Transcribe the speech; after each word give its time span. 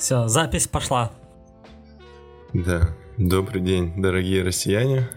Все, 0.00 0.28
запись 0.28 0.66
пошла. 0.66 1.12
Да. 2.54 2.96
Добрый 3.18 3.60
день, 3.60 4.00
дорогие 4.00 4.42
россияне. 4.42 5.10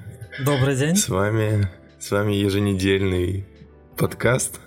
Добрый 0.44 0.76
день. 0.76 0.98
С 0.98 1.08
вами, 1.08 1.70
с 2.02 2.12
вами 2.12 2.34
еженедельный 2.34 3.48
подкаст, 3.96 4.60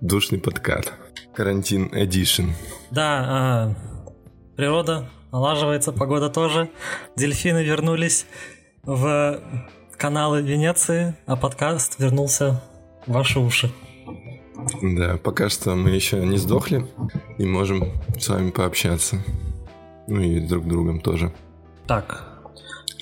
душный 0.00 0.40
подкат. 0.40 0.92
Карантин 1.32 1.86
Edition. 1.94 2.50
Да, 2.90 3.24
а, 3.28 3.74
природа 4.56 5.08
налаживается, 5.30 5.92
погода 5.92 6.30
тоже. 6.30 6.68
Дельфины 7.14 7.62
вернулись 7.62 8.26
в 8.82 9.40
каналы 9.96 10.42
Венеции, 10.42 11.14
а 11.26 11.36
подкаст 11.36 12.00
вернулся 12.00 12.60
в 13.06 13.12
ваши 13.12 13.38
уши. 13.38 13.70
Да, 14.82 15.16
пока 15.16 15.48
что 15.48 15.76
мы 15.76 15.90
еще 15.90 16.16
не 16.26 16.38
сдохли 16.38 16.88
и 17.38 17.44
можем 17.44 17.92
с 18.18 18.28
вами 18.28 18.50
пообщаться. 18.50 19.22
Ну 20.10 20.20
и 20.20 20.40
друг 20.40 20.66
другом 20.66 21.00
тоже. 21.00 21.32
Так, 21.86 22.24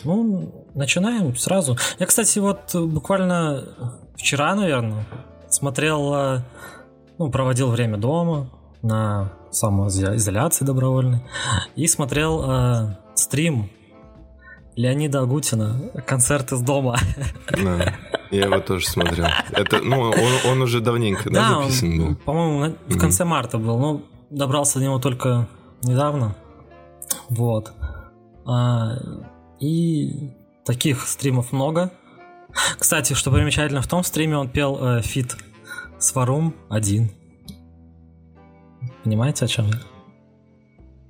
ну, 0.05 0.67
начинаем 0.75 1.35
сразу. 1.37 1.77
Я, 1.99 2.07
кстати, 2.07 2.39
вот 2.39 2.75
буквально 2.75 3.65
вчера, 4.15 4.55
наверное, 4.55 5.07
смотрел, 5.49 6.15
э, 6.15 6.43
ну, 7.19 7.31
проводил 7.31 7.71
время 7.71 7.97
дома 7.97 8.51
на 8.83 9.33
самоизоляции 9.51 10.65
добровольной 10.65 11.23
и 11.77 11.87
смотрел 11.87 12.45
э, 12.47 12.97
стрим 13.15 13.71
Леонида 14.77 15.23
Агутина 15.23 15.91
«Концерт 16.07 16.53
из 16.53 16.61
дома». 16.61 16.99
Да, 17.51 17.95
я 18.31 18.45
его 18.45 18.61
тоже 18.61 18.87
смотрел. 18.87 19.27
Это, 19.51 19.81
ну, 19.81 20.01
он, 20.01 20.51
он 20.53 20.63
уже 20.63 20.81
давненько, 20.81 21.31
да, 21.31 21.49
да 21.49 21.63
записан 21.63 21.89
он, 21.89 21.99
был? 21.99 22.17
по-моему, 22.17 22.77
в 22.87 22.99
конце 22.99 23.25
mm-hmm. 23.25 23.27
марта 23.27 23.59
был, 23.59 23.79
но 23.79 24.03
добрался 24.31 24.79
до 24.79 24.85
него 24.85 24.99
только 24.99 25.49
недавно. 25.83 26.37
Вот. 27.29 27.73
А, 28.47 28.97
и 29.61 30.31
таких 30.65 31.07
стримов 31.07 31.53
много. 31.53 31.93
Кстати, 32.79 33.13
что 33.13 33.31
примечательно, 33.31 33.83
в 33.83 33.87
том 33.87 34.03
стриме 34.03 34.37
он 34.37 34.49
пел 34.49 34.79
э, 34.81 35.03
фит 35.03 35.37
с 35.99 36.15
Варум 36.15 36.55
один. 36.71 37.11
Понимаете, 39.05 39.45
о 39.45 39.49
чем 39.49 39.67
я? 39.67 39.81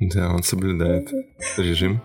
Да, 0.00 0.30
он 0.30 0.42
соблюдает 0.42 1.10
режим, 1.56 2.00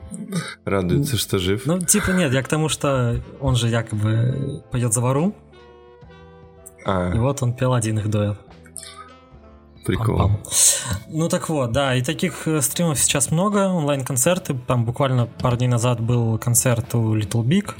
радуется, 0.65 1.15
что 1.15 1.37
жив. 1.37 1.63
Ну, 1.65 1.79
типа 1.79 2.11
нет, 2.11 2.33
я 2.33 2.41
к 2.41 2.47
тому, 2.47 2.67
что 2.67 3.21
он 3.39 3.55
же 3.55 3.69
якобы 3.69 4.63
поет 4.71 4.93
за 4.93 5.01
Варум. 5.01 5.35
А. 6.85 7.11
И 7.13 7.19
вот 7.19 7.41
он 7.43 7.53
пел 7.53 7.73
один 7.73 7.99
их 7.99 8.09
дуэт. 8.09 8.37
Прикол. 9.85 10.17
Пам-пам. 10.17 10.39
Ну 11.07 11.29
так 11.29 11.49
вот, 11.49 11.71
да, 11.71 11.95
и 11.95 12.01
таких 12.01 12.47
э, 12.47 12.61
стримов 12.61 12.99
сейчас 12.99 13.31
много, 13.31 13.67
онлайн-концерты. 13.67 14.55
Там 14.67 14.85
буквально 14.85 15.25
пару 15.25 15.57
дней 15.57 15.67
назад 15.67 15.99
был 15.99 16.37
концерт 16.37 16.95
у 16.95 17.15
Little 17.15 17.43
Big. 17.43 17.73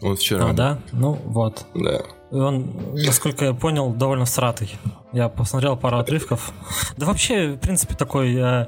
Он 0.00 0.16
вчера. 0.16 0.50
А, 0.50 0.52
да? 0.52 0.78
Ну 0.92 1.18
вот. 1.24 1.66
Да. 1.74 2.02
И 2.30 2.36
он, 2.36 2.94
насколько 2.94 3.46
я 3.46 3.54
понял, 3.54 3.90
довольно 3.90 4.24
всратый. 4.24 4.76
Я 5.12 5.28
посмотрел 5.28 5.76
пару 5.76 5.98
отрывков. 5.98 6.52
Да 6.96 7.06
вообще, 7.06 7.52
в 7.52 7.58
принципе, 7.58 7.94
такой 7.94 8.34
э, 8.34 8.66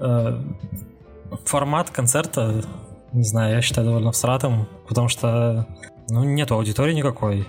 э, 0.00 0.42
формат 1.44 1.90
концерта, 1.90 2.64
не 3.12 3.24
знаю, 3.24 3.56
я 3.56 3.62
считаю 3.62 3.86
довольно 3.86 4.12
всратым, 4.12 4.68
потому 4.88 5.08
что 5.08 5.66
ну, 6.08 6.24
нету 6.24 6.54
аудитории 6.54 6.94
никакой. 6.94 7.48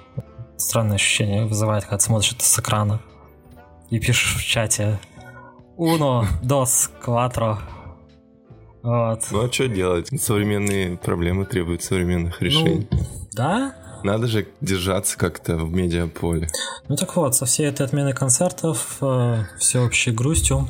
Странное 0.57 0.95
ощущение 0.95 1.45
вызывает, 1.45 1.85
когда 1.85 1.99
смотришь 1.99 2.33
это 2.33 2.43
с 2.43 2.59
экрана 2.59 3.01
и 3.91 3.99
пишешь 3.99 4.35
в 4.35 4.43
чате 4.43 4.99
Uno, 5.77 6.25
dos, 6.41 6.89
quattro. 7.05 7.57
Вот. 8.83 9.27
Ну 9.31 9.45
а 9.45 9.51
что 9.51 9.67
делать? 9.67 10.09
Современные 10.19 10.97
проблемы 10.97 11.45
требуют 11.45 11.83
современных 11.83 12.41
решений. 12.41 12.87
Ну, 12.89 12.99
да? 13.33 13.75
Надо 14.03 14.27
же 14.27 14.47
держаться 14.59 15.17
как-то 15.17 15.57
в 15.57 15.71
медиаполе. 15.71 16.49
Ну 16.87 16.95
так 16.95 17.15
вот, 17.15 17.35
со 17.35 17.45
всей 17.45 17.67
этой 17.67 17.85
отмены 17.85 18.13
концертов, 18.13 18.97
э, 19.01 19.43
всеобщей 19.59 20.11
грустью, 20.11 20.67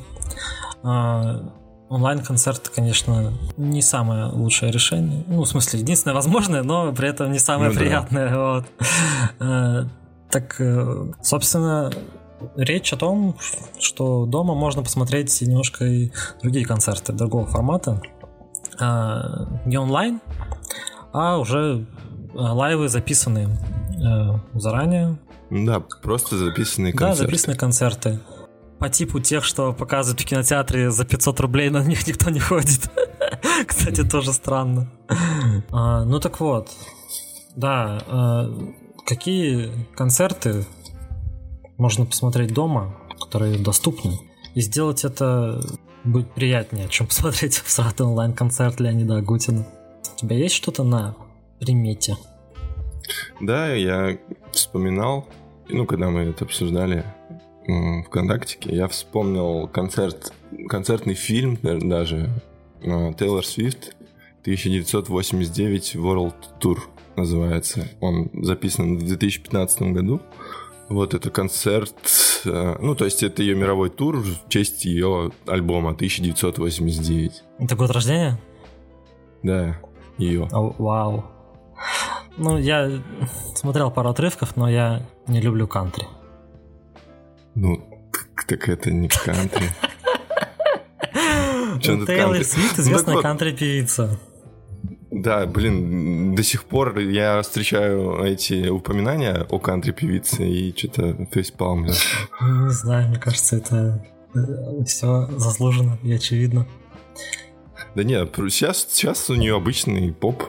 э, 0.83 1.49
онлайн-концерт, 1.89 2.69
конечно, 2.69 3.33
не 3.57 3.81
самое 3.81 4.25
лучшее 4.25 4.71
решение. 4.71 5.23
Ну, 5.27 5.43
в 5.43 5.47
смысле, 5.47 5.79
единственное 5.79 6.15
возможное, 6.15 6.63
но 6.63 6.91
при 6.93 7.09
этом 7.09 7.31
не 7.31 7.39
самое 7.39 7.71
ну, 7.71 7.77
приятное. 7.77 8.29
Да. 8.29 8.37
Вот. 8.37 8.65
Э, 9.39 9.83
так, 10.29 10.55
э, 10.59 11.11
собственно, 11.21 11.91
речь 12.55 12.93
о 12.93 12.97
том, 12.97 13.35
что 13.79 14.25
дома 14.25 14.53
можно 14.53 14.83
посмотреть 14.83 15.41
немножко 15.41 15.85
и 15.85 16.11
другие 16.41 16.65
концерты 16.65 17.13
другого 17.13 17.45
формата. 17.45 18.01
А, 18.79 19.47
не 19.65 19.77
онлайн, 19.77 20.21
а 21.13 21.37
уже 21.37 21.85
а, 22.35 22.53
лайвы 22.53 22.89
записанные 22.89 23.47
э, 23.47 24.57
заранее. 24.57 25.19
Да, 25.49 25.79
просто 25.79 26.37
записанные 26.37 26.93
концерты. 26.93 27.21
Да, 27.21 27.27
записанные 27.27 27.57
концерты. 27.57 28.19
По 28.79 28.89
типу 28.89 29.19
тех, 29.19 29.43
что 29.43 29.73
показывают 29.73 30.21
в 30.21 30.25
кинотеатре 30.25 30.89
за 30.89 31.05
500 31.05 31.39
рублей, 31.41 31.69
на 31.69 31.83
них 31.83 32.07
никто 32.07 32.29
не 32.29 32.39
ходит. 32.39 32.89
Кстати, 33.67 34.03
тоже 34.07 34.33
странно. 34.33 34.89
А, 35.71 36.03
ну 36.05 36.19
так 36.19 36.39
вот, 36.39 36.69
да, 37.55 38.47
какие 39.05 39.87
концерты 39.95 40.65
можно 41.81 42.05
посмотреть 42.05 42.53
дома, 42.53 42.95
которые 43.19 43.57
доступны. 43.57 44.19
И 44.53 44.61
сделать 44.61 45.03
это 45.03 45.59
будет 46.03 46.31
приятнее, 46.31 46.87
чем 46.89 47.07
посмотреть 47.07 47.55
в 47.55 47.69
сратый 47.71 48.05
онлайн-концерт 48.05 48.79
Леонида 48.79 49.17
Агутина. 49.17 49.67
У 50.13 50.17
тебя 50.17 50.37
есть 50.37 50.53
что-то 50.53 50.83
на 50.83 51.15
примете? 51.59 52.17
Да, 53.39 53.73
я 53.73 54.19
вспоминал, 54.51 55.27
ну, 55.69 55.87
когда 55.87 56.11
мы 56.11 56.21
это 56.21 56.45
обсуждали 56.45 57.03
в 57.65 58.03
ВКонтактике, 58.03 58.75
я 58.75 58.87
вспомнил 58.87 59.67
концерт, 59.67 60.33
концертный 60.69 61.15
фильм 61.15 61.57
даже 61.61 62.29
Тейлор 62.81 63.43
Свифт 63.43 63.95
1989 64.43 65.95
World 65.95 66.35
Tour 66.59 66.77
называется. 67.15 67.87
Он 68.01 68.29
записан 68.33 68.97
в 68.97 69.05
2015 69.05 69.81
году. 69.93 70.21
Вот 70.91 71.13
это 71.13 71.29
концерт, 71.29 71.95
э, 72.43 72.75
ну, 72.81 72.95
то 72.95 73.05
есть 73.05 73.23
это 73.23 73.41
ее 73.41 73.55
мировой 73.55 73.89
тур 73.89 74.17
в 74.17 74.49
честь 74.49 74.83
ее 74.83 75.31
альбома 75.47 75.91
1989. 75.91 77.43
Это 77.59 77.75
год 77.77 77.91
рождения? 77.91 78.37
Да, 79.41 79.77
ее. 80.17 80.49
О, 80.51 80.75
вау. 80.77 81.23
Ну, 82.35 82.57
я 82.57 83.01
смотрел 83.55 83.89
пару 83.89 84.09
отрывков, 84.09 84.57
но 84.57 84.69
я 84.69 85.07
не 85.27 85.39
люблю 85.39 85.65
кантри. 85.65 86.05
Ну, 87.55 87.81
так 88.45 88.67
это 88.67 88.91
не 88.91 89.07
кантри. 89.07 89.69
Тейлор 92.05 92.43
Свифт 92.43 92.79
известная 92.79 93.21
кантри-певица. 93.21 94.19
Да, 95.21 95.45
блин, 95.45 96.33
до 96.33 96.41
сих 96.41 96.63
пор 96.63 96.97
я 96.97 97.41
встречаю 97.43 98.23
эти 98.23 98.69
упоминания 98.69 99.45
о 99.49 99.59
кантри-певице 99.59 100.47
и 100.47 100.75
что-то 100.75 101.27
фейспалм. 101.31 101.85
Не 101.85 102.71
знаю, 102.71 103.09
мне 103.09 103.19
кажется, 103.19 103.57
это 103.57 104.03
э, 104.33 104.83
все 104.85 105.27
заслуженно 105.37 105.99
и 106.01 106.11
очевидно. 106.11 106.65
Да 107.93 108.03
нет, 108.03 108.33
сейчас, 108.35 108.87
сейчас 108.89 109.29
у 109.29 109.35
нее 109.35 109.55
обычный 109.55 110.11
поп. 110.11 110.43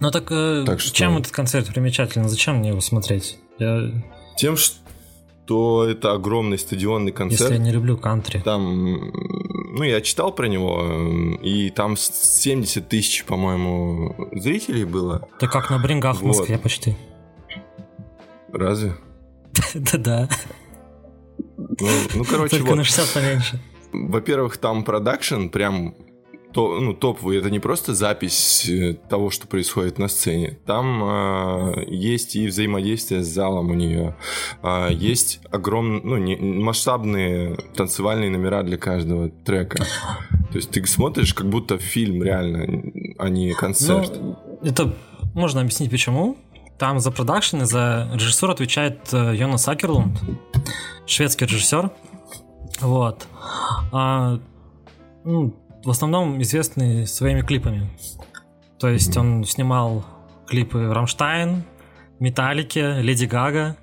Ну 0.00 0.10
так, 0.10 0.30
э, 0.30 0.64
так 0.66 0.80
что... 0.80 0.94
чем 0.94 1.18
этот 1.18 1.32
концерт 1.32 1.66
примечателен? 1.66 2.30
Зачем 2.30 2.58
мне 2.58 2.70
его 2.70 2.80
смотреть? 2.80 3.38
Я... 3.58 3.90
Тем, 4.38 4.56
что 4.56 4.76
это 5.84 6.12
огромный 6.12 6.58
стадионный 6.58 7.12
концерт. 7.12 7.50
Если 7.50 7.54
я 7.54 7.60
не 7.60 7.72
люблю 7.72 7.96
кантри. 7.96 8.40
Там 8.44 9.12
ну, 9.74 9.84
я 9.84 10.02
читал 10.02 10.32
про 10.32 10.48
него, 10.48 11.36
и 11.40 11.70
там 11.70 11.96
70 11.96 12.88
тысяч, 12.88 13.24
по-моему, 13.24 14.28
зрителей 14.32 14.84
было. 14.84 15.26
Это 15.36 15.48
как 15.48 15.70
на 15.70 15.78
брингах 15.78 16.20
в 16.20 16.24
Москве 16.24 16.58
почти. 16.58 16.94
Разве? 18.52 18.96
Да-да. 19.74 20.28
Ну, 21.56 21.88
ну, 22.14 22.24
короче, 22.24 22.58
Только 22.58 22.74
на 22.74 22.84
60 22.84 23.14
поменьше. 23.14 23.60
Во-первых, 23.92 24.58
там 24.58 24.84
продакшн 24.84 25.48
прям 25.48 25.94
то, 26.52 26.80
ну, 26.80 26.92
топовый, 26.94 27.38
это 27.38 27.50
не 27.50 27.58
просто 27.58 27.94
запись 27.94 28.68
э, 28.68 28.94
того, 29.08 29.30
что 29.30 29.46
происходит 29.46 29.98
на 29.98 30.08
сцене. 30.08 30.58
Там 30.66 31.02
э, 31.02 31.84
есть 31.88 32.36
и 32.36 32.46
взаимодействие 32.46 33.22
с 33.22 33.28
залом 33.28 33.70
у 33.70 33.74
нее, 33.74 34.16
э, 34.62 34.88
есть 34.92 35.40
огромные, 35.50 36.02
ну, 36.02 36.16
не, 36.18 36.36
масштабные 36.36 37.56
танцевальные 37.74 38.30
номера 38.30 38.62
для 38.62 38.76
каждого 38.76 39.30
трека. 39.30 39.78
То 40.50 40.56
есть 40.56 40.70
ты 40.70 40.84
смотришь, 40.86 41.32
как 41.32 41.48
будто 41.48 41.78
фильм 41.78 42.22
реально, 42.22 42.92
а 43.18 43.28
не 43.28 43.52
концерт. 43.52 44.12
Ну, 44.20 44.36
это 44.62 44.94
можно 45.34 45.60
объяснить 45.62 45.90
почему. 45.90 46.36
Там 46.78 47.00
за 47.00 47.10
продакшн 47.10 47.62
и 47.62 47.64
за 47.64 48.10
режиссуру 48.12 48.50
отвечает 48.50 49.12
э, 49.12 49.36
Йонас 49.36 49.68
Акерлунд, 49.68 50.18
шведский 51.06 51.46
режиссер. 51.46 51.90
Вот. 52.80 53.26
А, 53.92 54.40
ну, 55.24 55.54
в 55.84 55.90
основном 55.90 56.40
известный 56.42 57.06
своими 57.06 57.42
клипами. 57.42 57.90
То 58.78 58.88
есть 58.88 59.16
он 59.16 59.44
снимал 59.44 60.04
клипы 60.46 60.92
Рамштайн, 60.92 61.64
Металлики, 62.18 63.00
Леди 63.00 63.24
Гага, 63.24 63.76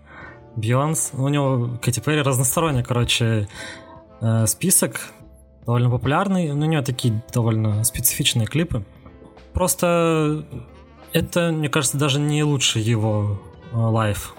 Бейонсе. 0.56 1.12
У 1.14 1.28
него 1.28 1.78
Кэти 1.82 2.00
Перри 2.00 2.22
разносторонний, 2.22 2.84
короче, 2.84 3.48
э, 4.22 4.46
список. 4.48 5.02
Довольно 5.66 5.90
популярный. 5.90 6.54
Но 6.54 6.66
у 6.66 6.70
него 6.70 6.82
такие 6.82 7.22
довольно 7.34 7.84
специфичные 7.84 8.48
клипы. 8.48 8.84
Просто 9.54 10.46
это, 11.14 11.52
мне 11.52 11.70
кажется, 11.70 11.98
даже 11.98 12.20
не 12.20 12.44
лучший 12.44 12.82
его 12.82 13.42
э, 13.72 13.78
live 13.78 14.36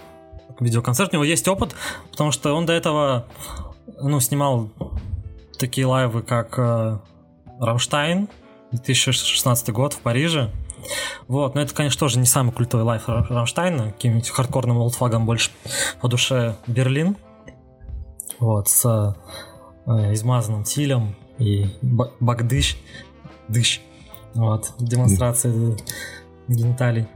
видеоконцерт. 0.61 1.13
У 1.13 1.17
него 1.17 1.25
есть 1.25 1.47
опыт, 1.49 1.75
потому 2.11 2.33
что 2.33 2.55
он 2.55 2.67
до 2.67 2.73
этого 2.73 3.27
ну, 4.01 4.21
снимал 4.21 4.71
такие 5.59 5.87
лайвы, 5.87 6.23
как 6.23 6.55
э, 6.59 6.99
Рамштайн, 7.61 8.29
2016 8.73 9.71
год 9.71 9.93
в 9.93 10.01
Париже. 10.01 10.51
Вот, 11.29 11.55
но 11.55 11.61
это, 11.61 11.75
конечно, 11.75 12.01
тоже 12.01 12.19
не 12.19 12.27
самый 12.27 12.53
культовый 12.53 12.85
live 12.85 13.05
Рамштайна, 13.07 13.93
каким-нибудь 13.93 14.29
хардкорным 14.31 14.79
олдфагом 14.79 15.27
больше 15.27 15.51
по 16.01 16.09
душе 16.09 16.57
Берлин. 16.67 17.17
Вот, 18.39 18.69
с 18.69 19.15
э, 19.87 20.15
измазанным 20.15 20.65
Тиллем 20.65 21.15
и 21.39 21.67
Bück 21.83 22.25
dich, 22.25 22.77
dich, 23.49 23.83
вот, 24.35 24.73
демонстрация 24.79 25.77
гениталий. 26.49 27.07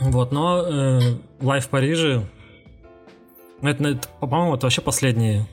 Вот, 0.00 0.32
но 0.32 0.62
э, 0.62 1.00
live 1.40 1.66
в 1.66 1.68
Париже, 1.68 2.26
ну, 3.60 3.68
это, 3.68 3.84
это 3.84 4.08
по-моему, 4.20 4.54
это 4.54 4.66
вообще 4.66 4.80
последний 4.80 5.46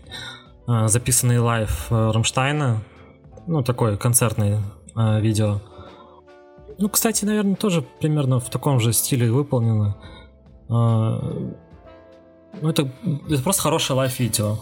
э, 0.68 0.88
записанный 0.88 1.40
live 1.40 1.88
э, 1.92 2.12
Рамштайна, 2.12 2.82
ну, 3.48 3.64
такой 3.64 3.98
концертный 3.98 4.58
э, 4.96 5.22
видео. 5.22 5.60
Ну, 6.78 6.90
кстати, 6.90 7.26
наверное, 7.26 7.56
тоже 7.56 7.82
примерно 8.00 8.40
в 8.40 8.50
таком 8.50 8.80
же 8.80 8.94
стиле 8.94 9.32
выполнено. 9.32 9.98
Э, 10.70 11.52
ну, 12.62 12.70
это, 12.70 12.90
это 13.30 13.44
просто 13.44 13.62
хорошее 13.62 13.98
live-видео. 13.98 14.58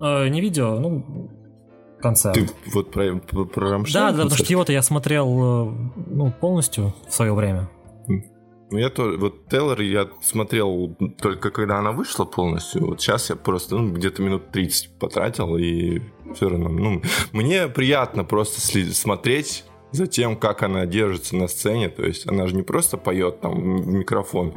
Э, 0.00 0.28
не 0.28 0.40
видео, 0.40 0.78
ну, 0.78 1.30
концерт. 2.00 2.34
Ты 2.34 2.48
вот 2.72 2.90
про, 2.90 3.16
про, 3.16 3.44
про 3.44 3.70
Рамштайн? 3.70 4.06
Да, 4.06 4.16
да, 4.16 4.22
потому 4.24 4.36
что 4.36 4.52
его-то 4.52 4.72
я 4.72 4.82
смотрел 4.82 5.26
э, 5.26 5.90
ну, 6.06 6.32
полностью 6.32 6.94
в 7.08 7.14
свое 7.14 7.34
время. 7.34 7.68
Ну, 8.70 8.78
я 8.78 8.90
тоже, 8.90 9.16
вот 9.16 9.48
Тейлор 9.48 9.80
я 9.80 10.08
смотрел 10.22 10.94
только 11.20 11.50
когда 11.50 11.78
она 11.78 11.92
вышла 11.92 12.24
полностью. 12.24 12.86
Вот 12.86 13.00
сейчас 13.00 13.30
я 13.30 13.36
просто 13.36 13.76
ну, 13.76 13.92
где-то 13.92 14.20
минут 14.22 14.50
30 14.50 14.98
потратил, 14.98 15.56
и 15.56 16.02
все 16.34 16.50
равно, 16.50 16.68
ну, 16.68 17.02
мне 17.32 17.68
приятно 17.68 18.24
просто 18.24 18.60
смотреть 18.92 19.64
за 19.90 20.06
тем, 20.06 20.36
как 20.36 20.62
она 20.62 20.84
держится 20.84 21.34
на 21.36 21.48
сцене. 21.48 21.88
То 21.88 22.04
есть 22.04 22.28
она 22.28 22.46
же 22.46 22.54
не 22.54 22.62
просто 22.62 22.98
поет 22.98 23.40
там 23.40 23.54
в 23.80 23.86
микрофон, 23.86 24.54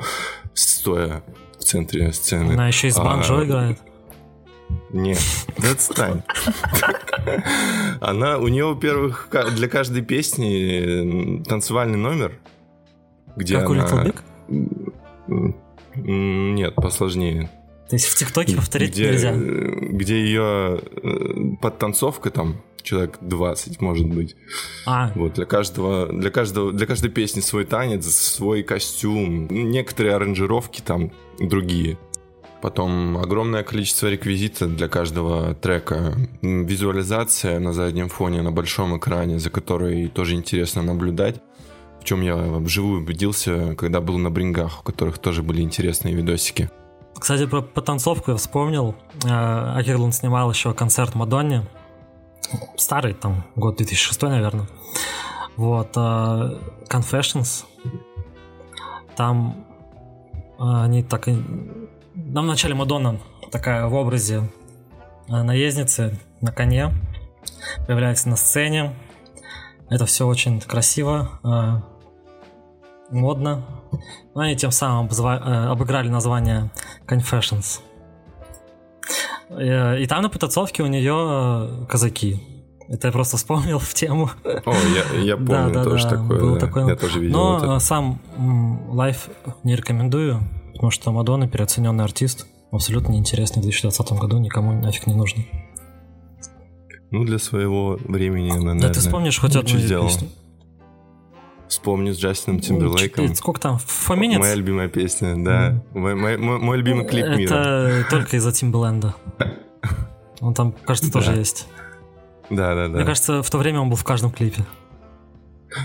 стоя 0.53 1.23
в 1.57 1.63
центре 1.63 2.11
сцены. 2.11 2.53
Она 2.53 2.67
еще 2.67 2.87
и 2.87 2.91
с 2.91 2.97
банджо 2.97 3.39
а... 3.39 3.45
играет. 3.45 3.79
Нет, 4.91 5.19
отстань. 5.57 6.23
Она, 8.01 8.37
у 8.37 8.47
нее, 8.47 8.65
во-первых, 8.65 9.29
для 9.55 9.69
каждой 9.69 10.01
песни 10.01 11.43
танцевальный 11.43 11.97
номер, 11.97 12.39
где 13.35 13.59
как 13.59 13.69
она... 13.69 13.83
у 13.83 13.87
Little 13.87 14.15
Big? 15.27 15.55
Нет, 15.95 16.75
посложнее. 16.75 17.49
То 17.89 17.95
есть 17.95 18.07
в 18.07 18.15
ТикТоке 18.15 18.55
повторить 18.55 18.91
где, 18.91 19.09
нельзя? 19.09 19.33
Где 19.33 20.21
ее 20.21 20.79
э, 20.79 21.57
подтанцовка 21.61 22.29
там 22.29 22.61
человек 22.83 23.17
20, 23.21 23.81
может 23.81 24.07
быть. 24.07 24.35
А. 24.85 25.11
Вот, 25.15 25.33
для 25.33 25.45
каждого, 25.45 26.07
для 26.07 26.31
каждого, 26.31 26.71
для 26.71 26.87
каждой 26.87 27.09
песни 27.09 27.41
свой 27.41 27.65
танец, 27.65 28.05
свой 28.05 28.63
костюм, 28.63 29.47
некоторые 29.49 30.15
аранжировки 30.15 30.81
там 30.81 31.11
другие. 31.39 31.97
Потом 32.61 33.17
огромное 33.17 33.63
количество 33.63 34.07
реквизита 34.07 34.67
для 34.67 34.87
каждого 34.87 35.55
трека. 35.55 36.15
Визуализация 36.41 37.59
на 37.59 37.73
заднем 37.73 38.07
фоне, 38.07 38.41
на 38.41 38.51
большом 38.51 38.97
экране, 38.97 39.39
за 39.39 39.49
которой 39.49 40.07
тоже 40.07 40.35
интересно 40.35 40.83
наблюдать 40.83 41.41
в 42.01 42.03
чем 42.03 42.21
я 42.21 42.35
вживую 42.35 43.01
убедился, 43.01 43.75
когда 43.75 44.01
был 44.01 44.17
на 44.17 44.31
брингах, 44.31 44.81
у 44.81 44.83
которых 44.83 45.19
тоже 45.19 45.43
были 45.43 45.61
интересные 45.61 46.15
видосики. 46.15 46.69
Кстати, 47.17 47.45
про 47.45 47.61
потанцовку 47.61 48.31
я 48.31 48.37
вспомнил. 48.37 48.95
Э, 49.23 49.75
Акерлун 49.77 50.11
снимал 50.11 50.49
еще 50.49 50.73
концерт 50.73 51.13
Мадонне. 51.13 51.67
Старый, 52.75 53.13
там, 53.13 53.45
год 53.55 53.77
2006, 53.77 54.23
наверное. 54.23 54.67
Вот. 55.55 55.91
Э, 55.95 56.57
Confessions. 56.89 57.65
Там 59.15 59.63
э, 60.57 60.63
они 60.63 61.03
так 61.03 61.27
и... 61.27 61.33
Там 61.33 62.45
в 62.45 62.47
начале 62.47 62.73
Мадонна 62.73 63.19
такая 63.51 63.85
в 63.85 63.93
образе 63.93 64.49
наездницы 65.27 66.19
на 66.39 66.51
коне 66.51 66.91
появляется 67.85 68.27
на 68.29 68.35
сцене. 68.35 68.95
Это 69.89 70.05
все 70.07 70.25
очень 70.25 70.59
красиво 70.61 71.83
модно. 73.11 73.65
Но 74.33 74.41
они 74.41 74.55
тем 74.55 74.71
самым 74.71 75.07
обзва- 75.07 75.41
э, 75.43 75.67
обыграли 75.67 76.09
название 76.09 76.71
Confessions. 77.07 77.81
Э, 79.49 79.99
и 79.99 80.07
там 80.07 80.21
на 80.21 80.29
потанцовке 80.29 80.83
у 80.83 80.87
нее 80.87 81.13
э, 81.13 81.85
казаки. 81.87 82.39
Это 82.87 83.07
я 83.07 83.11
просто 83.11 83.37
вспомнил 83.37 83.79
в 83.79 83.93
тему. 83.93 84.29
О, 84.43 84.73
я, 84.73 85.19
я 85.21 85.35
помню 85.37 85.47
да, 85.47 85.69
да, 85.69 85.83
тоже 85.83 86.03
да, 86.05 86.09
такое. 86.11 86.39
Был 86.39 86.53
да. 86.55 86.59
такой. 86.59 86.87
Я 86.87 86.95
тоже 86.95 87.19
видел 87.19 87.37
Но 87.37 87.57
это. 87.57 87.79
сам 87.79 88.19
лайф 88.89 89.29
не 89.63 89.75
рекомендую, 89.75 90.41
потому 90.73 90.91
что 90.91 91.11
Мадонна 91.11 91.47
переоцененный 91.47 92.03
артист. 92.03 92.47
Абсолютно 92.71 93.11
неинтересный 93.11 93.59
в 93.59 93.63
2020 93.63 94.13
году, 94.13 94.37
никому 94.37 94.71
нафиг 94.71 95.05
не 95.05 95.13
нужен. 95.13 95.45
Ну, 97.11 97.25
для 97.25 97.37
своего 97.37 97.97
времени 98.07 98.47
наверное, 98.49 98.79
Да 98.81 98.93
ты 98.93 99.01
вспомнишь 99.01 99.37
хоть 99.37 99.57
одну 99.57 99.77
песню? 99.77 100.29
Вспомню 101.71 102.13
с 102.13 102.17
Джастином 102.17 102.59
Тимберлейком. 102.59 103.33
Сколько 103.33 103.61
там? 103.61 103.79
Фоминец? 103.79 104.39
Моя 104.39 104.55
любимая 104.55 104.89
песня, 104.89 105.41
да. 105.41 105.69
Mm. 105.69 105.99
Мой, 105.99 106.15
мой, 106.15 106.37
мой, 106.37 106.59
мой 106.59 106.77
любимый 106.77 107.05
клип 107.05 107.23
Это 107.23 107.37
мира. 107.37 107.53
Это 107.53 108.09
только 108.09 108.35
из-за 108.35 108.51
Тимберленда. 108.51 109.15
Он 110.41 110.53
там, 110.53 110.73
кажется, 110.73 111.09
тоже 111.09 111.31
есть. 111.31 111.69
Да, 112.49 112.75
да, 112.75 112.89
да. 112.89 112.95
Мне 112.97 113.05
кажется, 113.05 113.41
в 113.41 113.49
то 113.49 113.57
время 113.57 113.79
он 113.79 113.89
был 113.89 113.95
в 113.95 114.03
каждом 114.03 114.31
клипе. 114.31 114.65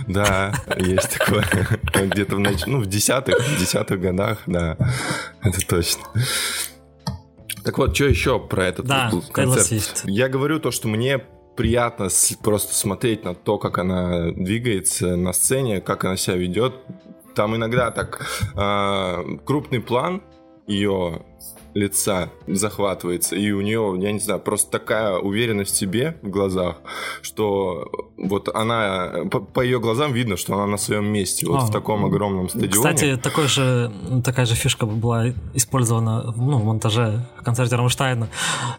Да, 0.09 0.52
есть 0.76 1.16
такое. 1.19 1.47
Где-то 2.09 2.35
в, 2.35 2.40
нач... 2.40 2.66
ну, 2.66 2.81
в 2.81 2.87
десятых, 2.87 3.38
в 3.38 3.61
десятых 3.61 4.00
годах, 4.00 4.38
да. 4.47 4.76
Это 5.40 5.61
точно. 5.64 6.02
Так 7.62 7.78
вот, 7.78 7.95
что 7.95 8.07
еще 8.07 8.40
про 8.40 8.64
этот 8.64 8.87
да, 8.87 9.12
концерт? 9.31 10.02
Я 10.07 10.28
говорю 10.28 10.59
то, 10.59 10.73
что 10.73 10.88
мне 10.88 11.21
приятно 11.56 12.08
просто 12.42 12.75
смотреть 12.75 13.25
на 13.25 13.34
то, 13.34 13.58
как 13.58 13.78
она 13.78 14.30
двигается 14.30 15.16
на 15.16 15.32
сцене, 15.32 15.80
как 15.80 16.04
она 16.04 16.16
себя 16.16 16.36
ведет. 16.36 16.75
Там 17.34 17.56
иногда 17.56 17.90
так 17.90 18.26
э, 18.54 19.36
крупный 19.44 19.80
план 19.80 20.22
ее 20.66 21.22
лица 21.76 22.30
захватывается, 22.47 23.37
и 23.37 23.50
у 23.52 23.61
нее, 23.61 23.95
я 24.00 24.12
не 24.12 24.18
знаю, 24.18 24.40
просто 24.40 24.71
такая 24.71 25.18
уверенность 25.18 25.75
в 25.75 25.76
себе 25.76 26.16
в 26.23 26.30
глазах, 26.30 26.76
что 27.21 27.90
вот 28.16 28.49
она, 28.54 29.26
по, 29.30 29.40
по 29.40 29.61
ее 29.61 29.78
глазам 29.78 30.12
видно, 30.14 30.37
что 30.38 30.54
она 30.54 30.66
на 30.66 30.78
своем 30.78 31.06
месте, 31.06 31.47
вот 31.47 31.62
а, 31.62 31.66
в 31.66 31.71
таком 31.71 32.06
огромном 32.06 32.49
стадионе. 32.49 32.73
Кстати, 32.73 33.16
такой 33.16 33.47
же, 33.47 33.92
такая 34.25 34.47
же 34.47 34.54
фишка 34.54 34.87
была 34.87 35.28
использована 35.52 36.33
ну, 36.35 36.59
в 36.59 36.64
монтаже 36.64 37.26
в 37.38 37.42
концерте 37.42 37.76
Рамштайна. 37.76 38.28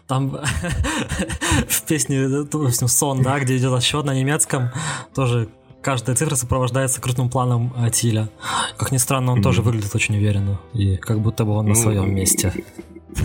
Там 0.08 0.30
в 1.68 1.82
песне, 1.82 2.28
допустим, 2.28 2.88
«Сон», 2.88 3.22
да, 3.22 3.38
где 3.38 3.56
идет 3.56 3.72
отсчет 3.72 4.04
на 4.04 4.14
немецком, 4.14 4.70
тоже 5.14 5.48
каждая 5.88 6.14
цифра 6.16 6.34
сопровождается 6.34 7.00
крупным 7.00 7.30
планом 7.30 7.72
Тиля. 7.92 8.28
Как 8.76 8.92
ни 8.92 8.98
странно, 8.98 9.32
он 9.32 9.38
mm-hmm. 9.38 9.42
тоже 9.42 9.62
выглядит 9.62 9.94
очень 9.94 10.16
уверенно. 10.16 10.60
И 10.74 10.96
как 10.96 11.18
будто 11.20 11.46
бы 11.46 11.52
он 11.52 11.64
ну, 11.64 11.70
на 11.70 11.74
своем 11.76 12.14
месте. 12.14 12.52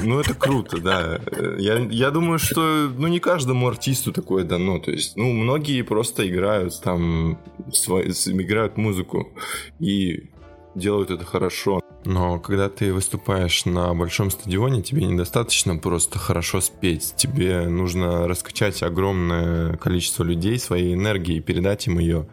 Ну, 0.02 0.18
это 0.22 0.34
круто, 0.34 0.78
да. 0.80 1.20
Я, 1.60 1.80
я 1.80 2.10
думаю, 2.10 2.40
что 2.40 2.90
ну, 2.98 3.10
не 3.10 3.20
каждому 3.20 3.68
артисту 3.68 4.14
такое 4.14 4.46
дано. 4.46 4.80
То 4.80 4.92
есть, 4.92 5.18
ну, 5.18 5.34
многие 5.34 5.82
просто 5.82 6.26
играют 6.26 6.80
там, 6.82 7.38
свой, 7.74 8.08
играют 8.08 8.78
музыку 8.78 9.28
и 9.82 10.30
делают 10.74 11.12
это 11.12 11.26
хорошо. 11.26 11.82
Но 12.06 12.40
когда 12.40 12.70
ты 12.70 12.94
выступаешь 12.94 13.66
на 13.66 13.94
большом 13.94 14.30
стадионе, 14.30 14.82
тебе 14.82 15.06
недостаточно 15.06 15.78
просто 15.78 16.20
хорошо 16.20 16.62
спеть. 16.62 17.14
Тебе 17.16 17.68
нужно 17.68 18.28
раскачать 18.28 18.84
огромное 18.84 19.78
количество 19.78 20.24
людей 20.24 20.60
своей 20.60 20.94
энергией 20.96 21.40
передать 21.40 21.88
им 21.88 22.00
ее. 22.00 22.28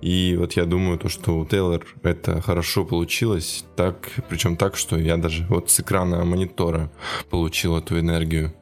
И 0.00 0.36
вот 0.38 0.52
я 0.54 0.66
думаю, 0.66 0.98
то, 0.98 1.08
что 1.08 1.38
у 1.38 1.46
Тейлор 1.46 1.84
это 2.02 2.40
хорошо 2.40 2.84
получилось, 2.84 3.64
так, 3.76 4.10
причем 4.28 4.56
так, 4.56 4.76
что 4.76 4.98
я 4.98 5.16
даже 5.16 5.46
вот 5.48 5.70
с 5.70 5.80
экрана 5.80 6.24
монитора 6.24 6.90
получил 7.30 7.76
эту 7.76 7.98
энергию. 7.98 8.54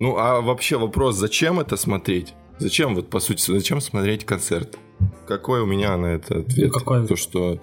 Ну, 0.00 0.16
а 0.18 0.40
вообще 0.40 0.78
вопрос, 0.78 1.16
зачем 1.16 1.60
это 1.60 1.76
смотреть? 1.76 2.34
Зачем, 2.58 2.94
вот 2.94 3.08
по 3.08 3.20
сути, 3.20 3.50
зачем 3.50 3.80
смотреть 3.80 4.24
концерт? 4.24 4.78
Какой 5.26 5.60
у 5.60 5.66
меня 5.66 5.96
на 5.96 6.06
это 6.06 6.40
ответ? 6.40 6.72
Ну, 6.72 6.78
какой? 6.78 7.06
То, 7.06 7.16
что... 7.16 7.58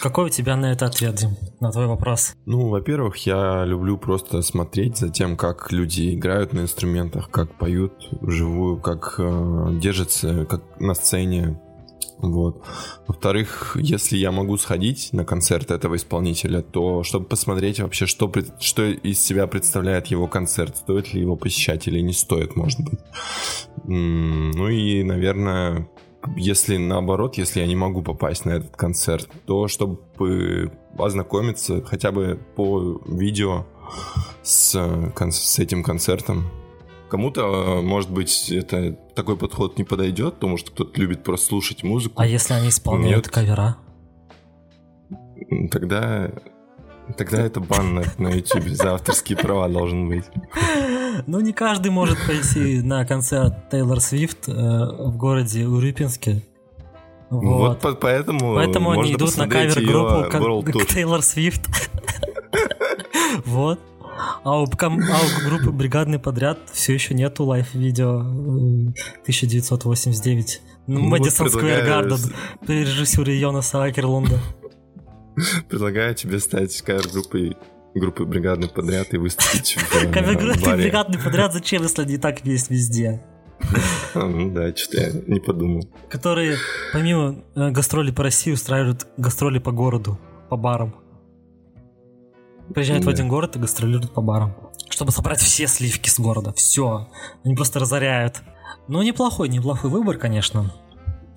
Какой 0.00 0.26
у 0.26 0.28
тебя 0.28 0.56
на 0.56 0.72
это 0.72 0.86
ответ, 0.86 1.14
Дим, 1.16 1.36
на 1.60 1.70
твой 1.70 1.86
вопрос? 1.86 2.34
Ну, 2.46 2.68
во-первых, 2.68 3.16
я 3.26 3.64
люблю 3.64 3.98
просто 3.98 4.40
смотреть 4.42 4.96
за 4.96 5.10
тем, 5.10 5.36
как 5.36 5.72
люди 5.72 6.14
играют 6.14 6.52
на 6.52 6.60
инструментах, 6.60 7.30
как 7.30 7.54
поют 7.58 7.92
вживую, 8.20 8.78
как 8.78 9.16
э, 9.18 9.78
держатся 9.80 10.46
как 10.46 10.62
на 10.80 10.94
сцене, 10.94 11.60
вот. 12.22 12.62
Во-вторых, 13.06 13.76
если 13.80 14.18
я 14.18 14.30
могу 14.30 14.56
сходить 14.58 15.10
на 15.12 15.24
концерт 15.24 15.70
этого 15.70 15.96
исполнителя, 15.96 16.60
то 16.60 17.02
чтобы 17.02 17.24
посмотреть 17.24 17.80
вообще, 17.80 18.06
что, 18.06 18.30
что 18.58 18.84
из 18.84 19.20
себя 19.20 19.46
представляет 19.46 20.08
его 20.08 20.26
концерт, 20.26 20.76
стоит 20.76 21.14
ли 21.14 21.20
его 21.22 21.36
посещать 21.36 21.88
или 21.88 22.00
не 22.00 22.12
стоит, 22.12 22.56
может 22.56 22.80
быть. 22.80 23.00
Ну 23.84 24.68
и, 24.68 25.02
наверное, 25.02 25.88
если 26.36 26.76
наоборот, 26.76 27.36
если 27.36 27.60
я 27.60 27.66
не 27.66 27.76
могу 27.76 28.02
попасть 28.02 28.44
на 28.44 28.50
этот 28.50 28.76
концерт, 28.76 29.28
то 29.46 29.68
чтобы 29.68 30.72
ознакомиться 30.98 31.82
хотя 31.84 32.12
бы 32.12 32.38
по 32.56 33.00
видео 33.06 33.66
с, 34.42 34.74
с 35.14 35.58
этим 35.58 35.82
концертом, 35.82 36.50
Кому-то, 37.10 37.80
может 37.82 38.08
быть, 38.08 38.52
это 38.52 38.92
такой 39.16 39.36
подход 39.36 39.76
не 39.78 39.82
подойдет, 39.82 40.34
потому 40.34 40.56
что 40.56 40.70
кто-то 40.70 41.00
любит 41.00 41.24
просто 41.24 41.48
слушать 41.48 41.82
музыку. 41.82 42.14
А 42.16 42.24
если 42.24 42.54
они 42.54 42.68
исполняют 42.68 43.24
Нет. 43.24 43.34
кавера? 43.34 43.76
Тогда 45.72 46.30
Тогда 47.16 47.42
это 47.42 47.60
бан 47.60 47.94
на, 47.94 48.04
на 48.18 48.28
YouTube 48.28 48.68
за 48.68 48.94
авторские 48.94 49.36
права 49.36 49.68
должен 49.68 50.08
быть. 50.08 50.24
Ну, 51.26 51.40
не 51.40 51.52
каждый 51.52 51.90
может 51.90 52.18
пойти 52.26 52.82
на 52.82 53.04
концерт 53.04 53.68
Тейлор 53.70 54.00
Свифт 54.00 54.48
э, 54.48 54.52
в 54.52 55.16
городе 55.16 55.66
Урюпинске. 55.66 56.42
Вот, 57.30 57.82
вот 57.82 58.00
поэтому 58.00 58.56
Поэтому 58.56 58.90
они 58.90 59.14
идут 59.14 59.36
на 59.36 59.48
кавер-группу 59.48 60.84
Тейлор 60.84 61.22
Свифт. 61.22 61.68
Вот. 63.44 63.78
А 64.42 64.60
у, 64.60 64.64
а 64.64 64.64
у 64.64 64.66
группы 65.48 65.70
«Бригадный 65.70 66.18
подряд» 66.18 66.58
все 66.72 66.94
еще 66.94 67.14
нету 67.14 67.44
live-видео 67.44 68.20
1989. 68.20 70.62
Ну, 70.86 71.00
Мэдисон 71.00 71.48
Сквер 71.48 71.86
Гарден 71.86 72.18
при 72.66 72.80
режиссуре 72.80 73.38
Йонаса 73.38 73.84
Акерлунда. 73.84 74.40
Предлагаю 75.68 76.14
тебе 76.14 76.40
стать 76.40 76.80
кавер-группой 76.82 77.56
группы 77.94 78.24
«Бригадный 78.24 78.68
подряд» 78.68 79.12
и 79.14 79.16
выступить 79.16 79.76
в 79.76 80.10
Кавер-группы 80.12 80.76
«Бригадный 80.76 81.18
подряд» 81.18 81.52
зачем, 81.52 81.82
если 81.82 82.02
они 82.02 82.18
так 82.18 82.44
есть 82.44 82.70
везде? 82.70 83.22
А, 84.14 84.26
ну 84.26 84.50
да, 84.50 84.74
что-то 84.74 85.00
я 85.02 85.12
не 85.28 85.38
подумал. 85.38 85.88
Которые 86.08 86.56
помимо 86.92 87.44
э, 87.54 87.70
гастролей 87.70 88.12
по 88.12 88.24
России 88.24 88.50
устраивают 88.50 89.06
гастроли 89.16 89.60
по 89.60 89.70
городу, 89.70 90.18
по 90.48 90.56
барам. 90.56 90.96
Приезжают 92.74 93.04
в 93.04 93.08
один 93.08 93.28
город 93.28 93.54
и 93.54 93.58
гастролируют 93.60 94.12
по 94.12 94.20
барам. 94.20 94.56
Чтобы 94.88 95.12
собрать 95.12 95.40
все 95.40 95.68
сливки 95.68 96.08
с 96.08 96.18
города. 96.18 96.52
Все. 96.54 97.08
Они 97.44 97.54
просто 97.54 97.78
разоряют. 97.78 98.42
Ну, 98.88 99.02
неплохой, 99.02 99.48
неплохой 99.48 99.90
выбор, 99.90 100.16
конечно. 100.16 100.72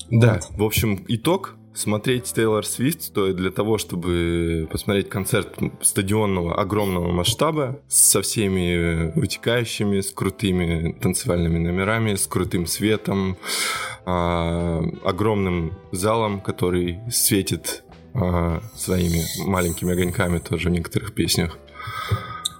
Да, 0.09 0.39
вот. 0.49 0.59
в 0.59 0.63
общем, 0.63 1.05
итог. 1.07 1.55
Смотреть 1.75 2.33
Тейлор 2.33 2.65
Свифт 2.65 3.01
стоит 3.01 3.35
для 3.35 3.49
того, 3.49 3.79
чтобы 3.79 4.67
посмотреть 4.71 5.09
концерт 5.09 5.57
стадионного 5.81 6.59
огромного 6.59 7.11
масштаба 7.11 7.79
со 7.87 8.21
всеми 8.21 9.11
вытекающими, 9.19 10.01
с 10.01 10.11
крутыми 10.11 10.93
танцевальными 11.01 11.57
номерами, 11.57 12.13
с 12.13 12.27
крутым 12.27 12.67
светом, 12.67 13.37
а, 14.05 14.83
огромным 15.03 15.73
залом, 15.91 16.41
который 16.41 16.99
светит 17.11 17.83
а, 18.13 18.61
своими 18.75 19.23
маленькими 19.43 19.93
огоньками 19.93 20.37
тоже 20.37 20.69
в 20.69 20.71
некоторых 20.71 21.13
песнях. 21.13 21.57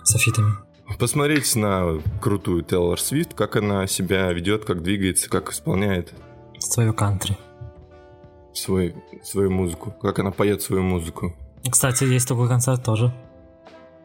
Софитами. 0.04 0.54
Посмотреть 0.98 1.56
на 1.56 2.02
крутую 2.20 2.64
Тейлор 2.64 3.00
Свифт, 3.00 3.36
как 3.36 3.58
она 3.58 3.86
себя 3.86 4.32
ведет, 4.34 4.66
как 4.66 4.82
двигается, 4.82 5.30
как 5.30 5.52
исполняет. 5.52 6.14
Свою 6.60 6.94
кантри. 6.94 7.38
Свой, 8.54 8.96
свою 9.24 9.52
музыку, 9.52 9.94
как 10.02 10.20
она 10.20 10.32
поет 10.32 10.62
свою 10.62 10.84
музыку. 10.84 11.34
Кстати, 11.70 12.04
есть 12.04 12.28
такой 12.28 12.48
концерт 12.48 12.84
тоже. 12.84 13.14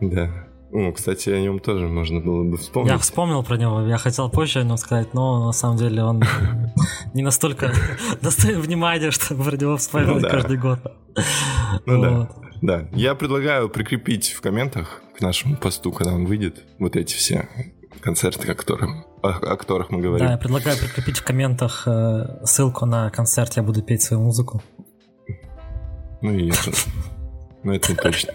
Да. 0.00 0.48
Ну, 0.70 0.92
кстати, 0.92 1.30
о 1.30 1.40
нем 1.40 1.60
тоже 1.60 1.88
можно 1.88 2.20
было 2.20 2.44
бы 2.44 2.58
вспомнить. 2.58 2.92
Я 2.92 2.98
вспомнил 2.98 3.42
про 3.42 3.56
него, 3.56 3.80
я 3.82 3.96
хотел 3.96 4.30
позже 4.30 4.60
о 4.60 4.64
нем 4.64 4.76
сказать, 4.76 5.14
но 5.14 5.46
на 5.46 5.52
самом 5.52 5.78
деле 5.78 6.02
он 6.02 6.22
не 7.14 7.22
настолько 7.22 7.72
достоин 8.22 8.60
внимания, 8.60 9.10
чтобы 9.10 9.44
про 9.44 9.56
него 9.56 9.76
вспоминать 9.76 10.22
ну 10.22 10.28
каждый 10.28 10.58
год. 10.58 10.80
Ну 11.86 12.02
да. 12.02 12.28
Да, 12.60 12.88
я 12.92 13.14
предлагаю 13.14 13.68
прикрепить 13.68 14.32
в 14.32 14.40
комментах 14.40 15.02
к 15.16 15.20
нашему 15.20 15.56
посту, 15.56 15.92
когда 15.92 16.12
он 16.12 16.26
выйдет, 16.26 16.64
вот 16.78 16.96
эти 16.96 17.14
все 17.14 17.48
концерты, 18.00 18.50
о 18.50 18.54
которых, 18.54 18.90
о, 19.22 19.56
которых 19.56 19.90
мы 19.90 20.00
говорим. 20.00 20.26
Да, 20.26 20.32
я 20.32 20.38
предлагаю 20.38 20.78
прикрепить 20.78 21.18
в 21.18 21.24
комментах 21.24 21.84
э, 21.86 22.40
ссылку 22.44 22.86
на 22.86 23.10
концерт 23.10 23.56
«Я 23.56 23.62
буду 23.62 23.82
петь 23.82 24.02
свою 24.02 24.22
музыку». 24.22 24.62
Ну 26.20 26.32
и 26.32 26.50
это... 26.50 26.72
Ну 27.62 27.72
это 27.72 27.92
не 27.92 27.96
точно. 27.96 28.32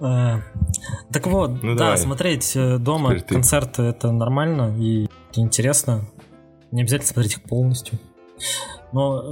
Э, 0.00 0.40
так 1.12 1.26
вот, 1.26 1.62
ну, 1.62 1.74
да, 1.74 1.84
давай. 1.84 1.98
смотреть 1.98 2.56
э, 2.56 2.78
дома 2.78 3.20
концерты 3.20 3.82
это 3.82 4.10
нормально 4.10 4.74
и 4.76 5.06
интересно. 5.34 6.08
Не 6.72 6.82
обязательно 6.82 7.12
смотреть 7.12 7.36
их 7.36 7.42
полностью. 7.42 7.98
Но 8.92 9.22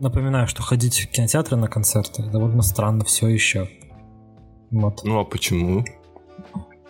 напоминаю, 0.00 0.46
что 0.46 0.62
ходить 0.62 1.00
в 1.00 1.10
кинотеатры 1.10 1.56
на 1.56 1.68
концерты 1.68 2.22
довольно 2.24 2.62
странно 2.62 3.04
все 3.04 3.28
еще. 3.28 3.68
Вот. 4.70 5.02
Ну 5.04 5.20
а 5.20 5.24
почему? 5.24 5.84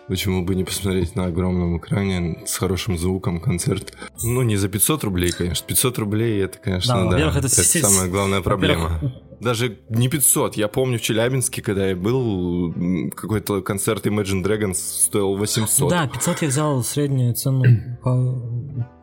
Почему 0.09 0.43
бы 0.43 0.55
не 0.55 0.63
посмотреть 0.63 1.15
на 1.15 1.25
огромном 1.25 1.77
экране 1.77 2.41
с 2.47 2.57
хорошим 2.57 2.97
звуком 2.97 3.39
концерт? 3.39 3.93
Ну, 4.23 4.41
не 4.41 4.57
за 4.57 4.67
500 4.67 5.03
рублей, 5.03 5.31
конечно. 5.31 5.67
500 5.67 5.99
рублей 5.99 6.43
это, 6.43 6.57
конечно, 6.57 7.11
да. 7.11 7.11
да 7.11 7.29
это, 7.29 7.45
это 7.45 7.49
самая 7.49 8.09
главная 8.09 8.41
проблема. 8.41 8.99
Даже 9.39 9.77
не 9.89 10.09
500. 10.09 10.57
Я 10.57 10.67
помню 10.67 10.97
в 10.97 11.01
Челябинске, 11.03 11.61
когда 11.61 11.87
я 11.87 11.95
был, 11.95 12.73
какой-то 13.15 13.61
концерт 13.61 14.07
Imagine 14.07 14.43
Dragons 14.43 14.73
стоил 14.73 15.35
800. 15.35 15.89
Да, 15.91 16.07
500 16.07 16.41
я 16.41 16.47
взял 16.47 16.83
среднюю 16.83 17.35
цену 17.35 17.63
по, 18.01 18.11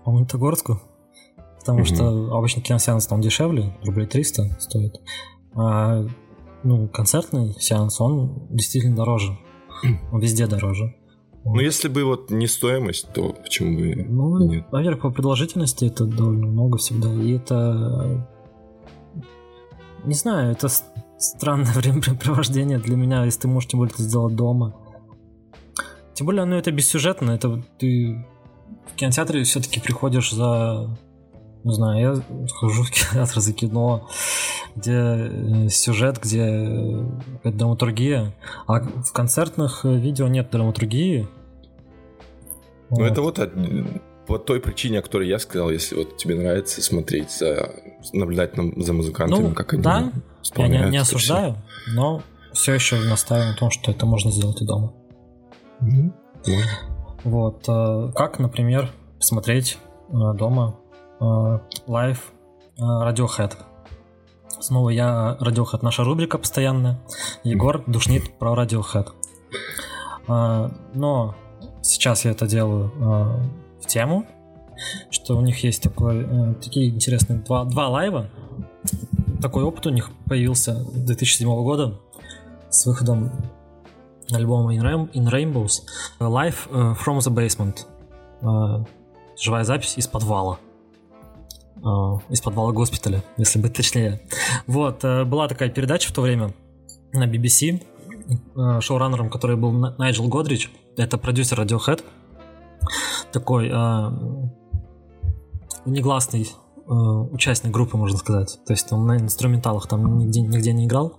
по 0.04 0.10
Монтагорску. 0.10 0.82
Потому 1.60 1.82
mm-hmm. 1.82 1.94
что 1.94 2.36
обычно 2.36 2.62
киносеанс 2.62 3.06
там 3.06 3.20
дешевле, 3.20 3.76
рублей 3.84 4.08
300 4.08 4.56
стоит. 4.58 4.96
А 5.54 6.04
ну, 6.64 6.88
концертный 6.88 7.54
сеанс, 7.60 8.00
он 8.00 8.48
действительно 8.50 8.96
дороже. 8.96 9.38
Везде 10.12 10.46
дороже. 10.46 10.94
Ну, 11.44 11.60
если 11.60 11.88
бы 11.88 12.04
вот 12.04 12.30
не 12.30 12.48
стоимость, 12.48 13.12
то 13.12 13.32
почему 13.32 13.78
бы 13.78 13.94
ну, 14.08 14.38
нет? 14.48 14.66
Во-первых, 14.72 15.02
по 15.02 15.10
продолжительности 15.10 15.84
это 15.84 16.04
довольно 16.04 16.46
много 16.46 16.76
всегда. 16.78 17.12
И 17.12 17.36
это... 17.36 18.28
Не 20.04 20.14
знаю, 20.14 20.50
это 20.52 20.68
странное 21.18 21.72
времяпрепровождение 21.74 22.78
для 22.78 22.96
меня, 22.96 23.24
если 23.24 23.42
ты 23.42 23.48
можешь 23.48 23.70
тем 23.70 23.78
более 23.78 23.92
это 23.92 24.02
сделать 24.02 24.34
дома. 24.34 24.74
Тем 26.14 26.26
более, 26.26 26.44
ну, 26.46 26.56
это 26.56 26.72
бессюжетно. 26.72 27.30
Это 27.30 27.62
ты 27.78 28.26
в 28.92 28.96
кинотеатре 28.96 29.44
все-таки 29.44 29.80
приходишь 29.80 30.32
за 30.32 30.98
не 31.66 31.74
знаю, 31.74 32.22
я 32.38 32.46
схожу 32.48 32.84
в 32.84 32.90
кинотеатр 32.90 33.40
за 33.40 33.52
кино, 33.52 34.08
где 34.76 34.92
э, 34.92 35.68
сюжет, 35.68 36.18
где 36.22 36.44
э, 36.44 37.50
драматургия, 37.50 38.32
а 38.66 38.80
в 38.80 39.12
концертных 39.12 39.84
э, 39.84 39.96
видео 39.96 40.28
нет 40.28 40.48
драматургии. 40.50 41.26
Ну 42.90 42.96
вот. 42.98 43.10
это 43.10 43.20
вот 43.20 43.40
по 44.28 44.38
той 44.38 44.60
причине, 44.60 45.00
о 45.00 45.02
которой 45.02 45.28
я 45.28 45.40
сказал, 45.40 45.70
если 45.70 45.96
вот 45.96 46.16
тебе 46.16 46.36
нравится 46.36 46.80
смотреть, 46.82 47.32
за, 47.32 47.70
наблюдать 48.12 48.52
за 48.76 48.92
музыкантами, 48.92 49.48
ну, 49.48 49.54
как 49.54 49.72
они 49.72 49.82
да, 49.82 50.12
я 50.56 50.68
не, 50.68 50.90
не 50.90 50.98
осуждаю, 50.98 51.56
все. 51.84 51.92
но 51.94 52.22
все 52.52 52.74
еще 52.74 52.96
настаиваю 53.00 53.50
на 53.50 53.56
том, 53.56 53.70
что 53.70 53.90
это 53.90 54.06
можно 54.06 54.30
сделать 54.30 54.62
и 54.62 54.64
дома. 54.64 54.92
Mm-hmm. 55.80 56.12
Вот. 57.24 57.66
Как, 58.14 58.38
например, 58.38 58.90
смотреть 59.18 59.78
дома 60.08 60.76
live 61.20 62.32
э, 62.78 62.82
Radiohead. 62.82 63.52
Снова 64.60 64.90
я 64.90 65.36
Radiohead, 65.40 65.80
наша 65.82 66.04
рубрика 66.04 66.38
постоянная. 66.38 67.00
Егор 67.44 67.82
душнит 67.86 68.38
про 68.38 68.54
Radiohead. 68.54 69.08
Э, 70.28 70.70
но 70.94 71.34
сейчас 71.82 72.24
я 72.24 72.32
это 72.32 72.46
делаю 72.46 72.92
э, 72.94 73.82
в 73.82 73.86
тему, 73.86 74.26
что 75.10 75.36
у 75.36 75.40
них 75.40 75.62
есть 75.64 75.82
такой, 75.82 76.54
такие 76.62 76.90
интересные 76.90 77.38
два, 77.40 77.64
два 77.64 77.88
лайва. 77.88 78.28
Такой 79.40 79.64
опыт 79.64 79.86
у 79.86 79.90
них 79.90 80.10
появился 80.28 80.84
2007 80.92 81.48
года 81.62 81.98
с 82.70 82.86
выходом 82.86 83.30
альбома 84.32 84.74
In, 84.74 85.30
Rainbows. 85.30 85.82
Live 86.20 86.68
from 86.70 87.18
the 87.18 87.32
Basement 87.32 87.86
живая 89.38 89.64
запись 89.64 89.94
из 89.96 90.06
подвала. 90.06 90.58
А, 91.82 92.18
из 92.28 92.40
подвала 92.40 92.72
госпиталя, 92.72 93.22
если 93.36 93.58
быть 93.58 93.74
точнее. 93.74 94.20
Вот, 94.66 95.04
э, 95.04 95.24
была 95.24 95.48
такая 95.48 95.68
передача 95.68 96.08
в 96.08 96.12
то 96.12 96.22
время 96.22 96.54
на 97.12 97.26
BBC, 97.26 97.82
э, 98.56 98.80
шоураннером, 98.80 99.30
который 99.30 99.56
был 99.56 99.72
Найджел 99.72 100.28
Годрич, 100.28 100.70
это 100.96 101.18
продюсер 101.18 101.60
Radiohead, 101.60 102.02
такой 103.32 103.68
э, 103.68 104.10
негласный 105.84 106.50
участник 106.88 107.72
группы, 107.72 107.96
можно 107.96 108.16
сказать. 108.16 108.60
То 108.64 108.72
есть 108.72 108.92
он 108.92 109.06
на 109.08 109.16
инструменталах 109.16 109.88
там 109.88 110.18
нигде, 110.18 110.40
нигде 110.40 110.72
не 110.72 110.86
играл, 110.86 111.18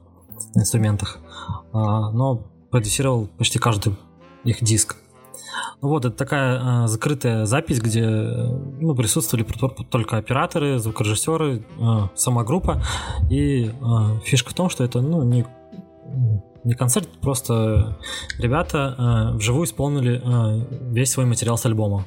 на 0.56 0.62
инструментах, 0.62 1.20
а, 1.74 2.12
но 2.12 2.48
продюсировал 2.72 3.28
почти 3.38 3.60
каждый 3.60 3.96
их 4.44 4.64
диск. 4.64 4.98
Ну 5.82 5.90
вот, 5.90 6.06
это 6.06 6.16
такая 6.16 6.84
э, 6.84 6.88
закрытая 6.88 7.46
запись, 7.46 7.80
где 7.80 8.06
ну, 8.06 8.96
присутствовали 8.96 9.46
только 9.90 10.18
операторы, 10.18 10.80
звукорежиссеры, 10.80 11.64
э, 11.80 12.08
сама 12.16 12.44
группа. 12.44 12.82
И 13.30 13.66
э, 13.66 13.72
фишка 14.24 14.52
в 14.52 14.54
том, 14.54 14.70
что 14.70 14.84
это 14.84 15.02
ну, 15.02 15.24
не, 15.24 15.46
не 16.64 16.74
концерт, 16.74 17.08
просто 17.22 17.98
ребята 18.40 18.96
э, 18.98 19.38
вживую 19.38 19.66
исполнили 19.66 20.22
э, 20.24 20.66
весь 20.92 21.12
свой 21.12 21.26
материал 21.26 21.58
с 21.58 21.66
альбома. 21.66 22.06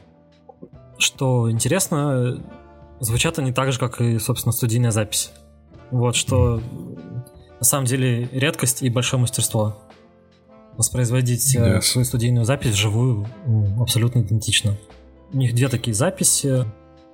Что 0.99 1.51
интересно, 1.51 2.43
звучат 2.99 3.39
они 3.39 3.53
так 3.53 3.73
же, 3.73 3.79
как 3.79 4.01
и, 4.01 4.19
собственно, 4.19 4.53
студийная 4.53 4.91
запись. 4.91 5.33
Вот, 5.91 6.15
что 6.15 6.61
на 7.59 7.65
самом 7.65 7.87
деле 7.87 8.29
редкость 8.33 8.83
и 8.83 8.91
большое 8.91 9.21
мастерство 9.21 9.77
воспроизводить. 10.77 11.55
Э, 11.57 11.81
свою 11.81 12.05
студийную 12.05 12.45
запись 12.45 12.73
вживую 12.73 13.27
ну, 13.47 13.83
абсолютно 13.83 14.21
идентично. 14.21 14.77
У 15.33 15.37
них 15.37 15.55
две 15.55 15.69
такие 15.69 15.95
записи. 15.95 16.65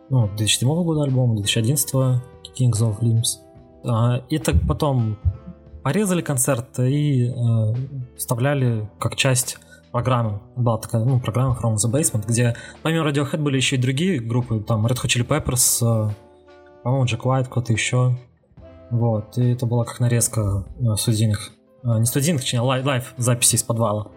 Ну, 0.09 0.29
2007 0.29 0.69
года 0.69 1.03
альбом, 1.03 1.35
2011 1.37 1.95
Kings 2.59 2.81
of 2.81 3.01
Limbs. 3.01 3.39
А, 3.85 4.23
и 4.29 4.39
так 4.39 4.57
потом 4.67 5.19
порезали 5.83 6.23
концерт 6.23 6.79
и 6.81 7.29
э, 7.29 7.75
вставляли 8.17 8.89
как 8.99 9.17
часть 9.17 9.59
программы. 9.93 10.41
Была 10.57 10.79
такая 10.79 11.05
ну, 11.05 11.21
программа 11.21 11.57
From 11.61 11.77
the 11.77 11.91
Basement, 11.91 12.25
где 12.27 12.57
помимо 12.83 13.09
Radiohead 13.09 13.39
были 13.39 13.57
еще 13.57 13.77
и 13.77 13.79
другие 13.79 14.21
группы, 14.21 14.61
там 14.61 14.87
Red 14.87 14.97
Hot 14.97 15.07
Chili 15.07 15.27
Peppers, 15.27 15.81
э, 15.83 16.13
по-моему, 16.83 17.05
Jack 17.07 17.23
White, 17.23 17.47
кто-то 17.47 17.73
еще. 17.73 18.17
Вот, 18.91 19.37
и 19.39 19.53
это 19.53 19.67
была 19.67 19.85
как 19.85 19.99
нарезка 19.99 20.65
студийных 20.97 21.53
не 21.99 22.07
студийных, 22.07 22.43
точнее, 22.43 22.61
лайв, 22.61 22.85
лайв 22.85 23.15
записи 23.17 23.57
из 23.57 23.63
подвала. 23.63 24.09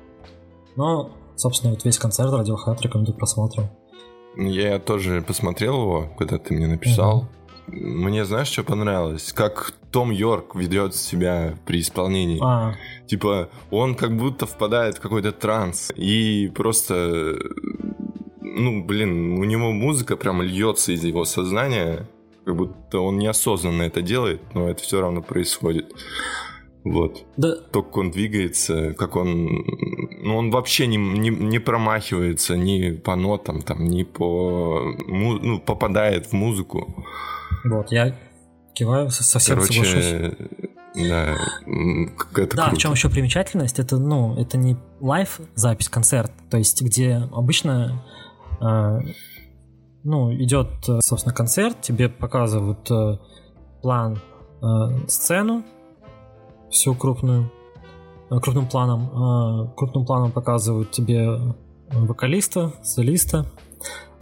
Но, 0.75 1.11
собственно, 1.35 1.73
вот 1.73 1.85
весь 1.85 1.97
концерт 1.97 2.31
Radiohead 2.31 2.81
рекомендую 2.81 3.15
к 3.15 3.17
просмотру. 3.17 3.69
Я 4.35 4.79
тоже 4.79 5.21
посмотрел 5.21 5.81
его, 5.81 6.09
когда 6.17 6.38
ты 6.38 6.53
мне 6.53 6.67
написал. 6.67 7.17
Угу. 7.17 7.27
Мне 7.71 8.25
знаешь, 8.25 8.47
что 8.47 8.63
понравилось? 8.63 9.31
Как 9.33 9.73
Том 9.91 10.11
Йорк 10.11 10.55
ведет 10.55 10.95
себя 10.95 11.55
при 11.65 11.81
исполнении. 11.81 12.39
А. 12.41 12.73
Типа, 13.05 13.49
он 13.69 13.95
как 13.95 14.15
будто 14.17 14.45
впадает 14.45 14.97
в 14.97 15.01
какой-то 15.01 15.31
транс. 15.31 15.91
И 15.95 16.51
просто... 16.55 17.35
Ну, 18.41 18.83
блин, 18.83 19.38
у 19.39 19.43
него 19.43 19.71
музыка 19.71 20.17
прям 20.17 20.41
льется 20.41 20.93
из 20.93 21.03
его 21.03 21.25
сознания. 21.25 22.07
Как 22.45 22.55
будто 22.55 22.99
он 22.99 23.19
неосознанно 23.19 23.83
это 23.83 24.01
делает, 24.01 24.41
но 24.55 24.69
это 24.69 24.81
все 24.81 25.01
равно 25.01 25.21
происходит. 25.21 25.93
Вот. 26.83 27.25
Да. 27.38 27.55
То, 27.55 27.83
как 27.83 27.98
он 27.98 28.12
двигается, 28.12 28.93
как 28.93 29.15
он... 29.15 29.65
Ну, 30.21 30.38
он 30.38 30.50
вообще 30.50 30.88
не, 30.88 30.98
не, 30.98 31.29
не 31.29 31.59
промахивается 31.59 32.55
ни 32.55 32.91
по 32.91 33.15
нотам, 33.15 33.62
там, 33.62 33.86
ни 33.86 34.03
по... 34.03 34.95
Ну, 35.07 35.59
попадает 35.59 36.27
в 36.27 36.33
музыку. 36.33 37.05
Вот, 37.65 37.91
я 37.91 38.15
киваю, 38.74 39.09
совсем 39.09 39.58
Короче, 39.58 39.84
соглашусь. 39.84 40.36
Да, 40.95 41.36
это 42.36 42.56
да, 42.56 42.63
круто. 42.63 42.75
в 42.75 42.77
чем 42.77 42.93
еще 42.93 43.10
примечательность, 43.10 43.77
это, 43.77 43.97
ну, 43.97 44.36
это 44.39 44.58
не 44.58 44.75
лайв 44.99 45.39
запись, 45.53 45.88
концерт, 45.88 46.32
то 46.49 46.58
есть 46.58 46.82
где 46.82 47.27
обычно 47.32 48.03
э, 48.60 48.99
ну, 50.03 50.34
идет, 50.34 50.67
собственно, 51.01 51.34
концерт, 51.34 51.80
тебе 51.82 52.10
показывают 52.10 52.89
э, 52.89 53.17
план, 53.82 54.19
э, 54.62 55.08
сцену, 55.08 55.63
всю 56.71 56.95
крупную, 56.95 57.51
э, 58.29 58.39
крупным 58.39 58.67
планом. 58.67 59.69
Э, 59.69 59.75
крупным 59.75 60.05
планом 60.05 60.32
показывают 60.32 60.91
тебе 60.91 61.55
вокалиста, 61.91 62.73
солиста. 62.84 63.45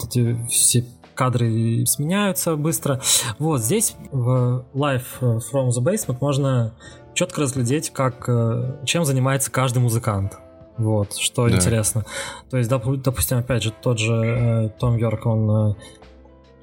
Эти 0.03 0.38
все 0.47 0.86
кадры 1.15 1.86
сменяются 1.86 2.55
быстро. 2.55 3.01
Вот 3.39 3.62
здесь 3.62 3.95
в 4.12 4.65
Live 4.73 5.03
from 5.21 5.69
the 5.69 5.83
Basement 5.83 6.17
можно 6.21 6.73
четко 7.13 7.41
разглядеть, 7.41 7.89
как, 7.89 8.29
э, 8.29 8.81
чем 8.86 9.03
занимается 9.03 9.51
каждый 9.51 9.79
музыкант. 9.79 10.38
Вот, 10.77 11.15
что 11.15 11.49
да. 11.49 11.55
интересно. 11.55 12.05
То 12.51 12.57
есть, 12.57 12.69
допустим, 12.69 13.39
опять 13.39 13.63
же, 13.63 13.71
тот 13.71 13.97
же 13.97 14.13
э, 14.13 14.69
Том 14.79 14.95
Йорк, 14.97 15.25
он... 15.25 15.71
Э, 15.71 15.75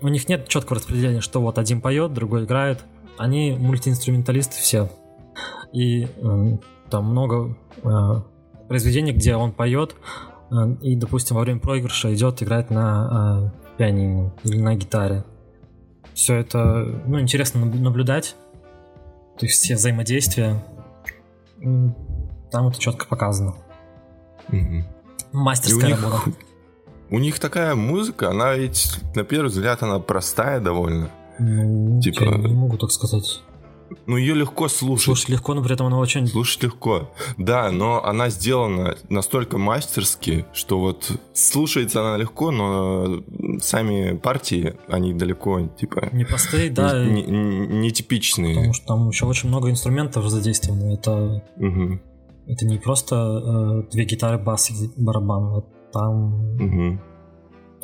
у 0.01 0.09
них 0.09 0.29
нет 0.29 0.47
четкого 0.49 0.77
распределения, 0.77 1.21
что 1.21 1.41
вот 1.41 1.59
один 1.59 1.81
поет, 1.81 2.13
другой 2.13 2.45
играет. 2.45 2.85
Они 3.19 3.53
мультиинструменталисты 3.53 4.57
все. 4.57 4.89
И 5.73 6.05
э, 6.05 6.59
там 6.91 7.07
много 7.07 7.57
э, 7.83 8.23
произведений, 8.69 9.13
где 9.13 9.37
он 9.37 9.53
поет, 9.53 9.97
э, 10.51 10.55
и, 10.83 10.97
допустим, 10.97 11.37
во 11.37 11.43
время 11.43 11.61
проигрыша 11.61 12.15
идет 12.15 12.43
играть 12.43 12.71
на 12.71 13.51
э, 13.55 13.77
пианино 13.79 14.33
или 14.45 14.59
на 14.59 14.75
гитаре. 14.75 15.25
Все 16.15 16.37
это, 16.37 17.03
ну, 17.07 17.21
интересно 17.21 17.65
наблюдать. 17.65 18.37
То 19.39 19.47
есть 19.47 19.63
все 19.63 19.75
взаимодействия. 19.75 20.65
Там 21.61 22.69
это 22.69 22.79
четко 22.79 23.07
показано. 23.07 23.55
Угу. 24.49 24.85
Мастерская 25.33 25.91
и 25.91 25.95
работа. 25.95 26.27
Них, 26.27 26.37
у 27.11 27.19
них 27.19 27.41
такая 27.41 27.75
музыка, 27.75 28.31
она 28.31 28.55
ведь, 28.55 29.01
на 29.17 29.25
первый 29.25 29.49
взгляд, 29.49 29.83
она 29.83 29.99
простая 29.99 30.61
довольно. 30.61 31.11
Ну, 31.39 32.01
типа... 32.01 32.23
Я 32.23 32.37
не 32.37 32.55
могу 32.55 32.77
так 32.77 32.93
сказать. 32.93 33.43
Ну, 34.07 34.17
ее 34.17 34.35
легко 34.35 34.69
слушать. 34.69 35.05
Слушать 35.05 35.29
легко, 35.31 35.55
но 35.55 35.63
при 35.63 35.75
этом 35.75 35.87
она 35.87 35.99
очень... 35.99 36.27
Слушать 36.27 36.63
легко. 36.63 37.11
Да, 37.39 37.71
но 37.71 38.05
она 38.05 38.29
сделана 38.29 38.97
настолько 39.09 39.59
мастерски, 39.59 40.47
что 40.53 40.79
вот 40.79 41.11
слушается 41.33 42.01
она 42.01 42.17
легко, 42.17 42.51
но 42.51 43.23
сами 43.61 44.17
партии, 44.17 44.75
они 44.89 45.15
далеко, 45.15 45.69
типа... 45.79 46.09
Непростые, 46.13 46.71
да. 46.71 47.05
Не, 47.05 47.23
не, 47.23 47.67
не 47.67 47.91
типичные. 47.91 48.55
Потому 48.55 48.73
что 48.75 48.87
там 48.87 49.09
еще 49.09 49.27
очень 49.27 49.49
много 49.49 49.71
инструментов 49.71 50.29
задействовано. 50.29 50.95
Это... 50.95 51.43
Угу. 51.57 52.01
Это 52.47 52.67
не 52.67 52.79
просто 52.79 53.17
э, 53.17 53.91
две 53.91 54.05
гитары, 54.05 54.39
бас 54.39 54.71
и 54.71 54.91
барабан. 54.97 55.59
Это 55.59 55.67
там... 55.93 56.55
Угу 56.57 57.01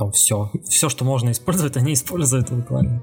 там 0.00 0.12
все. 0.12 0.50
Все, 0.66 0.88
что 0.88 1.04
можно 1.04 1.30
использовать, 1.30 1.76
они 1.76 1.92
используют 1.92 2.50
буквально. 2.50 3.02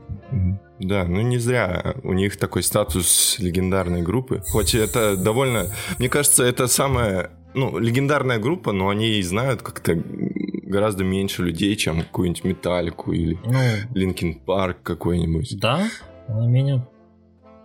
Да, 0.79 1.03
ну 1.03 1.21
не 1.21 1.38
зря 1.38 1.95
у 2.03 2.13
них 2.13 2.38
такой 2.38 2.63
статус 2.63 3.38
легендарной 3.38 4.01
группы. 4.01 4.41
Хоть 4.49 4.73
это 4.73 5.15
довольно... 5.15 5.67
Мне 5.99 6.10
кажется, 6.10 6.43
это 6.43 6.65
самая... 6.65 7.29
Ну, 7.53 7.77
легендарная 7.77 8.39
группа, 8.39 8.71
но 8.71 8.89
они 8.89 9.10
и 9.19 9.21
знают 9.21 9.62
как-то 9.62 9.93
гораздо 9.95 11.03
меньше 11.03 11.43
людей, 11.43 11.75
чем 11.75 12.01
какую-нибудь 12.01 12.43
Металлику 12.43 13.12
или 13.12 13.38
ну, 13.45 13.60
Linkin 13.93 14.39
Park 14.39 14.77
какой-нибудь. 14.81 15.60
Да, 15.60 15.88
она 16.27 16.47
менее 16.47 16.88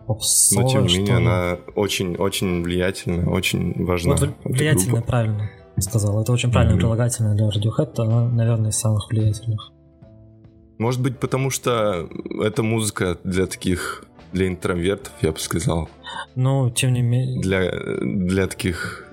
попсовая, 0.07 0.65
Но 0.65 0.71
тем 0.71 0.87
не 0.87 0.99
менее, 0.99 1.17
она 1.17 1.59
очень-очень 1.75 2.63
влиятельная, 2.63 3.27
очень 3.27 3.83
важна. 3.85 4.17
Вот 4.17 4.31
влиятельная, 4.45 5.01
правильно 5.01 5.51
сказал. 5.81 6.21
Это 6.21 6.33
очень 6.33 6.51
правильное 6.51 6.77
mm-hmm. 6.77 6.81
прилагательное 6.81 7.35
для 7.35 7.49
Radiohead, 7.49 7.95
она, 7.99 8.29
наверное, 8.29 8.71
из 8.71 8.77
самых 8.77 9.09
влиятельных. 9.11 9.73
Может 10.79 11.01
быть, 11.01 11.19
потому 11.19 11.51
что 11.51 12.09
это 12.43 12.63
музыка 12.63 13.19
для 13.25 13.47
таких, 13.47 14.05
для 14.33 14.49
интровертов, 14.49 15.13
я 15.21 15.33
бы 15.33 15.39
сказал. 15.39 15.89
Ну, 16.35 16.71
тем 16.71 16.93
не 16.93 17.03
менее... 17.03 17.41
Для, 17.41 17.71
для 18.01 18.47
таких 18.47 19.07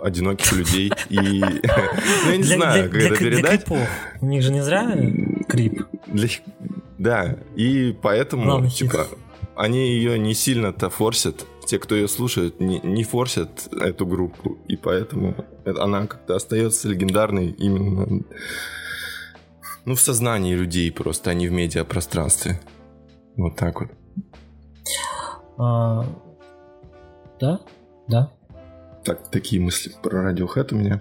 одиноких 0.00 0.52
людей 0.52 0.92
и... 1.08 1.18
Ну, 2.24 2.30
я 2.30 2.36
не 2.36 2.42
знаю, 2.42 2.90
как 2.90 3.00
это 3.00 3.16
передать. 3.16 3.66
У 4.20 4.26
них 4.26 4.42
же 4.42 4.52
не 4.52 4.62
зря 4.62 4.96
крип. 5.48 5.82
Да, 6.98 7.36
и 7.54 7.96
поэтому, 8.02 8.68
типа, 8.68 9.06
они 9.54 9.88
ее 9.88 10.18
не 10.18 10.34
сильно-то 10.34 10.90
форсят, 10.90 11.46
те, 11.66 11.78
кто 11.78 11.94
ее 11.94 12.08
слушает, 12.08 12.60
не, 12.60 12.80
не 12.80 13.04
форсят 13.04 13.68
эту 13.72 14.06
группу, 14.06 14.58
поэтому 14.82 15.34
она 15.64 16.06
как-то 16.06 16.36
остается 16.36 16.88
легендарной 16.88 17.50
именно 17.50 18.24
ну, 19.84 19.94
в 19.94 20.00
сознании 20.00 20.54
людей 20.54 20.92
просто, 20.92 21.30
а 21.30 21.34
не 21.34 21.48
в 21.48 21.52
медиапространстве. 21.52 22.60
Вот 23.36 23.56
так 23.56 23.80
вот. 23.80 23.90
А, 25.56 26.04
да, 27.40 27.60
да. 28.06 28.32
Так, 29.04 29.30
такие 29.30 29.62
мысли 29.62 29.92
про 30.02 30.30
Radiohead 30.30 30.74
у 30.74 30.76
меня. 30.76 31.00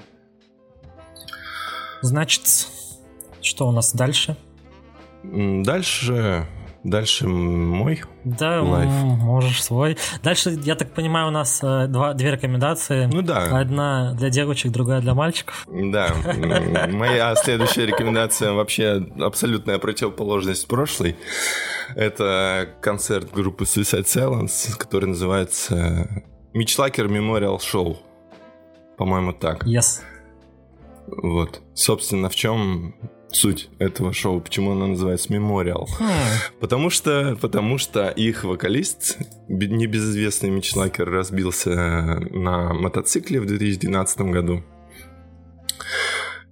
Значит, 2.02 2.44
что 3.42 3.68
у 3.68 3.72
нас 3.72 3.94
дальше? 3.94 4.38
Дальше 5.24 6.48
Дальше 6.88 7.28
мой 7.28 8.02
Да, 8.24 8.62
лайф. 8.62 8.90
можешь 8.90 9.62
свой. 9.62 9.98
Дальше, 10.24 10.58
я 10.64 10.76
так 10.76 10.94
понимаю, 10.94 11.28
у 11.28 11.32
нас 11.32 11.60
э, 11.62 11.88
два, 11.88 12.14
две 12.14 12.32
рекомендации. 12.32 13.10
Ну 13.12 13.22
да. 13.22 13.60
Одна 13.60 14.14
для 14.14 14.30
девочек, 14.30 14.72
другая 14.72 15.02
для 15.02 15.14
мальчиков. 15.14 15.68
Да. 15.68 16.16
Моя 16.94 17.36
следующая 17.36 17.86
рекомендация 17.88 18.54
вообще 18.54 19.06
абсолютная 19.20 19.80
противоположность 19.80 20.66
прошлой. 20.70 21.18
Это 21.94 22.70
концерт 22.80 23.34
группы 23.34 23.66
Suicide 23.66 24.06
Silence, 24.06 24.78
который 24.78 25.10
называется 25.10 26.24
Мич 26.54 26.78
Лакер 26.80 27.08
Memorial 27.08 27.58
Show. 27.58 27.98
По-моему, 28.98 29.34
так. 29.34 29.68
Yes. 29.68 30.00
Вот. 31.08 31.60
Собственно, 31.74 32.30
в 32.30 32.36
чем 32.36 32.96
суть 33.38 33.70
этого 33.80 34.14
шоу, 34.14 34.42
почему 34.42 34.72
оно 34.72 34.88
называется. 34.88 35.32
Хм. 36.00 36.06
Потому 36.60 36.90
что, 36.90 37.38
потому 37.40 37.78
что 37.78 38.10
их 38.10 38.44
вокалист, 38.44 39.18
небезызвестный 39.48 40.50
Мич 40.50 40.76
Лакер, 40.76 41.10
разбился 41.10 42.20
на 42.32 42.74
мотоцикле 42.74 43.40
в 43.40 43.46
2012 43.46 44.22
году. 44.22 44.64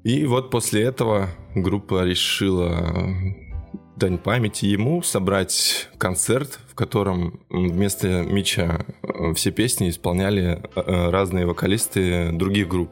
И 0.04 0.26
вот 0.26 0.52
после 0.52 0.84
этого 0.84 1.30
группа 1.56 2.04
решила 2.04 3.08
дань 3.95 4.17
памяти 4.17 4.65
ему 4.65 5.02
собрать 5.02 5.89
концерт, 5.98 6.60
в 6.69 6.76
котором 6.76 7.39
вместо 7.50 8.24
Мича 8.24 8.86
все 9.36 9.52
песни 9.52 9.89
исполняли 9.89 10.62
э, 10.76 11.10
разные 11.10 11.45
вокалисты 11.45 12.32
других 12.34 12.67
групп. 12.67 12.91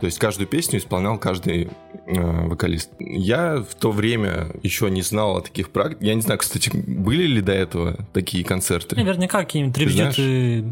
То 0.00 0.06
есть 0.06 0.18
каждую 0.18 0.48
песню 0.48 0.78
исполнял 0.78 1.18
каждый 1.18 1.64
э, 1.64 1.68
вокалист. 2.08 2.90
Я 2.98 3.62
в 3.62 3.74
то 3.74 3.92
время 3.92 4.48
еще 4.62 4.90
не 4.90 5.02
знал 5.02 5.36
о 5.36 5.40
таких 5.42 5.70
практиках. 5.70 6.02
Я 6.02 6.14
не 6.14 6.22
знаю, 6.22 6.38
кстати, 6.38 6.70
были 6.74 7.24
ли 7.24 7.40
до 7.40 7.52
этого 7.52 8.06
такие 8.12 8.44
концерты? 8.44 8.96
Наверняка 8.96 9.40
какие-нибудь 9.40 9.74
трибьюты 9.74 10.62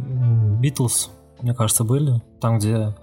Битлз, 0.61 1.11
мне 1.43 1.55
кажется, 1.55 1.85
были. 1.85 2.23
Там, 2.41 2.59
где 2.59 2.95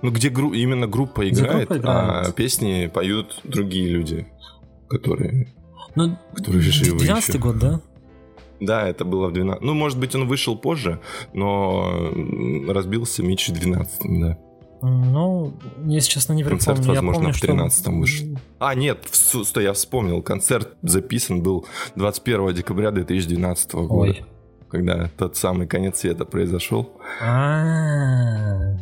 ну, 0.00 0.10
где 0.10 0.30
гру- 0.30 0.54
именно 0.54 0.86
группа 0.86 1.28
играет, 1.28 1.68
группа 1.68 1.78
играет, 1.78 2.28
а 2.28 2.32
песни 2.32 2.90
поют 2.92 3.40
другие 3.44 3.88
люди, 3.88 4.26
которые, 4.88 5.52
ну, 5.94 6.18
которые 6.34 6.62
живы 6.62 6.98
12 6.98 7.38
год, 7.38 7.58
да? 7.58 7.80
Да, 8.60 8.88
это 8.88 9.04
было 9.04 9.28
в 9.28 9.32
12 9.32 9.62
Ну, 9.62 9.74
может 9.74 9.98
быть, 9.98 10.14
он 10.14 10.26
вышел 10.26 10.56
позже, 10.56 11.00
но 11.34 12.12
разбился 12.68 13.22
Митч 13.22 13.48
в 13.48 13.52
12 13.52 14.20
да. 14.20 14.38
Ну, 14.82 15.54
если 15.84 16.10
честно, 16.10 16.32
не 16.32 16.42
Концерт, 16.42 16.78
припомню. 16.78 17.02
возможно, 17.02 17.18
я 17.18 17.22
помню, 17.22 17.34
в 17.34 17.40
13 17.40 17.80
что... 17.80 17.90
вышел. 17.92 18.26
А, 18.58 18.74
нет, 18.74 18.98
стой, 19.12 19.62
я 19.62 19.72
вспомнил. 19.74 20.22
Концерт 20.22 20.74
записан 20.82 21.40
был 21.40 21.66
21 21.94 22.52
декабря 22.52 22.90
2012 22.90 23.72
года. 23.74 24.10
Ой. 24.10 24.24
Когда 24.68 25.08
тот 25.16 25.36
самый 25.36 25.68
конец 25.68 26.00
света 26.00 26.24
произошел. 26.24 26.90
А. 27.22 28.76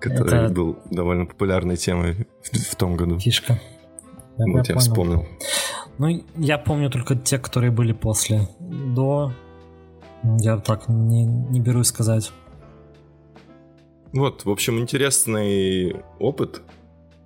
Который 0.00 0.46
Это... 0.46 0.52
был 0.52 0.78
довольно 0.90 1.26
популярной 1.26 1.76
темой 1.76 2.26
в, 2.42 2.74
том 2.74 2.96
году. 2.96 3.20
Фишка. 3.20 3.60
вот 4.36 4.68
я 4.68 4.78
вспомнил. 4.78 5.26
Ну, 5.98 6.24
я 6.36 6.58
помню 6.58 6.90
только 6.90 7.14
те, 7.14 7.38
которые 7.38 7.70
были 7.70 7.92
после. 7.92 8.48
До... 8.58 9.32
Я 10.40 10.56
так 10.56 10.88
не, 10.88 11.24
не 11.24 11.60
берусь 11.60 11.88
сказать. 11.88 12.32
Вот, 14.12 14.44
в 14.44 14.50
общем, 14.50 14.78
интересный 14.78 15.96
опыт 16.18 16.62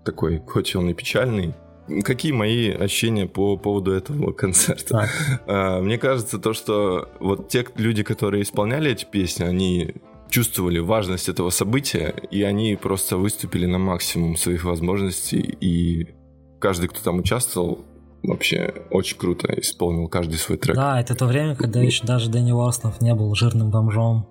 такой, 0.04 0.40
хоть 0.46 0.74
он 0.76 0.90
и 0.90 0.94
печальный. 0.94 1.54
Какие 2.02 2.32
мои 2.32 2.70
ощущения 2.70 3.26
по 3.26 3.56
поводу 3.56 3.92
этого 3.92 4.32
концерта? 4.32 5.08
А, 5.46 5.80
мне 5.80 5.98
кажется, 5.98 6.38
то, 6.38 6.52
что 6.52 7.08
вот 7.20 7.48
те 7.48 7.64
люди, 7.76 8.02
которые 8.02 8.42
исполняли 8.42 8.90
эти 8.90 9.04
песни, 9.04 9.44
они 9.44 9.94
чувствовали 10.28 10.78
важность 10.78 11.28
этого 11.28 11.50
события, 11.50 12.14
и 12.30 12.42
они 12.42 12.76
просто 12.76 13.16
выступили 13.16 13.66
на 13.66 13.78
максимум 13.78 14.36
своих 14.36 14.64
возможностей, 14.64 15.40
и 15.60 16.14
каждый, 16.58 16.88
кто 16.88 17.00
там 17.00 17.18
участвовал, 17.20 17.84
вообще 18.22 18.74
очень 18.90 19.16
круто 19.16 19.48
исполнил 19.60 20.08
каждый 20.08 20.36
свой 20.38 20.58
трек. 20.58 20.74
Да, 20.74 21.00
это 21.00 21.14
то 21.14 21.26
время, 21.26 21.54
когда 21.54 21.80
еще 21.80 22.04
даже 22.04 22.30
Дэнни 22.30 22.52
Уорснов 22.52 23.00
не 23.00 23.14
был 23.14 23.34
жирным 23.34 23.70
бомжом. 23.70 24.28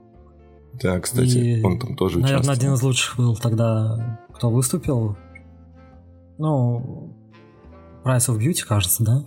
Да, 0.82 1.00
кстати, 1.00 1.38
и, 1.38 1.64
он 1.64 1.80
там 1.80 1.96
тоже 1.96 2.20
наверное, 2.20 2.42
участвовал. 2.42 2.58
один 2.58 2.74
из 2.74 2.82
лучших 2.82 3.18
был 3.18 3.36
тогда, 3.36 4.20
кто 4.34 4.50
выступил. 4.50 5.18
Ну, 6.38 7.16
Price 8.04 8.30
of 8.30 8.38
Beauty, 8.38 8.66
кажется, 8.68 9.04
да? 9.04 9.24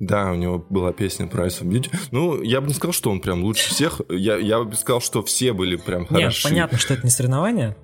Да, 0.00 0.32
у 0.32 0.34
него 0.34 0.64
была 0.70 0.92
песня 0.92 1.26
Price 1.26 1.62
of 1.62 1.68
Beauty. 1.68 1.94
Ну, 2.10 2.42
я 2.42 2.60
бы 2.60 2.68
не 2.68 2.74
сказал, 2.74 2.92
что 2.92 3.10
он 3.10 3.20
прям 3.20 3.44
лучше 3.44 3.68
всех. 3.68 4.00
Я, 4.08 4.36
я 4.36 4.64
бы 4.64 4.74
сказал, 4.74 5.00
что 5.00 5.22
все 5.22 5.52
были 5.52 5.76
прям 5.76 6.06
хороши. 6.06 6.46
Нет, 6.46 6.52
понятно, 6.54 6.78
что 6.78 6.94
это 6.94 7.04
не 7.04 7.10
соревнование. 7.10 7.76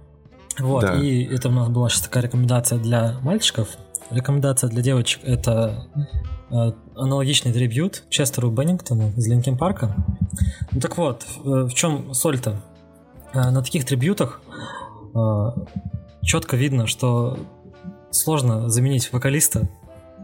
Вот, 0.59 0.83
да. 0.83 0.95
и 0.95 1.25
это 1.25 1.51
у 1.51 1.53
нас 1.53 1.69
была 1.69 1.91
сейчас 1.91 2.03
такая 2.03 2.23
рекомендация 2.25 2.79
для 2.79 3.19
мальчиков. 3.21 3.69
Рекомендация 4.11 4.71
для 4.71 4.81
девочек— 4.81 5.21
это 5.25 5.87
э, 6.51 6.73
аналогичный 6.95 7.53
трибют 7.53 8.05
Честеру 8.09 8.51
Беннингтону 8.51 9.13
из 9.17 9.27
Линкен 9.27 9.59
Парка. 9.59 9.95
Ну 10.73 10.81
так 10.81 10.97
вот, 10.97 11.27
в 11.45 11.71
чем 11.75 12.15
соль-то? 12.15 12.63
Э, 13.33 13.51
на 13.51 13.63
таких 13.63 13.85
трибютах 13.85 14.41
э, 15.15 15.51
четко 16.23 16.57
видно, 16.57 16.87
что 16.87 17.39
сложно 18.11 18.69
заменить 18.69 19.13
вокалиста 19.13 19.69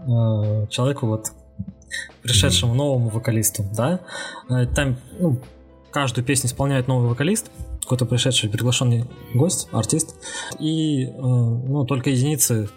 э, 0.06 0.66
человеку 0.70 1.06
вот 1.06 1.32
пришедшему 2.22 2.74
новому 2.74 3.10
вокалисту, 3.10 3.64
да? 3.74 4.00
Там 4.74 4.96
ну, 5.18 5.38
каждую 5.90 6.24
песню 6.24 6.48
исполняет 6.48 6.88
новый 6.88 7.08
вокалист, 7.08 7.50
какой-то 7.82 8.06
пришедший 8.06 8.48
приглашенный 8.48 9.04
гость, 9.34 9.68
артист, 9.72 10.14
и 10.58 11.06
ну, 11.06 11.84
только 11.84 12.08
единицы 12.10 12.70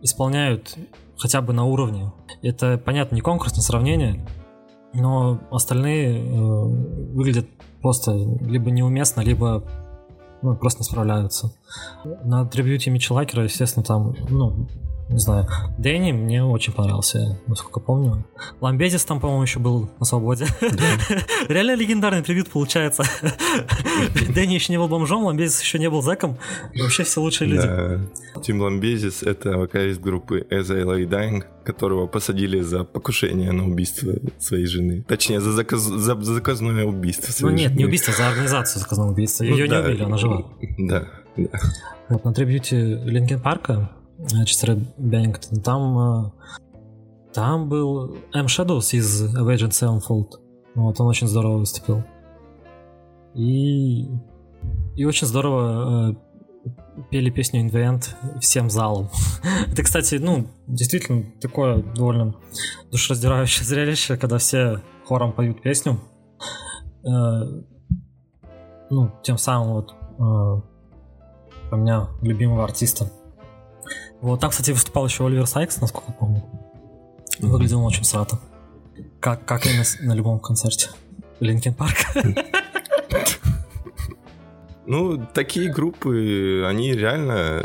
исполняют 0.00 0.78
хотя 1.18 1.42
бы 1.42 1.52
на 1.52 1.64
уровне. 1.64 2.12
Это, 2.40 2.78
понятно, 2.78 3.16
не 3.16 3.20
конкурсное 3.20 3.60
сравнение, 3.60 4.24
но 4.94 5.40
остальные 5.50 6.22
выглядят 6.22 7.46
просто 7.84 8.12
либо 8.40 8.70
неуместно, 8.70 9.20
либо 9.20 9.62
ну, 10.40 10.56
просто 10.56 10.80
не 10.80 10.84
справляются. 10.84 11.52
На 12.24 12.46
Митча 12.90 13.12
Лакера, 13.12 13.44
естественно, 13.44 13.84
там, 13.84 14.16
ну, 14.30 14.66
не 15.08 15.18
знаю, 15.18 15.46
Дэнни 15.78 16.12
мне 16.12 16.42
очень 16.42 16.72
понравился, 16.72 17.38
насколько 17.46 17.80
помню. 17.80 18.24
Ламбезис 18.60 19.04
там, 19.04 19.20
по-моему, 19.20 19.42
еще 19.42 19.58
был 19.58 19.90
на 19.98 20.06
свободе. 20.06 20.46
Реально 21.48 21.74
легендарный 21.74 22.22
трибют 22.22 22.48
получается. 22.48 23.04
Дэнни 24.34 24.54
еще 24.54 24.72
не 24.72 24.78
был 24.78 24.88
бомжом, 24.88 25.24
Ламбезис 25.24 25.60
еще 25.60 25.78
не 25.78 25.90
был 25.90 26.00
зэком. 26.02 26.38
Вообще 26.74 27.04
все 27.04 27.20
лучшие 27.20 27.50
люди. 27.50 28.08
Тим 28.42 28.60
Ламбезис— 28.60 29.22
это 29.22 29.58
вокалист 29.58 30.00
группы 30.00 30.46
As 30.50 30.74
I 30.74 30.82
Lay 30.82 31.06
Dying, 31.06 31.44
которого 31.64 32.06
посадили 32.06 32.60
за 32.60 32.84
покушение 32.84 33.52
на 33.52 33.66
убийство 33.66 34.12
своей 34.38 34.66
жены. 34.66 35.04
Точнее, 35.06 35.40
за, 35.40 35.52
заказ... 35.52 35.82
за 35.82 36.20
заказное 36.20 36.84
убийство 36.84 37.30
своей 37.30 37.52
Ну 37.52 37.58
нет, 37.58 37.68
жены. 37.70 37.78
не 37.78 37.84
убийство, 37.84 38.12
за 38.12 38.28
организацию 38.28 38.80
заказного 38.80 39.10
убийства. 39.10 39.44
Ее 39.44 39.66
ну, 39.66 39.74
не 39.74 39.84
убили, 39.84 40.02
она 40.02 40.16
жива. 40.16 40.44
Да, 40.78 41.08
да. 41.36 41.60
Вот 42.08 42.24
на 42.24 42.32
трибьюте 42.32 42.96
Линкен 43.04 43.40
Парка 43.40 43.90
Честера 44.46 44.78
Беннингтон. 44.96 45.60
Там, 45.60 45.98
э, 45.98 46.30
там 47.32 47.68
был 47.68 48.16
М. 48.32 48.46
Shadows 48.46 48.92
из 48.92 49.34
Avenged 49.34 49.70
Sevenfold. 49.70 50.40
Вот, 50.74 51.00
он 51.00 51.06
очень 51.06 51.26
здорово 51.26 51.58
выступил. 51.58 52.02
И, 53.34 54.08
и 54.96 55.04
очень 55.04 55.26
здорово 55.26 56.12
э, 56.12 56.70
пели 57.10 57.30
песню 57.30 57.66
Invent 57.66 58.08
всем 58.40 58.70
залом. 58.70 59.10
Это, 59.70 59.82
кстати, 59.82 60.16
ну, 60.16 60.46
действительно 60.66 61.24
такое 61.40 61.82
довольно 61.82 62.34
душераздирающее 62.90 63.64
зрелище, 63.64 64.16
когда 64.16 64.38
все 64.38 64.80
хором 65.04 65.32
поют 65.32 65.60
песню. 65.60 66.00
Э, 67.04 67.42
ну, 68.90 69.10
тем 69.22 69.38
самым 69.38 69.72
вот 69.72 69.94
у 70.16 71.76
меня 71.76 72.08
любимого 72.22 72.62
артиста 72.62 73.10
вот 74.20 74.40
там, 74.40 74.50
кстати, 74.50 74.70
выступал 74.70 75.06
еще 75.06 75.26
Оливер 75.26 75.46
Сайкс, 75.46 75.80
насколько 75.80 76.12
помню. 76.12 76.42
Выглядел 77.40 77.80
он 77.80 77.86
очень 77.86 78.04
срато. 78.04 78.38
Как, 79.20 79.44
как 79.44 79.66
и 79.66 79.70
на, 79.76 79.84
на 80.00 80.12
любом 80.14 80.38
концерте. 80.38 80.90
Линкен 81.40 81.74
Парк. 81.74 81.96
Ну, 84.86 85.26
такие 85.32 85.72
группы, 85.72 86.62
они 86.66 86.92
реально... 86.92 87.62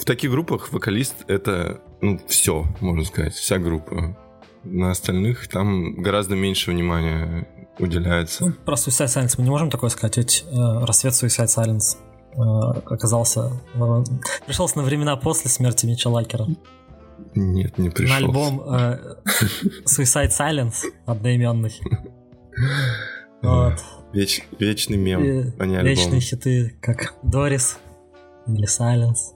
В 0.00 0.04
таких 0.04 0.32
группах 0.32 0.72
вокалист— 0.72 1.14
это, 1.28 1.80
ну, 2.00 2.18
все, 2.26 2.66
можно 2.80 3.04
сказать, 3.04 3.34
вся 3.34 3.58
группа. 3.58 4.16
На 4.64 4.90
остальных 4.90 5.46
там 5.46 5.94
гораздо 5.94 6.34
меньше 6.34 6.72
внимания 6.72 7.46
уделяется. 7.78 8.46
Ну, 8.46 8.52
про 8.52 8.74
Suicide 8.74 9.06
Silence 9.06 9.34
мы 9.38 9.44
не 9.44 9.50
можем 9.50 9.70
такое 9.70 9.90
сказать, 9.90 10.16
ведь 10.16 10.44
э, 10.50 10.84
рассвет 10.84 11.12
Suicide 11.12 11.46
Silence 11.46 11.98
оказался... 12.36 13.50
Пришелся 14.46 14.78
на 14.78 14.84
времена 14.84 15.16
после 15.16 15.50
смерти 15.50 15.86
Митча 15.86 16.08
Лакера. 16.08 16.46
Нет, 17.34 17.78
не 17.78 17.90
пришел. 17.90 18.14
На 18.14 18.16
альбом 18.16 18.60
э, 18.60 19.16
Suicide 19.84 20.30
Silence 20.30 20.84
одноименный. 21.06 21.72
Вот. 23.42 23.74
Веч, 24.12 24.42
вечный 24.58 24.96
мем, 24.96 25.22
И 25.22 25.52
а 25.58 25.66
не 25.66 25.76
альбом. 25.76 25.84
вечные 25.84 26.20
хиты, 26.20 26.76
как 26.80 27.14
Дорис 27.22 27.78
или 28.46 28.66
Silence. 28.66 29.34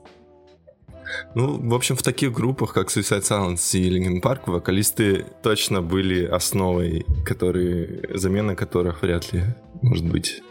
Ну, 1.35 1.69
в 1.69 1.73
общем, 1.73 1.95
в 1.95 2.03
таких 2.03 2.31
группах, 2.31 2.73
как 2.73 2.87
Suicide 2.89 3.21
Silence 3.21 3.77
и 3.77 3.89
Linkin 3.89 4.21
Park, 4.21 4.41
вокалисты 4.47 5.25
точно 5.43 5.81
были 5.81 6.25
основой, 6.25 7.05
которые, 7.25 8.17
замена 8.17 8.55
которых 8.55 9.01
вряд 9.01 9.31
ли 9.33 9.43
может 9.81 10.05
быть 10.05 10.41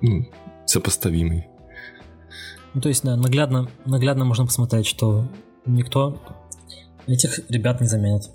ну, 0.00 0.30
сопоставимой. 0.66 1.48
Ну, 2.74 2.80
то 2.80 2.88
есть, 2.88 3.04
да, 3.04 3.16
наглядно, 3.16 3.68
наглядно 3.84 4.24
можно 4.24 4.46
посмотреть, 4.46 4.86
что 4.86 5.24
никто 5.66 6.18
этих 7.06 7.50
ребят 7.50 7.80
не 7.80 7.86
заменит. 7.86 8.30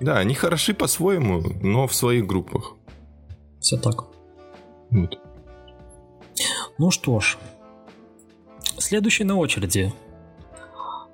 Да, 0.00 0.18
они 0.18 0.34
хороши 0.34 0.72
по-своему, 0.72 1.42
но 1.62 1.86
в 1.86 1.94
своих 1.94 2.26
группах. 2.26 2.74
Все 3.60 3.76
так. 3.76 4.04
Вот. 4.90 5.18
Ну 6.78 6.90
что 6.90 7.20
ж, 7.20 7.36
следующий 8.78 9.24
на 9.24 9.36
очереди. 9.36 9.92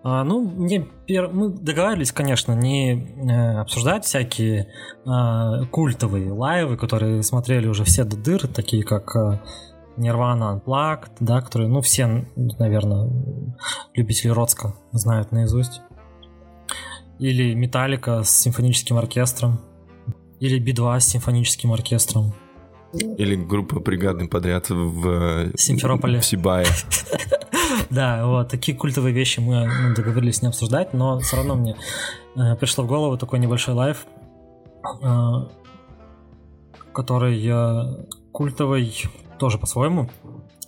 А, 0.04 0.22
ну, 0.22 0.40
мне 0.40 0.86
пер... 1.06 1.28
мы 1.32 1.48
договаривались, 1.48 2.12
конечно, 2.12 2.52
не 2.52 2.94
э, 2.94 3.58
обсуждать 3.58 4.04
всякие 4.04 4.68
э, 5.04 5.64
культовые 5.72 6.30
лайвы, 6.30 6.76
которые 6.76 7.24
смотрели 7.24 7.66
уже 7.66 7.82
все 7.82 8.04
до 8.04 8.16
дыр, 8.16 8.46
такие 8.46 8.84
как 8.84 9.16
э, 9.16 9.40
Nirvana 9.96 10.60
Unplugged, 10.60 11.12
да, 11.20 11.40
которые, 11.40 11.68
ну, 11.68 11.80
все, 11.80 12.26
наверное, 12.36 13.10
любители 13.94 14.30
Роцка 14.30 14.74
знают 14.92 15.32
наизусть. 15.32 15.80
Или 17.18 17.54
Металлика 17.54 18.22
с 18.22 18.30
симфоническим 18.30 18.98
оркестром. 18.98 19.60
Или 20.38 20.58
Би-2 20.58 21.00
с 21.00 21.06
симфоническим 21.06 21.72
оркестром. 21.72 22.34
Или 22.92 23.36
группа 23.36 23.80
бригадный 23.80 24.28
подряд 24.28 24.68
в 24.70 25.56
Симферополе. 25.56 26.20
В 26.20 26.24
Сибае. 26.24 26.66
Да, 27.90 28.26
вот 28.26 28.48
такие 28.48 28.76
культовые 28.76 29.14
вещи 29.14 29.38
мы 29.40 29.68
договорились 29.94 30.42
не 30.42 30.48
обсуждать, 30.48 30.92
но 30.92 31.18
все 31.20 31.36
равно 31.36 31.54
мне 31.54 31.76
э, 32.34 32.56
пришло 32.56 32.84
в 32.84 32.86
голову 32.88 33.16
такой 33.16 33.38
небольшой 33.38 33.74
лайв, 33.74 34.06
э, 35.02 35.32
который 36.92 37.46
э, 37.46 38.06
культовый 38.32 38.92
тоже 39.38 39.58
по-своему. 39.58 40.08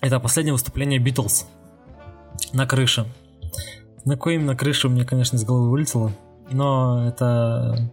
Это 0.01 0.21
последнее 0.21 0.53
выступление 0.53 0.99
Битлз 0.99 1.47
на 2.53 2.67
крыше. 2.67 3.07
На 4.05 4.15
какой 4.15 4.37
именно 4.37 4.57
крыше 4.57 4.89
мне, 4.89 5.05
конечно, 5.05 5.37
из 5.37 5.45
головы 5.45 5.71
вылетело, 5.71 6.13
но 6.51 7.07
это 7.07 7.93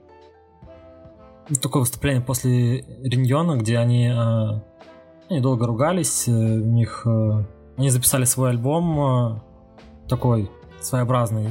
такое 1.61 1.81
выступление 1.81 2.21
после 2.21 2.81
Риньона, 3.03 3.57
где 3.57 3.77
они, 3.77 4.07
э, 4.07 4.61
они 5.29 5.41
долго 5.41 5.67
ругались, 5.67 6.27
э, 6.27 6.31
у 6.31 6.71
них 6.71 7.03
э, 7.05 7.43
они 7.77 7.89
записали 7.89 8.25
свой 8.25 8.51
альбом 8.51 9.43
такой 10.07 10.49
своеобразный, 10.81 11.49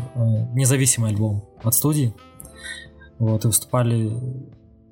независимый 0.54 1.10
альбом 1.10 1.44
от 1.62 1.74
студии. 1.74 2.14
Вот, 3.18 3.44
и 3.44 3.48
выступали 3.48 4.12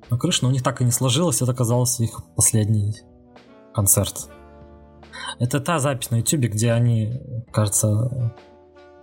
на 0.09 0.17
крыше, 0.17 0.39
но 0.43 0.49
у 0.49 0.51
них 0.51 0.63
так 0.63 0.81
и 0.81 0.85
не 0.85 0.91
сложилось, 0.91 1.41
это 1.41 1.51
оказался 1.51 2.03
их 2.03 2.21
последний 2.35 2.95
концерт. 3.73 4.29
Это 5.39 5.59
та 5.59 5.79
запись 5.79 6.11
на 6.11 6.17
YouTube, 6.17 6.51
где 6.51 6.71
они, 6.71 7.21
кажется, 7.51 8.33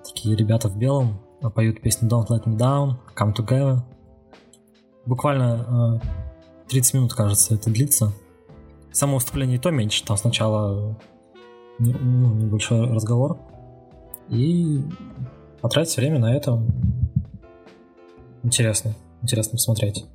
такие 0.05 0.37
ребята 0.37 0.69
в 0.69 0.77
белом 0.77 1.21
поют 1.55 1.81
песню 1.81 2.09
Don't 2.09 2.29
Let 2.29 2.45
Me 2.45 2.57
Down, 2.57 2.97
Come 3.17 3.35
Together. 3.35 3.81
Буквально 5.07 6.01
30 6.69 6.95
минут, 6.95 7.15
кажется, 7.15 7.55
это 7.55 7.71
длится. 7.71 8.13
Само 8.93 9.15
выступление 9.15 9.57
и 9.57 9.61
то 9.61 9.71
меньше, 9.71 10.05
там 10.05 10.17
сначала 10.17 10.99
ну, 11.79 12.35
небольшой 12.35 12.93
разговор. 12.93 13.39
И 14.29 14.85
потратить 15.61 15.97
время 15.97 16.19
на 16.19 16.35
это 16.35 16.63
интересно. 18.43 18.95
Интересно 19.23 19.53
посмотреть. 19.53 20.07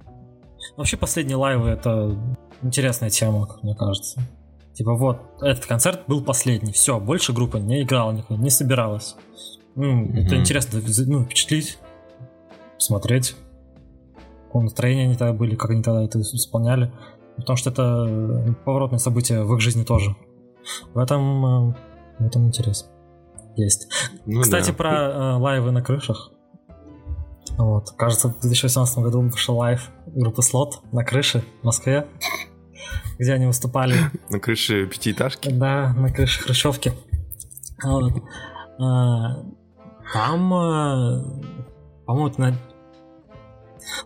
Вообще 0.78 0.98
последние 0.98 1.38
лайвы 1.38 1.70
это 1.70 2.18
интересная 2.62 3.10
тема, 3.10 3.48
как 3.48 3.63
мне 3.63 3.76
кажется. 3.76 4.22
Типа 4.76 4.94
вот, 4.94 5.22
этот 5.42 5.66
концерт 5.66 6.02
был 6.08 6.24
последний, 6.24 6.74
все, 6.74 7.00
больше 7.00 7.32
группа 7.32 7.58
не 7.58 7.84
играла 7.84 8.12
никуда, 8.12 8.38
не 8.38 8.50
собиралась. 8.50 9.16
Ну, 9.76 10.06
mm-hmm. 10.06 10.26
Это 10.26 10.36
интересно, 10.36 10.82
ну, 11.08 11.24
впечатлить, 11.24 11.80
смотреть, 12.78 13.36
какое 14.48 14.64
настроение 14.64 15.06
они 15.06 15.16
тогда 15.16 15.34
были, 15.34 15.56
как 15.56 15.72
они 15.72 15.82
тогда 15.82 16.04
это 16.04 16.20
исполняли. 16.20 16.92
Потому 17.38 17.58
что 17.58 17.70
это 17.70 18.56
поворотное 18.64 19.00
событие 19.00 19.44
в 19.44 19.54
их 19.54 19.62
жизни 19.62 19.84
тоже. 19.84 20.16
В 20.94 21.00
этом, 21.00 21.46
э, 21.46 21.76
в 22.20 22.26
этом 22.26 22.48
интерес 22.48 22.90
есть. 23.58 23.90
Ну, 24.26 24.42
Кстати, 24.42 24.72
да. 24.72 24.74
про 24.74 24.92
э, 24.92 25.38
лайвы 25.38 25.72
на 25.72 25.82
крышах. 25.82 26.32
Вот. 27.58 27.92
Кажется, 27.92 28.30
в 28.30 28.40
2018 28.42 28.98
году 29.00 29.22
вышел 29.22 29.58
лайв 29.58 29.90
группы 30.08 30.42
Слот 30.42 30.82
на 30.92 31.04
крыше 31.04 31.44
в 31.62 31.66
Москве, 31.66 32.08
где 33.17 33.34
они 33.34 33.45
выступали. 33.45 33.95
На 34.30 34.39
крыше 34.39 34.88
пятиэтажки? 34.88 35.49
Да, 35.49 35.93
на 35.93 36.12
крыше 36.12 36.41
хрущевки. 36.41 36.93
Вот. 37.84 38.12
А, 38.80 39.43
там, 40.13 40.54
э, 40.54 41.23
по-моему, 42.06 42.34
на... 42.38 42.56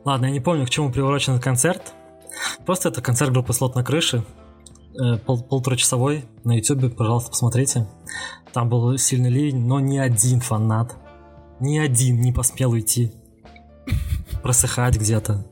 Ладно, 0.05 0.27
я 0.27 0.31
не 0.31 0.39
помню, 0.39 0.65
к 0.65 0.69
чему 0.69 0.91
приурочен 0.91 1.33
этот 1.33 1.43
концерт. 1.43 1.93
Просто 2.65 2.89
это 2.89 3.01
концерт 3.01 3.31
группы 3.31 3.53
Слот 3.53 3.75
на 3.75 3.83
крыше. 3.83 4.23
Э, 4.99 5.17
пол 5.17 5.41
полуторачасовой 5.41 6.25
на 6.43 6.57
YouTube, 6.57 6.95
пожалуйста, 6.95 7.29
посмотрите. 7.31 7.87
Там 8.53 8.69
был 8.69 8.97
сильный 8.97 9.29
ливень, 9.29 9.65
но 9.65 9.79
ни 9.79 9.97
один 9.97 10.41
фанат, 10.41 10.95
ни 11.59 11.77
один 11.77 12.19
не 12.21 12.33
посмел 12.33 12.71
уйти, 12.71 13.13
просыхать 14.43 14.97
где-то. 14.97 15.45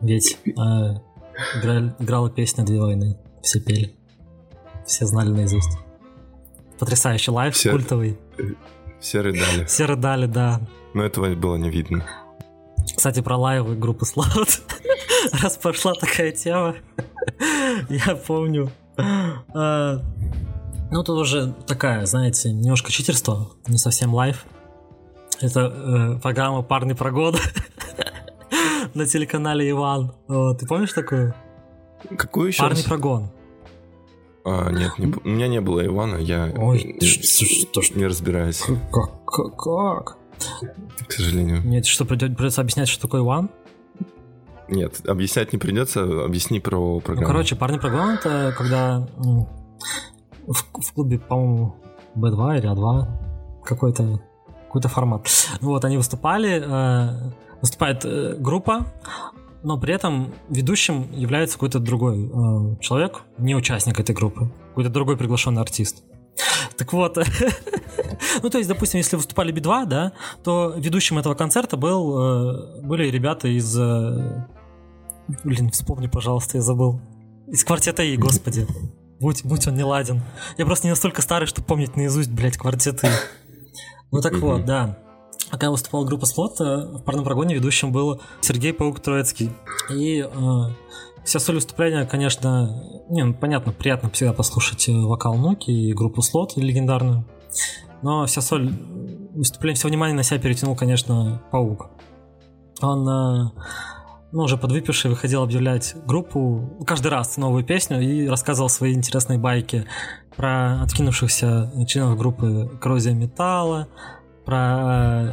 Ведь 0.00 0.38
э, 0.46 0.50
играли, 1.56 1.94
играла 1.98 2.30
песня 2.30 2.64
«Две 2.64 2.80
войны», 2.80 3.18
все 3.42 3.60
пели, 3.60 3.94
все 4.86 5.06
знали 5.06 5.30
наизусть. 5.30 5.78
Потрясающий 6.78 7.30
лайв, 7.30 7.54
все, 7.54 7.70
культовый. 7.70 8.18
Все 9.00 9.20
рыдали. 9.20 9.64
Все 9.66 9.84
рыдали, 9.84 10.26
да. 10.26 10.60
Но 10.92 11.04
этого 11.04 11.34
было 11.34 11.56
не 11.56 11.70
видно. 11.70 12.04
Кстати, 12.96 13.20
про 13.20 13.36
лайвы 13.36 13.76
группы 13.76 14.04
Слот. 14.04 14.62
Раз 15.42 15.56
пошла 15.56 15.94
такая 15.94 16.32
тема, 16.32 16.76
я 17.88 18.14
помню. 18.16 18.70
А, 18.96 20.00
ну, 20.90 21.02
тут 21.02 21.18
уже 21.18 21.54
такая, 21.66 22.06
знаете, 22.06 22.52
немножко 22.52 22.92
читерство, 22.92 23.50
не 23.66 23.78
совсем 23.78 24.14
лайв. 24.14 24.44
Это 25.40 25.60
э, 25.60 26.20
программа 26.20 26.62
«Парни 26.62 26.92
про 26.92 27.10
года» 27.10 27.38
на 28.94 29.06
телеканале 29.06 29.70
Иван. 29.70 30.12
Ты 30.28 30.66
помнишь 30.66 30.92
такое? 30.92 31.34
Какую 32.16 32.48
еще 32.48 32.62
Парни 32.62 32.82
про 32.82 32.98
гон. 32.98 33.30
А, 34.44 34.70
нет, 34.70 34.98
не, 34.98 35.06
у 35.06 35.28
меня 35.28 35.48
не 35.48 35.60
было 35.62 35.86
Ивана, 35.86 36.16
я 36.16 36.52
Ой, 36.54 36.98
что, 37.00 37.80
что, 37.80 37.98
не 37.98 38.06
разбираюсь. 38.06 38.62
Как? 38.92 39.24
Как? 39.24 39.56
как? 39.56 40.18
К 41.08 41.12
сожалению. 41.12 41.62
Нет, 41.64 41.86
что, 41.86 42.04
придется 42.04 42.60
объяснять, 42.60 42.88
что 42.88 43.00
такое 43.00 43.22
Иван? 43.22 43.48
Нет, 44.68 45.00
объяснять 45.08 45.52
не 45.54 45.58
придется, 45.58 46.24
объясни 46.24 46.60
про 46.60 47.00
программу. 47.00 47.26
Ну, 47.26 47.32
короче, 47.32 47.56
парни 47.56 47.78
программа 47.78 48.14
это 48.14 48.54
когда 48.56 49.08
в, 50.46 50.54
в 50.54 50.92
клубе, 50.92 51.18
по-моему, 51.18 51.76
B2 52.14 52.58
или 52.58 52.70
А2 52.70 53.06
какой-то 53.64 54.20
какой-то 54.66 54.88
формат. 54.88 55.28
Вот, 55.60 55.84
они 55.84 55.96
выступали, 55.96 56.60
э, 56.60 57.30
выступает 57.64 58.04
э, 58.04 58.36
группа, 58.38 58.86
но 59.62 59.80
при 59.80 59.94
этом 59.94 60.34
ведущим 60.50 61.10
является 61.12 61.56
какой-то 61.56 61.78
другой 61.78 62.26
э, 62.26 62.76
человек, 62.80 63.22
не 63.38 63.56
участник 63.56 63.98
этой 63.98 64.14
группы, 64.14 64.50
какой-то 64.68 64.90
другой 64.90 65.16
приглашенный 65.16 65.62
артист. 65.62 66.04
Так 66.76 66.92
вот, 66.92 67.16
ну 68.42 68.50
то 68.50 68.58
есть, 68.58 68.68
допустим, 68.68 68.98
если 68.98 69.16
выступали 69.16 69.50
Би-2, 69.50 69.86
да, 69.86 70.12
то 70.42 70.74
ведущим 70.76 71.18
этого 71.18 71.34
концерта 71.34 71.78
был, 71.78 72.18
э, 72.18 72.82
были 72.82 73.08
ребята 73.08 73.48
из... 73.48 73.74
Э, 73.78 74.46
блин, 75.42 75.70
вспомни, 75.70 76.06
пожалуйста, 76.06 76.58
я 76.58 76.62
забыл. 76.62 77.00
Из 77.46 77.64
квартета 77.64 78.02
И, 78.02 78.18
господи. 78.18 78.66
Будь, 79.20 79.42
будь 79.42 79.66
он 79.66 79.74
не 79.74 79.84
ладен. 79.84 80.22
Я 80.58 80.66
просто 80.66 80.86
не 80.86 80.90
настолько 80.90 81.22
старый, 81.22 81.46
чтобы 81.46 81.66
помнить 81.66 81.96
наизусть, 81.96 82.30
блядь, 82.30 82.58
квартеты. 82.58 83.08
Ну 84.10 84.20
так 84.20 84.34
вот, 84.34 84.66
да. 84.66 84.98
Когда 85.50 85.70
выступала 85.70 86.04
группа 86.04 86.26
Слот, 86.26 86.60
э, 86.60 86.64
в 86.64 87.02
парном 87.02 87.24
прогоне 87.24 87.54
ведущим 87.54 87.92
был 87.92 88.20
Сергей 88.40 88.72
Паук 88.72 89.00
Троицкий. 89.00 89.50
И 89.90 90.20
э, 90.20 90.28
вся 91.24 91.38
соль 91.38 91.56
выступления, 91.56 92.06
конечно, 92.06 93.04
не, 93.08 93.24
ну, 93.24 93.34
понятно, 93.34 93.72
приятно 93.72 94.10
всегда 94.10 94.32
послушать 94.32 94.88
э, 94.88 94.92
вокал 94.92 95.34
Ноки 95.36 95.70
и 95.70 95.92
группу 95.92 96.22
Слот 96.22 96.56
легендарную. 96.56 97.24
Но 98.02 98.26
вся 98.26 98.40
соль 98.40 98.70
выступление 99.34 99.76
всего 99.76 99.88
внимания 99.88 100.14
на 100.14 100.22
себя 100.22 100.38
перетянул, 100.38 100.76
конечно, 100.76 101.42
Паук. 101.50 101.90
Он, 102.80 103.08
э, 103.08 103.50
ну, 104.32 104.42
уже 104.42 104.56
подвыпивший, 104.56 105.10
выходил 105.10 105.42
объявлять 105.42 105.94
группу 106.06 106.78
каждый 106.86 107.08
раз 107.08 107.36
новую 107.36 107.64
песню 107.64 108.00
и 108.00 108.26
рассказывал 108.26 108.68
свои 108.68 108.92
интересные 108.92 109.38
байки 109.38 109.86
про 110.36 110.82
откинувшихся 110.82 111.72
членов 111.86 112.18
группы 112.18 112.70
Коррозия 112.80 113.14
Металла, 113.14 113.88
про 114.44 115.32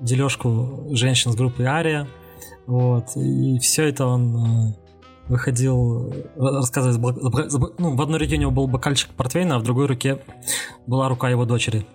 дележку 0.00 0.88
женщин 0.90 1.32
с 1.32 1.36
группы 1.36 1.64
Ария. 1.64 2.06
Вот. 2.66 3.16
И 3.16 3.58
все 3.58 3.88
это 3.88 4.06
он 4.06 4.74
выходил 5.28 6.12
рассказывать, 6.36 6.98
ну, 7.78 7.94
в 7.94 8.02
одной 8.02 8.18
руке 8.18 8.36
у 8.36 8.38
него 8.38 8.50
был 8.50 8.66
бокальчик 8.66 9.10
портвейна, 9.10 9.56
а 9.56 9.58
в 9.58 9.62
другой 9.62 9.86
руке 9.86 10.18
была 10.86 11.08
рука 11.08 11.28
его 11.28 11.44
дочери. 11.44 11.86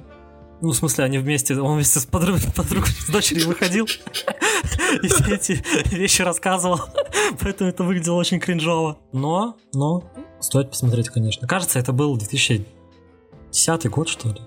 Ну, 0.61 0.69
в 0.69 0.75
смысле, 0.75 1.03
они 1.03 1.17
вместе, 1.17 1.59
он 1.59 1.75
вместе 1.75 1.99
с 1.99 2.05
подругой, 2.05 2.41
подругой 2.55 2.89
с 2.91 3.09
дочерью 3.09 3.47
выходил 3.47 3.85
и 5.01 5.07
все 5.07 5.35
эти 5.35 5.93
вещи 5.93 6.21
рассказывал. 6.21 6.79
Поэтому 7.41 7.69
это 7.69 7.83
выглядело 7.83 8.15
очень 8.15 8.39
кринжово. 8.39 8.97
Но, 9.11 9.57
но, 9.73 10.03
стоит 10.39 10.69
посмотреть, 10.69 11.09
конечно. 11.09 11.47
Кажется, 11.47 11.79
это 11.79 11.91
был 11.91 12.15
2010 12.15 13.89
год, 13.89 14.07
что 14.07 14.29
ли. 14.29 14.39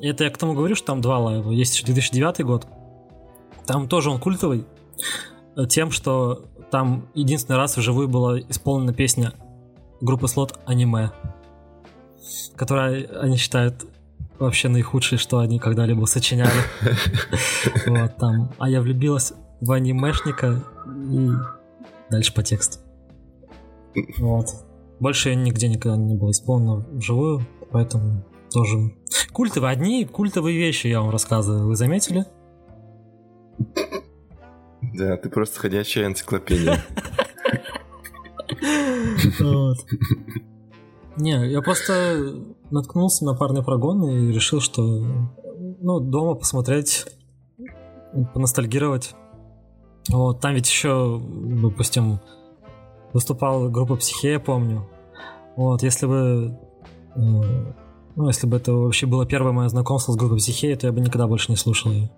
Это 0.00 0.24
я 0.24 0.30
к 0.30 0.38
тому 0.38 0.54
говорю, 0.54 0.74
что 0.74 0.86
там 0.86 1.00
два 1.00 1.18
лайва. 1.18 1.50
Есть 1.50 1.74
еще 1.74 1.86
2009 1.86 2.44
год. 2.44 2.66
Там 3.66 3.88
тоже 3.88 4.10
он 4.10 4.20
культовый. 4.20 4.64
Тем, 5.68 5.90
что 5.90 6.44
там 6.70 7.08
единственный 7.14 7.56
раз 7.56 7.76
вживую 7.76 8.08
была 8.08 8.38
исполнена 8.40 8.92
песня 8.92 9.32
группы 10.00 10.28
Слот 10.28 10.58
«Аниме», 10.66 11.10
которая 12.56 13.06
они 13.20 13.36
считают 13.36 13.86
вообще 14.38 14.68
наихудшей, 14.68 15.18
что 15.18 15.38
они 15.38 15.58
когда-либо 15.58 16.04
сочиняли. 16.04 16.50
Вот, 17.86 18.16
там. 18.16 18.52
А 18.58 18.68
я 18.68 18.80
влюбилась 18.80 19.32
в 19.60 19.72
анимешника 19.72 20.62
и 21.10 21.30
дальше 22.10 22.32
по 22.32 22.42
тексту. 22.42 22.78
Вот. 24.18 24.46
Больше 25.00 25.34
нигде 25.34 25.68
никогда 25.68 25.96
не 25.96 26.14
было 26.14 26.30
исполнено 26.30 26.76
вживую, 26.92 27.46
поэтому 27.70 28.24
тоже... 28.58 28.92
Культовые, 29.32 29.70
одни 29.70 30.04
культовые 30.04 30.58
вещи 30.58 30.88
я 30.88 31.00
вам 31.00 31.10
рассказываю, 31.10 31.68
вы 31.68 31.76
заметили? 31.76 32.24
Да, 34.94 35.16
ты 35.16 35.28
просто 35.30 35.60
ходячая 35.60 36.06
энциклопедия. 36.06 36.84
Не, 41.16 41.50
я 41.50 41.62
просто 41.62 42.34
наткнулся 42.70 43.24
на 43.24 43.34
парный 43.34 43.62
прогон 43.62 44.04
и 44.08 44.32
решил, 44.32 44.60
что 44.60 44.82
ну, 44.82 46.00
дома 46.00 46.34
посмотреть, 46.34 47.06
поностальгировать. 48.34 49.14
Вот, 50.08 50.40
там 50.40 50.54
ведь 50.54 50.68
еще, 50.68 51.20
допустим, 51.20 52.20
выступала 53.12 53.68
группа 53.68 53.96
Психея, 53.96 54.38
помню. 54.38 54.88
Вот, 55.56 55.82
если 55.82 56.06
бы 56.06 56.58
э, 57.14 57.72
ну, 58.18 58.26
если 58.26 58.48
бы 58.48 58.56
это 58.56 58.72
вообще 58.72 59.06
было 59.06 59.24
первое 59.24 59.52
мое 59.52 59.68
знакомство 59.68 60.10
с 60.10 60.16
группой 60.16 60.38
Психея, 60.38 60.76
то 60.76 60.88
я 60.88 60.92
бы 60.92 61.00
никогда 61.00 61.28
больше 61.28 61.52
не 61.52 61.56
слушал 61.56 61.92
ее. 61.92 62.10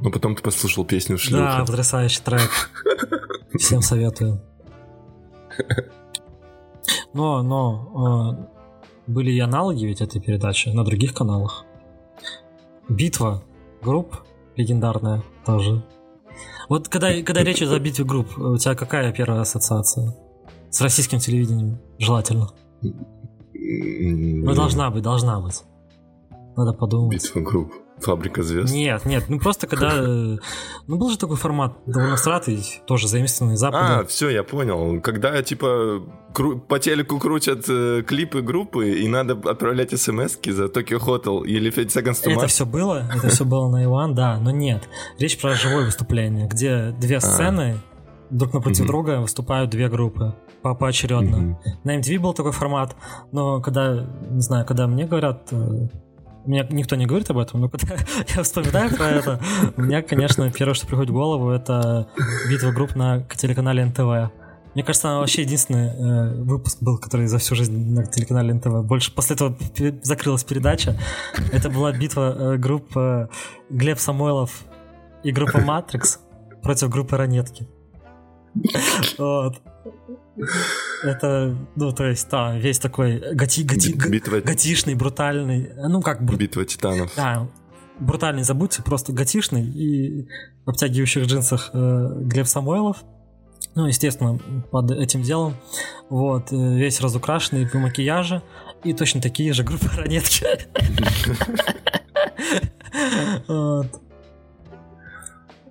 Ну, 0.00 0.10
потом 0.10 0.36
ты 0.36 0.42
послушал 0.42 0.84
песню 0.84 1.16
«Шлюха». 1.16 1.42
Да, 1.42 1.64
потрясающий 1.64 2.20
трек. 2.20 2.70
Всем 3.58 3.80
советую. 3.80 4.42
Но, 7.14 7.42
но 7.42 8.46
э, 9.08 9.10
были 9.10 9.30
и 9.30 9.40
аналоги 9.40 9.86
ведь 9.86 10.02
этой 10.02 10.20
передачи 10.20 10.68
на 10.68 10.84
других 10.84 11.14
каналах. 11.14 11.64
Битва 12.90 13.42
групп 13.80 14.18
легендарная 14.54 15.22
тоже. 15.46 15.82
Вот 16.68 16.88
когда, 16.88 17.22
когда 17.22 17.42
речь 17.42 17.62
идет 17.62 17.72
о 17.72 17.78
битве 17.78 18.04
групп, 18.04 18.36
у 18.36 18.58
тебя 18.58 18.74
какая 18.74 19.14
первая 19.14 19.40
ассоциация? 19.40 20.14
С 20.68 20.82
российским 20.82 21.20
телевидением, 21.20 21.78
желательно. 21.98 22.50
Ну, 23.58 24.54
должна 24.54 24.90
быть, 24.90 25.02
должна 25.02 25.40
быть. 25.40 25.62
Надо 26.56 26.72
подумать. 26.72 27.22
Битва 27.22 27.40
групп. 27.40 27.72
Фабрика 27.98 28.42
звезд? 28.42 28.74
Нет, 28.74 29.06
нет, 29.06 29.24
ну 29.28 29.38
просто 29.38 29.66
когда... 29.66 29.90
Э, 29.94 30.36
ну 30.86 30.98
был 30.98 31.10
же 31.10 31.16
такой 31.16 31.36
формат 31.36 31.78
довольно 31.86 32.18
сратый, 32.18 32.62
тоже 32.86 33.08
заимствованный 33.08 33.56
Запада. 33.56 34.00
А, 34.00 34.04
все, 34.04 34.28
я 34.28 34.42
понял. 34.42 35.00
Когда, 35.00 35.42
типа, 35.42 36.02
кру... 36.34 36.58
по 36.58 36.78
телеку 36.78 37.18
крутят 37.18 37.64
э, 37.68 38.02
клипы 38.06 38.42
группы, 38.42 38.90
и 38.90 39.08
надо 39.08 39.32
отправлять 39.50 39.98
смс 39.98 40.36
за 40.44 40.66
Tokyo 40.66 40.98
Hotel 40.98 41.46
или 41.46 41.70
50 41.70 42.04
Seconds 42.04 42.22
to 42.22 42.34
Mars. 42.34 42.38
Это 42.38 42.46
все 42.48 42.66
было, 42.66 43.08
это 43.14 43.28
все 43.28 43.46
было 43.46 43.70
на 43.70 43.82
Иван, 43.84 44.14
да, 44.14 44.38
но 44.38 44.50
нет. 44.50 44.86
Речь 45.18 45.40
про 45.40 45.54
живое 45.54 45.86
выступление, 45.86 46.48
где 46.48 46.94
две 47.00 47.16
а. 47.16 47.20
сцены 47.20 47.78
друг 48.28 48.52
напротив 48.52 48.86
друга 48.86 49.20
выступают 49.20 49.70
две 49.70 49.88
группы 49.88 50.34
по 50.74 50.74
поочередно. 50.74 51.58
На 51.84 51.98
MTV 51.98 52.18
был 52.18 52.34
такой 52.34 52.52
формат, 52.52 52.96
но 53.32 53.60
когда, 53.60 54.06
не 54.30 54.40
знаю, 54.40 54.66
когда 54.66 54.86
мне 54.86 55.06
говорят 55.06 55.48
э, 55.52 55.88
мне 56.44 56.66
никто 56.70 56.96
не 56.96 57.06
говорит 57.06 57.30
об 57.30 57.38
этом, 57.38 57.60
но 57.60 57.68
когда 57.68 57.96
я 58.36 58.42
вспоминаю 58.42 58.94
про 58.94 59.06
это, 59.06 59.40
у 59.76 59.82
меня, 59.82 60.02
конечно, 60.02 60.50
первое, 60.50 60.74
что 60.74 60.86
приходит 60.86 61.10
в 61.10 61.14
голову, 61.14 61.50
это 61.50 62.08
битва 62.48 62.72
групп 62.72 62.96
на 62.96 63.22
телеканале 63.22 63.84
НТВ. 63.84 64.32
Мне 64.74 64.84
кажется, 64.84 65.08
она 65.08 65.20
вообще 65.20 65.42
единственный 65.42 65.88
э, 65.88 66.42
выпуск 66.42 66.78
был, 66.82 66.98
который 66.98 67.26
за 67.26 67.38
всю 67.38 67.54
жизнь 67.54 67.94
на 67.94 68.04
телеканале 68.04 68.54
НТВ. 68.54 68.84
Больше 68.84 69.14
после 69.14 69.34
этого 69.34 69.56
закрылась 70.02 70.44
передача. 70.44 70.98
Это 71.52 71.70
была 71.70 71.92
битва 71.92 72.36
э, 72.36 72.56
групп 72.58 72.96
э, 72.96 73.28
Глеб 73.70 73.98
Самойлов 73.98 74.64
и 75.22 75.32
группа 75.32 75.60
Матрикс 75.60 76.20
против 76.62 76.90
группы 76.90 77.16
Ранетки. 77.16 77.68
Вот. 79.18 79.56
Это, 81.02 81.56
ну, 81.76 81.92
то 81.92 82.04
есть, 82.04 82.28
да, 82.30 82.56
весь 82.56 82.78
такой 82.78 83.18
готи, 83.34 83.62
готи, 83.62 83.92
Битва... 83.92 84.40
готишный, 84.40 84.94
брутальный, 84.94 85.70
ну, 85.88 86.02
как... 86.02 86.22
Бру... 86.22 86.36
Битва 86.36 86.64
титанов. 86.64 87.12
Да, 87.16 87.48
брутальный, 87.98 88.42
забудьте, 88.42 88.82
просто 88.82 89.12
готишный 89.12 89.64
и 89.64 90.28
в 90.64 90.70
обтягивающих 90.70 91.26
джинсах 91.26 91.70
э, 91.72 92.12
Глеб 92.22 92.46
Самойлов. 92.46 93.04
Ну, 93.74 93.86
естественно, 93.86 94.38
под 94.70 94.90
этим 94.90 95.22
делом. 95.22 95.54
Вот, 96.08 96.52
э, 96.52 96.56
весь 96.56 97.00
разукрашенный 97.00 97.66
в 97.66 97.74
макияже. 97.74 98.42
И 98.84 98.92
точно 98.92 99.20
такие 99.20 99.52
же 99.52 99.64
группы 99.64 99.88
ранетки. 99.96 100.46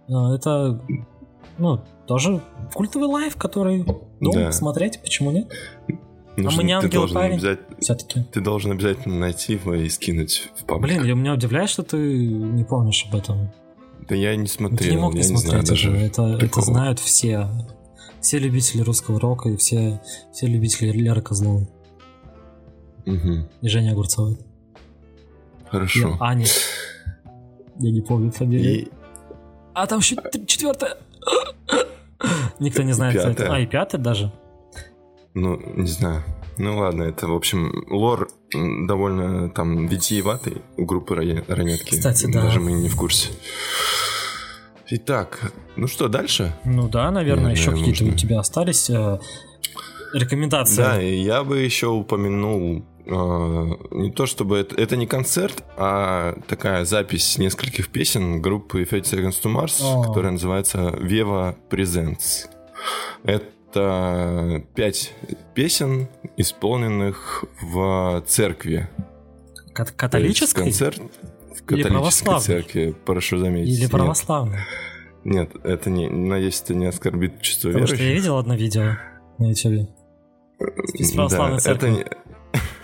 А, 0.08 0.36
это, 0.36 0.80
ну, 1.58 1.84
тоже 2.06 2.42
культовый 2.74 3.08
лайф, 3.08 3.36
который 3.36 3.86
дома 4.20 4.34
да. 4.34 4.46
посмотреть, 4.48 5.00
почему 5.02 5.32
нет? 5.32 5.52
Нужно, 6.38 6.52
а 6.52 6.58
мы 6.58 6.64
не 6.64 6.74
ангел 6.74 7.08
парень, 7.14 7.36
обязать... 7.36 7.60
все-таки. 7.80 8.24
Ты 8.32 8.42
должен 8.42 8.72
обязательно 8.72 9.18
найти 9.20 9.54
его 9.54 9.74
и 9.74 9.88
скинуть 9.88 10.50
в 10.58 10.66
паблик. 10.66 11.02
Блин, 11.02 11.20
меня 11.20 11.34
удивляет, 11.34 11.70
что 11.70 11.84
ты 11.84 11.98
не 11.98 12.64
помнишь 12.66 13.06
об 13.10 13.16
этом. 13.16 13.52
Да 14.08 14.16
я 14.16 14.36
не 14.36 14.48
смотрел. 14.48 14.78
Ты 14.78 14.90
не 14.92 14.98
мог 14.98 15.14
не 15.14 15.24
смотреть 15.24 15.72
уже, 15.72 15.92
это, 15.96 16.38
это 16.40 16.62
знают 16.62 17.00
все. 17.00 17.48
Все 18.22 18.40
любители 18.40 18.82
русского 18.82 19.20
рока 19.20 19.50
и 19.50 19.56
все, 19.56 20.02
все 20.34 20.48
любители 20.48 20.92
Леры 20.92 21.22
Козловой. 21.22 21.70
Угу. 23.06 23.50
И 23.62 23.68
Женя 23.68 23.92
Огурцовой. 23.92 24.38
Хорошо. 25.70 26.10
И 26.10 26.18
Аня. 26.20 26.46
Я 27.80 27.92
не 27.92 28.02
помню 28.02 28.32
фамилию. 28.32 28.82
И... 28.82 28.88
А 29.74 29.86
там 29.88 30.00
еще 30.00 30.18
четвертая. 30.48 30.98
Никто 32.60 32.84
не 32.84 32.94
знает, 32.94 33.20
кто 33.20 33.30
это. 33.30 33.54
А, 33.54 33.60
и 33.60 33.66
пятый 33.66 34.00
даже? 34.00 34.32
Ну, 35.34 35.60
не 35.76 35.88
знаю. 35.88 36.24
Ну 36.58 36.78
ладно, 36.78 37.04
это, 37.04 37.28
в 37.28 37.36
общем, 37.36 37.86
лор 37.90 38.30
довольно 38.54 39.50
там 39.50 39.88
витиеватый 39.88 40.62
у 40.78 40.86
группы 40.86 41.16
Ранетки. 41.16 41.96
Кстати, 41.96 42.32
да. 42.32 42.44
Даже 42.44 42.62
мы 42.62 42.72
не 42.72 42.88
в 42.88 42.96
курсе. 42.96 43.30
Итак, 44.88 45.52
ну 45.76 45.88
что, 45.88 46.08
дальше? 46.08 46.56
Ну 46.64 46.88
да, 46.88 47.12
наверное, 47.12 47.52
еще 47.52 47.72
какие-то 47.72 48.06
у 48.06 48.12
тебя 48.12 48.40
остались 48.40 48.90
э, 48.90 49.20
рекомендации. 50.14 50.78
Да, 50.78 50.98
я 50.98 51.44
бы 51.44 51.60
еще 51.60 51.88
упомянул 51.88 52.86
не 53.06 54.12
то 54.12 54.26
чтобы 54.26 54.58
это, 54.58 54.76
это 54.76 54.96
не 54.98 55.06
концерт, 55.08 55.64
а 55.78 56.38
такая 56.48 56.86
запись 56.86 57.38
нескольких 57.38 57.90
песен 57.90 58.42
группы 58.42 58.84
Fate 58.84 59.04
Seconds 59.04 59.42
to 59.44 59.54
Mars, 59.54 59.82
О. 59.82 60.04
которая 60.04 60.32
называется 60.32 60.80
Viva 60.90 61.56
Presents. 61.70 62.48
Это 63.24 64.64
пять 64.74 65.14
песен, 65.54 66.08
исполненных 66.38 67.46
в 67.62 68.24
церкви. 68.26 68.90
Католической? 69.74 70.64
Концерт 70.64 71.02
в 71.56 71.64
католической 71.64 72.40
церкви, 72.40 72.96
прошу 73.06 73.38
заметить. 73.38 73.80
Или 73.80 73.88
православной? 73.88 74.60
Нет, 75.24 75.54
нет 75.54 75.66
это 75.66 75.90
не, 75.90 76.08
надеюсь, 76.08 76.62
это 76.62 76.76
не 76.76 76.86
оскорбит 76.86 77.42
чувство 77.42 77.70
Потому 77.70 77.86
верующих. 77.86 77.98
что 77.98 78.06
я 78.06 78.14
видел 78.14 78.38
одно 78.38 78.56
видео 78.56 78.98
на 79.38 79.50
YouTube. 79.50 79.90
Из 80.94 81.12
православной 81.12 81.58
да, 81.58 81.62
церкви. 81.62 82.02
Это, 82.02 82.18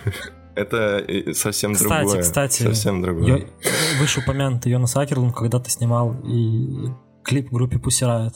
это 0.55 1.05
совсем 1.33 1.73
кстати, 1.73 2.01
другое. 2.01 2.21
Кстати, 2.21 2.63
совсем 2.63 3.01
другое. 3.01 3.37
Я, 3.37 3.45
вышеупомянутый 3.99 4.71
Йонас 4.71 4.95
Акерлун 4.95 5.31
когда-то 5.31 5.69
снимал 5.69 6.15
и 6.23 6.89
клип 7.23 7.49
в 7.49 7.53
группе 7.53 7.77
Pussy 7.77 8.07
Riot. 8.07 8.35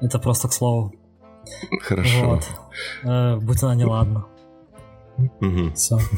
Это 0.00 0.18
просто 0.18 0.48
к 0.48 0.52
слову. 0.52 0.94
Хорошо. 1.80 2.26
Вот. 2.26 2.44
Э, 3.04 3.36
будь 3.36 3.62
она 3.62 3.74
неладна. 3.74 4.26
Угу. 5.16 5.74
Все. 5.74 5.98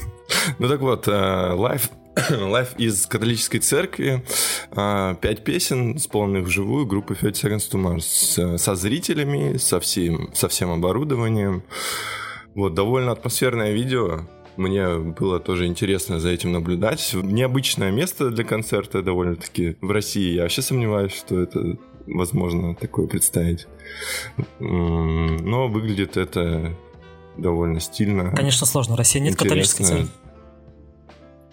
Ну 0.58 0.68
так 0.68 0.80
вот, 0.80 1.08
лайв 1.08 1.90
Лайв 2.30 2.74
из 2.78 3.06
католической 3.06 3.58
церкви, 3.58 4.24
пять 4.70 5.44
песен, 5.44 5.96
исполненных 5.96 6.46
вживую 6.46 6.86
группы 6.86 7.14
30 7.14 7.44
Seconds 7.44 7.70
to 7.70 7.96
Mars, 7.96 8.58
со 8.58 8.74
зрителями, 8.74 9.56
со 9.56 9.80
всем, 9.80 10.30
со 10.34 10.48
всем 10.48 10.70
оборудованием. 10.70 11.62
Вот, 12.54 12.74
довольно 12.74 13.12
атмосферное 13.12 13.72
видео, 13.72 14.20
мне 14.56 14.98
было 14.98 15.40
тоже 15.40 15.66
интересно 15.66 16.20
за 16.20 16.30
этим 16.30 16.52
наблюдать. 16.52 17.14
Необычное 17.14 17.90
место 17.90 18.30
для 18.30 18.44
концерта 18.44 19.02
довольно-таки 19.02 19.76
в 19.80 19.90
России. 19.90 20.34
Я 20.34 20.42
вообще 20.42 20.62
сомневаюсь, 20.62 21.12
что 21.12 21.40
это 21.40 21.78
возможно 22.06 22.74
такое 22.74 23.06
представить. 23.06 23.66
Но 24.58 25.68
выглядит 25.68 26.16
это 26.16 26.76
довольно 27.36 27.80
стильно. 27.80 28.32
Конечно, 28.34 28.66
сложно. 28.66 28.96
Россия 28.96 29.22
нет 29.22 29.36
католической 29.36 29.84
церкви. 29.84 30.08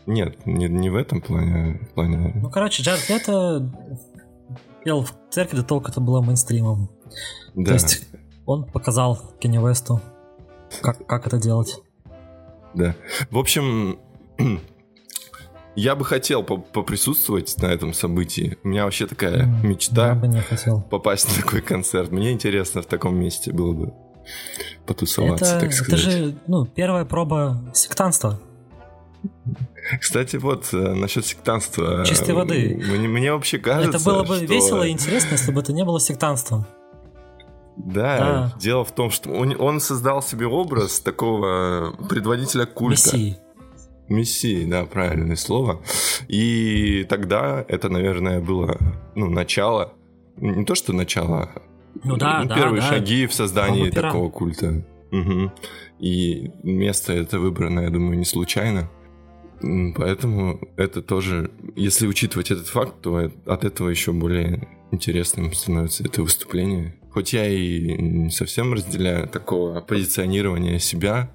Нет, 0.05 0.45
не, 0.45 0.67
не 0.67 0.89
в 0.89 0.95
этом 0.95 1.21
плане, 1.21 1.81
в 1.89 1.93
плане. 1.93 2.31
Ну, 2.35 2.49
короче, 2.49 2.81
Джаред 2.81 3.09
Лето 3.09 3.69
пел 4.83 5.03
в 5.03 5.13
церкви, 5.29 5.57
да 5.57 5.63
только 5.63 5.91
это 5.91 5.99
было 5.99 6.21
мейнстримом. 6.21 6.89
Да. 7.55 7.65
То 7.65 7.73
есть 7.73 8.07
он 8.45 8.65
показал 8.65 9.19
Кенни 9.39 9.57
Весту, 9.57 10.01
как, 10.81 11.05
как 11.05 11.27
это 11.27 11.37
делать. 11.37 11.81
Да. 12.73 12.95
В 13.31 13.37
общем, 13.37 13.99
я 15.75 15.95
бы 15.95 16.05
хотел 16.05 16.43
поприсутствовать 16.43 17.55
на 17.61 17.67
этом 17.67 17.93
событии. 17.93 18.57
У 18.63 18.67
меня 18.67 18.85
вообще 18.85 19.07
такая 19.07 19.45
mm, 19.45 19.65
мечта 19.65 20.09
я 20.09 20.15
бы 20.15 20.27
не 20.27 20.41
хотел. 20.41 20.81
попасть 20.81 21.27
на 21.29 21.43
такой 21.43 21.61
концерт. 21.61 22.11
Мне 22.11 22.31
интересно 22.31 22.81
в 22.81 22.85
таком 22.85 23.15
месте 23.15 23.51
было 23.51 23.73
бы 23.73 23.93
потусоваться, 24.85 25.55
это, 25.55 25.59
так 25.61 25.73
сказать. 25.73 26.01
Это 26.01 26.11
же 26.11 26.35
ну, 26.47 26.65
первая 26.65 27.05
проба 27.05 27.63
сектанства. 27.73 28.39
Кстати, 29.99 30.35
вот 30.35 30.67
э, 30.73 30.77
насчет 30.77 31.25
сектанства. 31.25 32.03
Чистой 32.05 32.35
воды. 32.35 32.75
Мне, 32.77 33.07
мне 33.07 33.31
вообще 33.31 33.57
кажется, 33.57 33.97
Это 33.97 34.05
было 34.05 34.23
бы 34.23 34.35
что... 34.35 34.45
весело 34.45 34.83
и 34.83 34.91
интересно, 34.91 35.33
если 35.33 35.51
бы 35.51 35.61
это 35.61 35.73
не 35.73 35.83
было 35.85 35.99
сектанством. 35.99 36.65
Да, 37.77 38.17
да, 38.17 38.53
дело 38.59 38.83
в 38.83 38.91
том, 38.93 39.11
что 39.11 39.29
он, 39.31 39.55
он 39.59 39.79
создал 39.79 40.21
себе 40.21 40.47
образ 40.47 40.99
такого 40.99 41.95
предводителя 42.09 42.65
культа. 42.65 43.15
Мессии. 43.15 43.37
Мессии, 44.09 44.65
да, 44.65 44.85
правильное 44.85 45.35
слово. 45.35 45.81
И 46.27 47.05
тогда 47.07 47.63
это, 47.67 47.89
наверное, 47.89 48.39
было 48.39 48.77
ну, 49.15 49.29
начало. 49.29 49.93
Не 50.37 50.65
то, 50.65 50.75
что 50.75 50.93
начало, 50.93 51.51
ну, 52.03 52.17
да, 52.17 52.41
ну, 52.41 52.49
да, 52.49 52.55
первые 52.55 52.81
да. 52.81 52.87
шаги 52.89 53.27
в 53.27 53.33
создании 53.33 53.89
такого 53.89 54.29
культа. 54.29 54.85
Угу. 55.11 55.51
И 55.99 56.51
место 56.63 57.13
это 57.13 57.39
выбрано, 57.39 57.81
я 57.81 57.89
думаю, 57.89 58.17
не 58.17 58.25
случайно. 58.25 58.89
Поэтому 59.95 60.59
это 60.77 61.01
тоже, 61.01 61.51
если 61.75 62.05
учитывать 62.07 62.51
этот 62.51 62.67
факт, 62.67 63.01
то 63.01 63.31
от 63.45 63.63
этого 63.63 63.89
еще 63.89 64.11
более 64.11 64.67
интересным 64.91 65.51
становится 65.53 66.03
это 66.03 66.21
выступление. 66.21 66.95
Хоть 67.17 67.33
я 67.33 67.47
и 67.47 67.99
не 67.99 68.29
совсем 68.29 68.75
разделяю 68.75 69.27
такого 69.27 69.81
позиционирования 69.81 70.77
себя, 70.77 71.31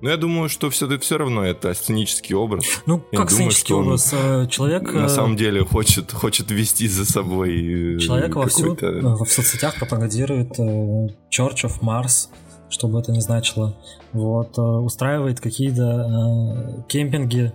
но 0.00 0.08
я 0.08 0.16
думаю, 0.16 0.48
что 0.48 0.70
все, 0.70 0.86
все 1.00 1.18
равно 1.18 1.44
это 1.44 1.74
сценический 1.74 2.36
образ. 2.36 2.64
Ну, 2.86 3.02
я 3.10 3.18
как 3.18 3.30
думаю, 3.30 3.50
сценический 3.50 3.74
образ? 3.74 4.12
Э, 4.12 4.46
человек... 4.48 4.92
На 4.92 5.06
э, 5.06 5.08
самом 5.08 5.34
деле 5.34 5.64
хочет, 5.64 6.12
хочет 6.12 6.52
вести 6.52 6.86
за 6.86 7.04
собой 7.04 7.98
Человек 7.98 8.36
вовсю 8.36 8.76
в 8.76 9.26
соцсетях 9.26 9.74
пропагандирует 9.80 10.56
Church 10.60 11.64
of 11.64 11.80
Mars, 11.80 12.28
что 12.68 12.86
бы 12.86 13.00
это 13.00 13.10
ни 13.10 13.18
значило. 13.18 13.76
Вот, 14.12 14.56
устраивает 14.56 15.40
какие-то 15.40 15.82
э, 15.82 16.82
кемпинги 16.86 17.52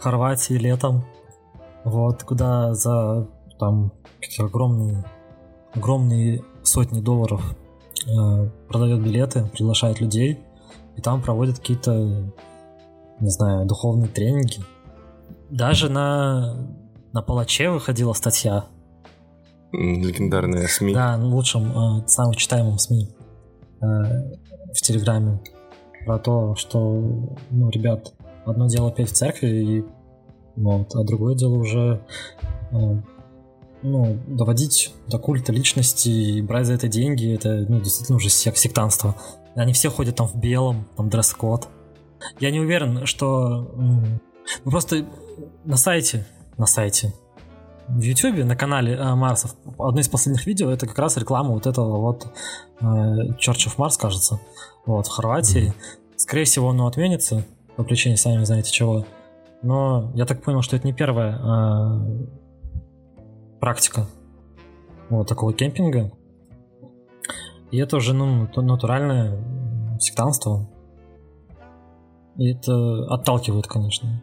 в 0.00 0.02
Хорватии 0.02 0.54
летом, 0.54 1.06
вот, 1.84 2.24
куда 2.24 2.74
за 2.74 3.28
там 3.60 3.92
какие 4.20 4.44
огромные, 4.44 5.04
огромные 5.72 6.42
сотни 6.66 7.00
долларов 7.00 7.42
э, 8.06 8.50
продает 8.68 9.02
билеты, 9.02 9.44
приглашает 9.52 10.00
людей, 10.00 10.38
и 10.96 11.00
там 11.00 11.22
проводят 11.22 11.58
какие-то, 11.58 12.32
не 13.20 13.30
знаю, 13.30 13.66
духовные 13.66 14.08
тренинги. 14.08 14.58
Даже 15.50 15.88
на, 15.88 16.56
на 17.12 17.22
Палаче 17.22 17.70
выходила 17.70 18.12
статья. 18.12 18.64
Легендарная 19.72 20.66
СМИ. 20.66 20.94
Да, 20.94 21.16
лучшим, 21.16 21.70
э, 21.70 22.06
самым 22.06 22.34
читаемым 22.34 22.78
СМИ 22.78 23.08
э, 23.80 23.86
в 23.86 24.80
Телеграме. 24.82 25.40
Про 26.04 26.18
то, 26.18 26.54
что, 26.54 26.78
ну, 27.50 27.70
ребят, 27.70 28.14
одно 28.44 28.68
дело 28.68 28.92
петь 28.92 29.10
в 29.10 29.12
церкви, 29.12 29.48
и, 29.48 29.84
вот, 30.56 30.94
а 30.94 31.02
другое 31.04 31.34
дело 31.34 31.58
уже 31.58 32.00
ну, 33.82 34.18
доводить 34.26 34.92
до 35.08 35.18
культа 35.18 35.52
личности 35.52 36.08
и 36.08 36.42
брать 36.42 36.66
за 36.66 36.74
это 36.74 36.88
деньги, 36.88 37.34
это 37.34 37.66
ну, 37.68 37.80
действительно 37.80 38.16
уже 38.16 38.28
сек 38.28 38.56
сектанство. 38.56 39.14
Они 39.54 39.72
все 39.72 39.90
ходят 39.90 40.16
там 40.16 40.26
в 40.26 40.36
белом, 40.36 40.86
там 40.96 41.08
дресс-код. 41.08 41.68
Я 42.40 42.50
не 42.50 42.60
уверен, 42.60 43.06
что... 43.06 43.72
Ну, 43.76 44.70
просто 44.70 45.06
на 45.64 45.76
сайте, 45.76 46.26
на 46.56 46.66
сайте, 46.66 47.12
в 47.88 48.00
YouTube, 48.00 48.44
на 48.44 48.56
канале 48.56 48.94
э, 48.94 49.14
Марсов, 49.14 49.54
одно 49.78 50.00
из 50.00 50.08
последних 50.08 50.46
видео, 50.46 50.70
это 50.70 50.86
как 50.86 50.98
раз 50.98 51.16
реклама 51.16 51.50
вот 51.50 51.66
этого 51.66 51.98
вот 52.00 52.26
э, 52.80 52.84
Church 52.84 53.68
of 53.68 53.76
Mars, 53.76 53.98
кажется, 53.98 54.40
вот, 54.84 55.06
в 55.06 55.10
Хорватии. 55.10 55.72
Скорее 56.16 56.44
всего, 56.44 56.70
оно 56.70 56.86
отменится 56.86 57.44
по 57.76 57.84
причине, 57.84 58.16
сами 58.16 58.42
знаете 58.44 58.72
чего. 58.72 59.06
Но 59.62 60.10
я 60.14 60.26
так 60.26 60.42
понял, 60.42 60.62
что 60.62 60.76
это 60.76 60.86
не 60.86 60.92
первая 60.92 61.38
э, 61.38 62.26
практика 63.60 64.06
вот 65.08 65.28
такого 65.28 65.52
кемпинга. 65.52 66.12
И 67.70 67.78
это 67.78 67.96
уже 67.96 68.14
ну, 68.14 68.48
натуральное 68.54 69.98
сектанство. 70.00 70.68
И 72.36 72.52
это 72.52 73.06
отталкивает, 73.06 73.66
конечно. 73.66 74.22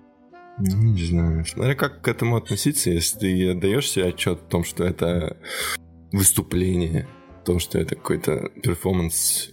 Ну, 0.59 0.77
не 0.77 1.03
знаю. 1.03 1.45
Смотри, 1.45 1.75
как 1.75 2.01
к 2.01 2.07
этому 2.07 2.37
относиться, 2.37 2.91
если 2.91 3.19
ты 3.19 3.51
отдаешь 3.51 3.89
себе 3.89 4.05
отчет 4.05 4.39
о 4.39 4.49
том, 4.49 4.63
что 4.63 4.83
это 4.83 5.37
выступление, 6.11 7.07
о 7.41 7.45
том, 7.45 7.59
что 7.59 7.79
это 7.79 7.95
какой-то 7.95 8.49
перформанс, 8.61 9.49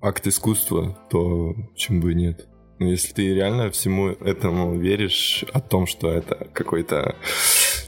акт 0.00 0.26
искусства, 0.26 0.98
то 1.10 1.54
почему 1.72 2.02
бы 2.02 2.12
и 2.12 2.16
нет? 2.16 2.48
Но 2.78 2.88
если 2.88 3.14
ты 3.14 3.34
реально 3.34 3.70
всему 3.70 4.08
этому 4.08 4.76
веришь, 4.76 5.44
о 5.52 5.60
том, 5.60 5.86
что 5.86 6.10
это 6.10 6.48
какой-то 6.52 7.16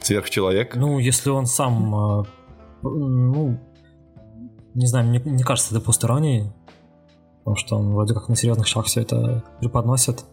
сверхчеловек. 0.09 0.75
Ну, 0.75 0.97
если 0.99 1.29
он 1.29 1.45
сам, 1.45 2.25
ну, 2.81 3.59
не 4.73 4.87
знаю, 4.87 5.07
мне, 5.07 5.19
мне 5.19 5.43
кажется, 5.43 5.75
это 5.75 5.85
посторонний, 5.85 6.51
потому 7.39 7.55
что 7.55 7.77
он 7.77 7.93
вроде 7.93 8.13
как 8.13 8.27
на 8.27 8.35
серьезных 8.35 8.67
шагах 8.67 8.87
все 8.87 9.01
это 9.01 9.43
преподносит. 9.59 10.25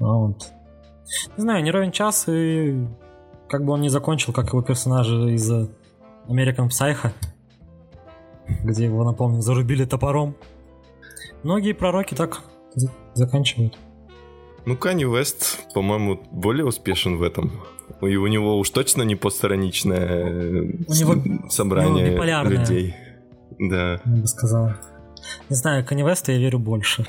А 0.00 0.04
вот. 0.04 0.50
Не 1.36 1.42
знаю, 1.42 1.64
не 1.64 1.70
ровен 1.70 1.92
час, 1.92 2.24
и 2.28 2.86
как 3.48 3.64
бы 3.64 3.72
он 3.72 3.80
не 3.80 3.88
закончил, 3.88 4.32
как 4.32 4.48
его 4.48 4.62
персонажи 4.62 5.32
из 5.32 5.50
American 6.28 6.68
Psycho, 6.68 7.10
где 8.64 8.84
его, 8.84 9.02
напомню, 9.04 9.40
зарубили 9.40 9.86
топором. 9.86 10.36
Многие 11.42 11.72
пророки 11.72 12.14
так 12.14 12.42
заканчивают. 13.14 13.78
Ну, 14.66 14.76
Канни 14.76 15.04
Вест, 15.04 15.72
по-моему, 15.74 16.20
более 16.30 16.64
успешен 16.64 17.16
в 17.16 17.22
этом. 17.22 17.52
И 18.00 18.16
у 18.16 18.26
него 18.26 18.58
уж 18.58 18.70
точно 18.70 19.02
не 19.02 19.14
постраничное 19.14 20.62
у 20.88 20.92
него, 20.92 21.48
собрание 21.50 22.18
у 22.18 22.48
людей. 22.48 22.94
Да. 23.58 24.00
Я 24.04 24.20
бы 24.20 24.26
сказал. 24.26 24.72
Не 25.48 25.56
знаю, 25.56 25.84
Канни 25.84 26.02
Веста 26.02 26.32
я 26.32 26.38
верю 26.38 26.58
больше. 26.58 27.06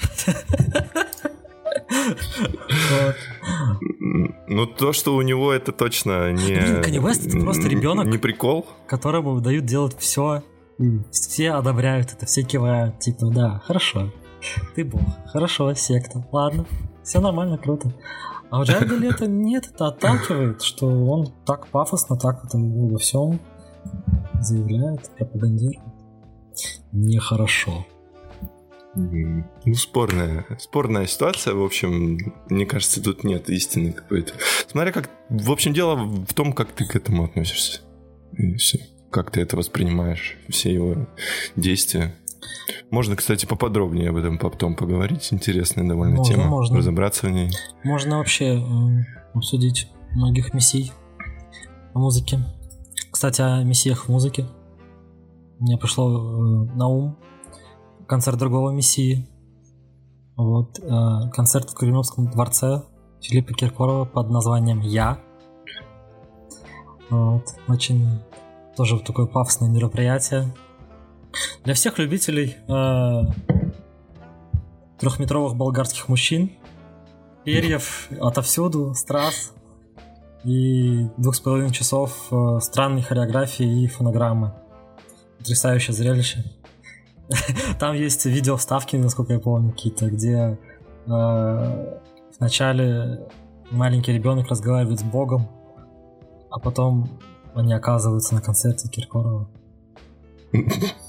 Ну, 4.47 4.67
то, 4.67 4.93
что 4.93 5.15
у 5.15 5.21
него 5.21 5.51
это 5.51 5.71
точно 5.71 6.31
не... 6.31 6.81
Канни 6.81 6.99
Вест 6.99 7.25
это 7.25 7.39
просто 7.39 7.67
ребенок. 7.67 8.05
Не 8.07 8.17
прикол. 8.17 8.67
Которому 8.87 9.39
дают 9.41 9.65
делать 9.65 9.95
все. 9.97 10.43
Все 11.11 11.51
одобряют 11.51 12.11
это, 12.11 12.25
все 12.25 12.43
кивают. 12.43 12.99
Типа, 12.99 13.27
да, 13.27 13.61
хорошо. 13.65 14.11
Ты 14.75 14.83
бог. 14.83 15.01
Хорошо, 15.31 15.73
секта. 15.73 16.27
Ладно. 16.31 16.65
Все 17.05 17.19
нормально, 17.19 17.57
круто. 17.57 17.93
А 18.49 18.59
у 18.59 18.63
Джарда 18.63 18.95
Лето 18.95 19.27
нет, 19.27 19.69
это 19.73 19.87
отталкивает, 19.87 20.61
что 20.63 20.87
он 20.87 21.31
так 21.45 21.67
пафосно, 21.67 22.17
так 22.17 22.43
это 22.43 22.57
во 22.57 22.97
всем 22.97 23.39
заявляет, 24.41 25.09
пропагандирует. 25.15 25.79
Нехорошо. 26.91 27.85
Ну, 28.95 29.43
спорная, 29.75 30.45
спорная 30.57 31.05
ситуация, 31.05 31.53
в 31.53 31.63
общем, 31.63 32.17
мне 32.49 32.65
кажется, 32.65 33.03
тут 33.03 33.23
нет 33.23 33.49
истины 33.49 33.91
какой-то. 33.91 34.33
Смотря 34.67 34.91
как, 34.91 35.09
в 35.29 35.51
общем, 35.51 35.73
дело 35.73 35.95
в 35.95 36.33
том, 36.33 36.53
как 36.53 36.71
ты 36.71 36.85
к 36.85 36.95
этому 36.95 37.25
относишься. 37.25 37.81
И 38.33 38.55
все. 38.55 38.79
Как 39.11 39.31
ты 39.31 39.41
это 39.41 39.57
воспринимаешь, 39.57 40.37
все 40.49 40.73
его 40.73 41.07
действия. 41.55 42.15
Можно, 42.91 43.15
кстати, 43.15 43.45
поподробнее 43.45 44.09
об 44.09 44.17
этом 44.17 44.37
потом 44.37 44.75
поговорить. 44.75 45.27
Интересная 45.31 45.87
довольно 45.87 46.17
Можно, 46.17 46.35
тема. 46.35 46.47
можно. 46.47 46.77
Разобраться 46.77 47.27
в 47.27 47.31
ней. 47.31 47.51
Можно 47.83 48.17
вообще 48.17 48.55
м, 48.55 49.05
обсудить 49.33 49.89
многих 50.13 50.53
мессий 50.53 50.91
в 51.93 51.99
музыке. 51.99 52.39
Кстати, 53.11 53.41
о 53.41 53.63
мессиях 53.63 54.05
в 54.05 54.09
музыке. 54.09 54.45
Мне 55.59 55.77
пришло 55.77 56.09
э, 56.09 56.75
на 56.75 56.87
ум 56.87 57.17
концерт 58.07 58.37
другого 58.37 58.71
мессии. 58.71 59.27
Вот, 60.35 60.79
э, 60.79 61.29
концерт 61.31 61.69
в 61.69 61.75
Кремлевском 61.75 62.29
дворце 62.29 62.83
Филиппа 63.21 63.53
Киркорова 63.53 64.05
под 64.05 64.29
названием 64.29 64.81
«Я». 64.81 65.19
Вот, 67.09 67.43
очень 67.67 68.19
тоже 68.75 68.99
такое 68.99 69.27
пафосное 69.27 69.69
мероприятие. 69.69 70.53
Для 71.63 71.73
всех 71.73 71.97
любителей 71.97 72.57
э, 72.67 73.21
трехметровых 74.99 75.55
болгарских 75.55 76.07
мужчин, 76.09 76.51
перьев 77.43 78.09
отовсюду, 78.19 78.93
страз 78.93 79.53
и 80.43 81.07
двух 81.17 81.35
с 81.35 81.39
половиной 81.39 81.71
часов 81.71 82.27
э, 82.31 82.59
странной 82.61 83.01
хореографии 83.01 83.83
и 83.83 83.87
фонограммы. 83.87 84.53
Потрясающее 85.39 85.93
зрелище. 85.93 86.43
Там 87.79 87.95
есть 87.95 88.25
видео 88.25 88.57
вставки, 88.57 88.95
насколько 88.95 89.33
я 89.33 89.39
помню, 89.39 89.71
какие-то, 89.71 90.09
где 90.09 90.59
э, 91.07 91.99
вначале 92.39 93.27
маленький 93.71 94.13
ребенок 94.13 94.49
разговаривает 94.49 94.99
с 94.99 95.03
Богом, 95.03 95.47
а 96.51 96.59
потом 96.59 97.09
они 97.55 97.73
оказываются 97.73 98.35
на 98.35 98.41
концерте 98.41 98.87
Киркорова. 98.87 99.49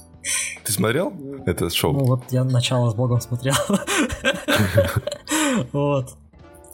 Ты 0.63 0.73
смотрел 0.73 1.13
это 1.45 1.69
шоу? 1.69 1.93
Ну 1.93 2.05
вот 2.05 2.23
я 2.31 2.43
начало 2.43 2.89
с 2.89 2.95
Богом 2.95 3.21
смотрел. 3.21 3.55
Вот. 5.71 6.15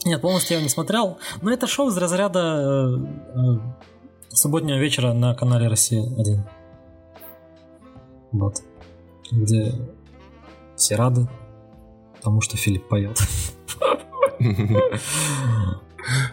Нет, 0.04 0.20
полностью 0.22 0.58
я 0.58 0.64
не 0.64 0.68
смотрел, 0.68 1.18
но 1.42 1.52
это 1.52 1.68
шоу 1.68 1.88
из 1.88 1.98
разряда 1.98 2.40
э, 2.40 2.98
э, 3.36 3.60
субботнего 4.30 4.78
вечера 4.78 5.14
на 5.14 5.34
канале 5.34 5.68
Россия-1. 5.70 6.40
Вот. 8.34 8.62
Где 9.32 9.74
все 10.76 10.96
рады 10.96 11.30
тому, 12.22 12.42
что 12.42 12.58
Филипп 12.58 12.88
поет. 12.88 13.18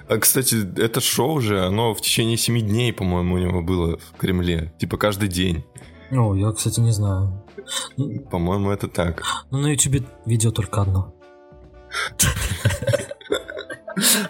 А, 0.09 0.19
кстати, 0.19 0.57
это 0.81 1.01
шоу 1.01 1.41
же, 1.41 1.65
оно 1.65 1.95
в 1.95 2.01
течение 2.01 2.37
семи 2.37 2.61
дней, 2.61 2.93
по-моему, 2.93 3.37
у 3.37 3.39
него 3.39 3.63
было 3.63 3.99
в 3.99 4.17
Кремле. 4.19 4.73
Типа 4.79 4.97
каждый 4.97 5.29
день. 5.29 5.65
О, 6.13 6.35
я, 6.35 6.53
кстати, 6.53 6.81
не 6.81 6.93
знаю. 6.93 7.45
По-моему, 8.31 8.71
это 8.71 8.89
так. 8.89 9.23
Ну, 9.51 9.59
на 9.59 9.69
Ютубе 9.69 10.03
видео 10.27 10.51
только 10.51 10.83
одно. 10.83 11.15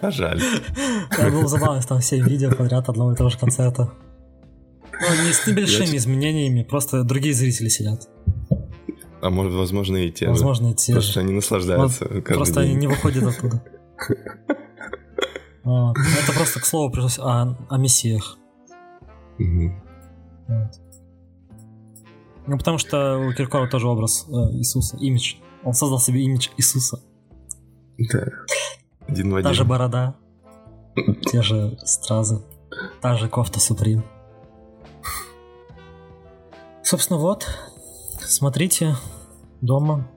А 0.01 0.11
жаль. 0.11 0.41
Это 1.11 1.31
было 1.31 1.47
забавно, 1.47 1.81
там 1.83 2.01
все 2.01 2.21
видео 2.21 2.51
подряд 2.51 2.89
одного 2.89 3.13
и 3.13 3.17
того 3.17 3.31
же 3.31 3.39
концерта. 3.39 3.93
Ну, 4.93 5.25
не 5.27 5.33
с 5.33 5.47
небольшими 5.47 5.97
изменениями, 5.97 6.63
просто 6.63 7.05
другие 7.05 7.35
зрители 7.35 7.69
сидят. 7.69 8.09
А 9.23 9.31
может, 9.31 9.53
возможно, 9.55 9.97
и 9.99 10.11
те 10.11 10.27
же. 10.27 10.31
Возможно, 10.33 10.71
и 10.71 10.75
те 10.75 10.93
Просто 10.95 11.13
же. 11.13 11.21
они 11.21 11.33
наслаждаются 11.35 12.07
Вот 12.11 12.25
Просто 12.25 12.61
они 12.61 12.71
день. 12.71 12.79
не 12.81 12.87
выходят 12.87 13.23
оттуда. 13.25 13.63
Это 15.63 16.33
просто 16.35 16.61
к 16.61 16.65
слову 16.65 16.91
пришлось 16.91 17.19
о, 17.19 17.57
о 17.69 17.79
мессиях. 17.79 18.39
Ну, 22.51 22.59
потому 22.59 22.79
что 22.79 23.17
у 23.21 23.33
Киркорова 23.33 23.71
тоже 23.71 23.87
образ 23.87 24.27
э, 24.27 24.33
Иисуса, 24.57 24.97
имидж. 24.97 25.37
Он 25.63 25.73
создал 25.73 26.01
себе 26.01 26.25
имидж 26.25 26.49
Иисуса. 26.57 26.99
Да. 27.97 28.27
Один 29.07 29.33
в 29.33 29.41
Та 29.41 29.53
же 29.53 29.63
один. 29.63 29.69
борода, 29.69 30.17
те 31.31 31.43
же 31.43 31.79
стразы, 31.85 32.43
та 33.01 33.15
же 33.17 33.29
кофта 33.29 33.61
Суприм. 33.61 34.03
Собственно, 36.83 37.21
вот. 37.21 37.47
Смотрите 38.19 38.97
дома. 39.61 40.11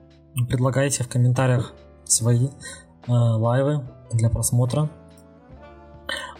Предлагайте 0.48 1.04
в 1.04 1.08
комментариях 1.08 1.72
свои 2.02 2.48
э, 2.48 3.12
лайвы 3.12 3.86
для 4.12 4.28
просмотра. 4.28 4.90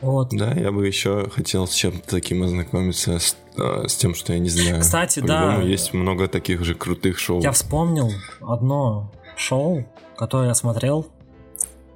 Вот. 0.01 0.31
Да, 0.33 0.53
я 0.55 0.73
бы 0.73 0.85
еще 0.85 1.31
хотел 1.31 1.69
с 1.69 1.73
чем-то 1.73 2.11
таким 2.11 2.43
ознакомиться, 2.43 3.21
с, 3.21 3.37
с 3.57 3.97
тем, 3.97 4.15
что 4.15 4.33
я 4.33 4.39
не 4.39 4.49
знаю. 4.49 4.81
Кстати, 4.81 5.21
да. 5.21 5.61
есть 5.61 5.95
много 5.95 6.29
таких 6.29 6.65
же 6.65 6.75
крутых 6.75 7.19
шоу. 7.19 7.41
Я 7.41 7.53
вспомнил 7.53 8.11
одно 8.41 9.13
шоу, 9.37 9.85
которое 10.17 10.49
я 10.49 10.55
смотрел. 10.55 11.07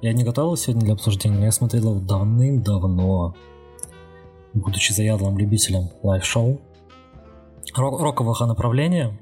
Я 0.01 0.13
не 0.13 0.23
готовил 0.23 0.55
сегодня 0.55 0.83
для 0.83 0.93
обсуждения, 0.93 1.37
но 1.37 1.45
я 1.45 1.51
смотрел 1.51 1.91
его 1.91 1.99
давным-давно, 1.99 3.35
будучи 4.53 4.93
заядлым 4.93 5.37
любителем 5.37 5.89
лайв-шоу. 6.01 6.61
Рок- 7.75 8.01
рокового 8.01 8.45
направления. 8.45 9.19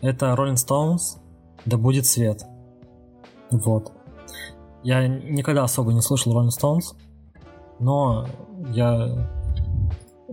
Это 0.00 0.34
Rolling 0.36 0.54
Stones 0.54 1.18
«Да 1.64 1.76
будет 1.76 2.06
свет». 2.06 2.44
Вот. 3.50 3.92
Я 4.82 5.06
никогда 5.06 5.64
особо 5.64 5.92
не 5.92 6.02
слушал 6.02 6.34
Rolling 6.34 6.50
Stones, 6.50 6.96
но 7.78 8.26
я 8.70 9.30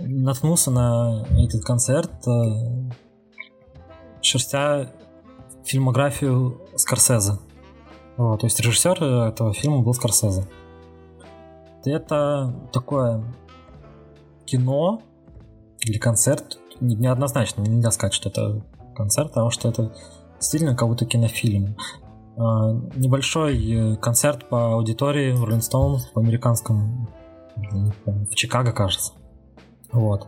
наткнулся 0.07 0.71
на 0.71 1.25
этот 1.37 1.63
концерт, 1.63 2.11
э, 2.27 2.91
шерстя 4.21 4.91
фильмографию 5.63 6.61
Скорсезе. 6.75 7.39
Вот, 8.17 8.41
то 8.41 8.45
есть 8.45 8.59
режиссер 8.59 9.03
этого 9.03 9.53
фильма 9.53 9.81
был 9.81 9.93
Скорсезе. 9.93 10.45
Это 11.85 12.53
такое 12.71 13.23
кино 14.45 15.01
или 15.79 15.97
концерт, 15.97 16.59
не- 16.79 16.95
неоднозначно, 16.95 17.61
нельзя 17.61 17.91
сказать, 17.91 18.13
что 18.13 18.29
это 18.29 18.61
концерт, 18.95 19.29
потому 19.29 19.49
что 19.49 19.69
это 19.69 19.93
действительно 20.39 20.75
как 20.75 20.87
будто 20.87 21.05
кинофильм. 21.05 21.75
А, 22.37 22.71
Небольшой 22.95 23.93
э, 23.93 23.95
концерт 23.97 24.47
по 24.49 24.73
аудитории 24.73 25.33
Rolling 25.33 25.59
Stones 25.61 26.01
в 26.13 26.19
американском, 26.19 27.07
в 27.55 28.35
Чикаго, 28.35 28.71
кажется. 28.71 29.13
Вот. 29.91 30.27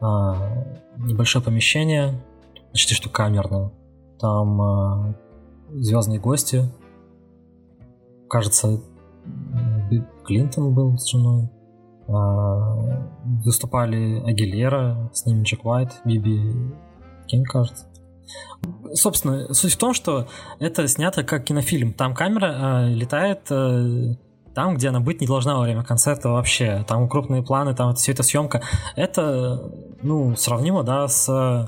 А, 0.00 0.36
Небольшое 0.96 1.44
помещение, 1.44 2.20
почти 2.72 2.94
что 2.94 3.08
камерное. 3.08 3.70
Там 4.18 4.60
а, 4.60 5.14
звездные 5.70 6.20
гости. 6.20 6.70
Кажется, 8.28 8.80
Клинтон 10.24 10.74
был 10.74 10.98
с 10.98 11.10
женой. 11.10 11.50
А, 12.08 13.06
Выступали 13.44 14.22
Агилера, 14.26 15.10
с 15.12 15.26
ними 15.26 15.42
Джек 15.44 15.64
Уайт, 15.64 16.00
Биби 16.04 16.40
Кинг, 17.26 17.48
кажется. 17.48 17.86
Собственно, 18.92 19.52
суть 19.54 19.72
в 19.72 19.78
том, 19.78 19.94
что 19.94 20.28
это 20.58 20.86
снято 20.88 21.24
как 21.24 21.44
кинофильм. 21.44 21.92
Там 21.92 22.14
камера 22.14 22.54
а, 22.56 22.88
летает 22.88 23.50
э, 23.50 24.14
там, 24.60 24.74
где 24.74 24.90
она 24.90 25.00
быть 25.00 25.22
не 25.22 25.26
должна 25.26 25.54
во 25.54 25.62
время 25.62 25.82
концерта 25.82 26.28
вообще. 26.28 26.84
Там 26.86 27.08
крупные 27.08 27.42
планы, 27.42 27.74
там 27.74 27.94
все 27.94 28.12
это 28.12 28.22
съемка. 28.22 28.60
Это, 28.94 29.72
ну, 30.02 30.36
сравнимо, 30.36 30.82
да, 30.82 31.08
с 31.08 31.30
э, 31.30 31.66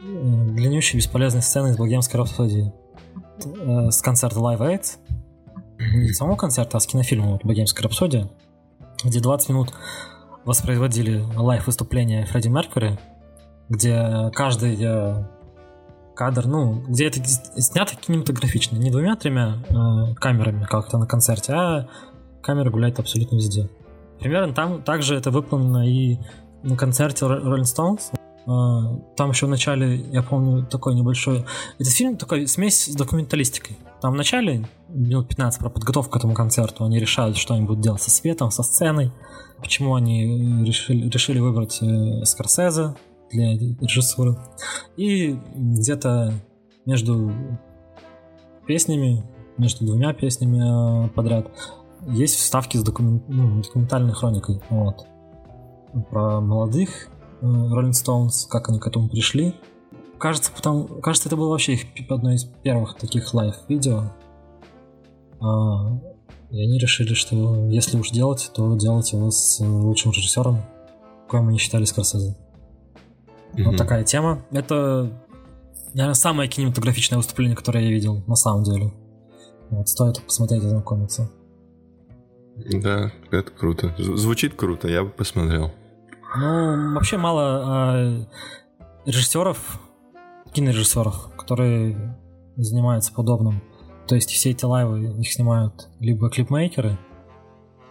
длиннющей 0.00 0.96
бесполезной 0.96 1.42
сценой 1.42 1.72
из 1.72 1.76
Богемской 1.76 2.18
рапсодии. 2.18 2.72
Э, 3.44 3.90
С 3.90 4.00
концерта 4.00 4.40
Live 4.40 4.60
Aid. 4.60 4.84
Не 5.78 6.14
самого 6.14 6.36
концерта, 6.36 6.78
а 6.78 6.80
с 6.80 6.86
фильма 6.86 7.32
вот, 7.32 7.44
Богемская 7.44 7.82
рапсодия, 7.82 8.30
где 9.04 9.20
20 9.20 9.50
минут 9.50 9.74
воспроизводили 10.46 11.26
лайв-выступление 11.36 12.24
Фредди 12.24 12.48
Меркьюри, 12.48 12.98
где 13.68 14.30
каждый 14.32 14.78
э, 14.80 15.24
кадр, 16.14 16.46
ну, 16.46 16.84
где 16.88 17.08
это 17.08 17.22
снято 17.22 17.96
кинематографично, 17.96 18.78
не 18.78 18.90
двумя-тремя 18.90 19.58
э, 19.68 20.14
камерами, 20.14 20.64
как 20.64 20.88
это 20.88 20.96
на 20.96 21.06
концерте, 21.06 21.52
а 21.52 21.88
камера 22.44 22.70
гуляет 22.70 22.98
абсолютно 22.98 23.36
везде. 23.36 23.68
Примерно 24.20 24.54
там 24.54 24.82
также 24.82 25.16
это 25.16 25.30
выполнено 25.30 25.88
и 25.88 26.18
на 26.62 26.76
концерте 26.76 27.24
Rolling 27.26 27.64
Stones. 27.64 28.12
Э, 28.46 28.98
Там 29.16 29.30
еще 29.30 29.46
в 29.46 29.48
начале, 29.48 29.96
я 30.12 30.22
помню, 30.22 30.66
такой 30.66 30.94
небольшой... 30.94 31.44
Этот 31.78 31.92
фильм 31.92 32.16
такой 32.16 32.46
смесь 32.46 32.84
с 32.84 32.94
документалистикой. 32.94 33.78
Там 34.00 34.12
в 34.12 34.16
начале, 34.16 34.66
минут 34.88 35.28
15 35.28 35.60
про 35.60 35.70
подготовку 35.70 36.12
к 36.12 36.16
этому 36.16 36.34
концерту, 36.34 36.84
они 36.84 36.98
решают, 36.98 37.36
что 37.36 37.54
они 37.54 37.64
будут 37.64 37.82
делать 37.82 38.02
со 38.02 38.10
светом, 38.10 38.50
со 38.50 38.62
сценой, 38.62 39.12
почему 39.58 39.94
они 39.94 40.64
решили, 40.64 41.08
решили 41.08 41.38
выбрать 41.38 41.78
э, 41.82 42.24
Скорсезе 42.24 42.94
для 43.30 43.52
режиссуры. 43.56 44.36
И 44.96 45.38
где-то 45.54 46.34
между 46.84 47.32
песнями, 48.66 49.24
между 49.56 49.86
двумя 49.86 50.12
песнями 50.12 51.06
э, 51.06 51.08
подряд, 51.10 51.50
есть 52.06 52.36
вставки 52.36 52.76
с 52.76 52.82
документ, 52.82 53.24
ну, 53.28 53.62
документальной 53.62 54.12
хроникой. 54.12 54.60
Вот. 54.70 55.06
Про 56.10 56.40
молодых 56.40 57.08
э, 57.40 57.46
Rolling 57.46 57.92
Stones, 57.92 58.48
как 58.48 58.68
они 58.68 58.78
к 58.78 58.86
этому 58.86 59.08
пришли. 59.08 59.54
Кажется, 60.18 60.50
потом, 60.54 61.00
кажется, 61.00 61.28
это 61.28 61.36
было 61.36 61.50
вообще 61.50 61.74
их 61.74 62.10
одно 62.10 62.32
из 62.32 62.44
первых 62.44 62.96
таких 62.96 63.32
лайв-видео. 63.34 64.12
А, 65.40 66.00
и 66.50 66.62
они 66.62 66.78
решили, 66.78 67.14
что 67.14 67.66
если 67.68 67.98
уж 67.98 68.10
делать, 68.10 68.50
то 68.54 68.74
делать 68.76 69.12
его 69.12 69.30
с 69.30 69.60
лучшим 69.60 70.12
режиссером, 70.12 70.62
коим 71.28 71.48
они 71.48 71.58
считали 71.58 71.84
Скорсезе. 71.84 72.36
Mm-hmm. 73.52 73.64
Вот 73.64 73.76
такая 73.76 74.04
тема. 74.04 74.44
Это, 74.50 75.10
наверное, 75.92 76.14
самое 76.14 76.48
кинематографичное 76.48 77.18
выступление, 77.18 77.56
которое 77.56 77.84
я 77.84 77.90
видел, 77.90 78.22
на 78.26 78.36
самом 78.36 78.62
деле. 78.64 78.92
Вот, 79.70 79.88
стоит 79.88 80.20
посмотреть 80.22 80.62
и 80.62 80.66
ознакомиться. 80.66 81.30
Да, 82.56 83.12
это 83.30 83.50
круто. 83.50 83.94
Звучит 83.98 84.54
круто, 84.54 84.88
я 84.88 85.02
бы 85.04 85.10
посмотрел. 85.10 85.72
Ну, 86.36 86.94
вообще 86.94 87.16
мало 87.16 87.62
а, 87.64 88.26
режиссеров, 89.06 89.80
кинорежиссеров, 90.52 91.34
которые 91.36 92.16
занимаются 92.56 93.12
подобным. 93.12 93.62
То 94.06 94.14
есть 94.14 94.30
все 94.30 94.50
эти 94.50 94.64
лайвы 94.64 95.20
их 95.20 95.32
снимают 95.32 95.88
либо 95.98 96.30
клипмейкеры, 96.30 96.98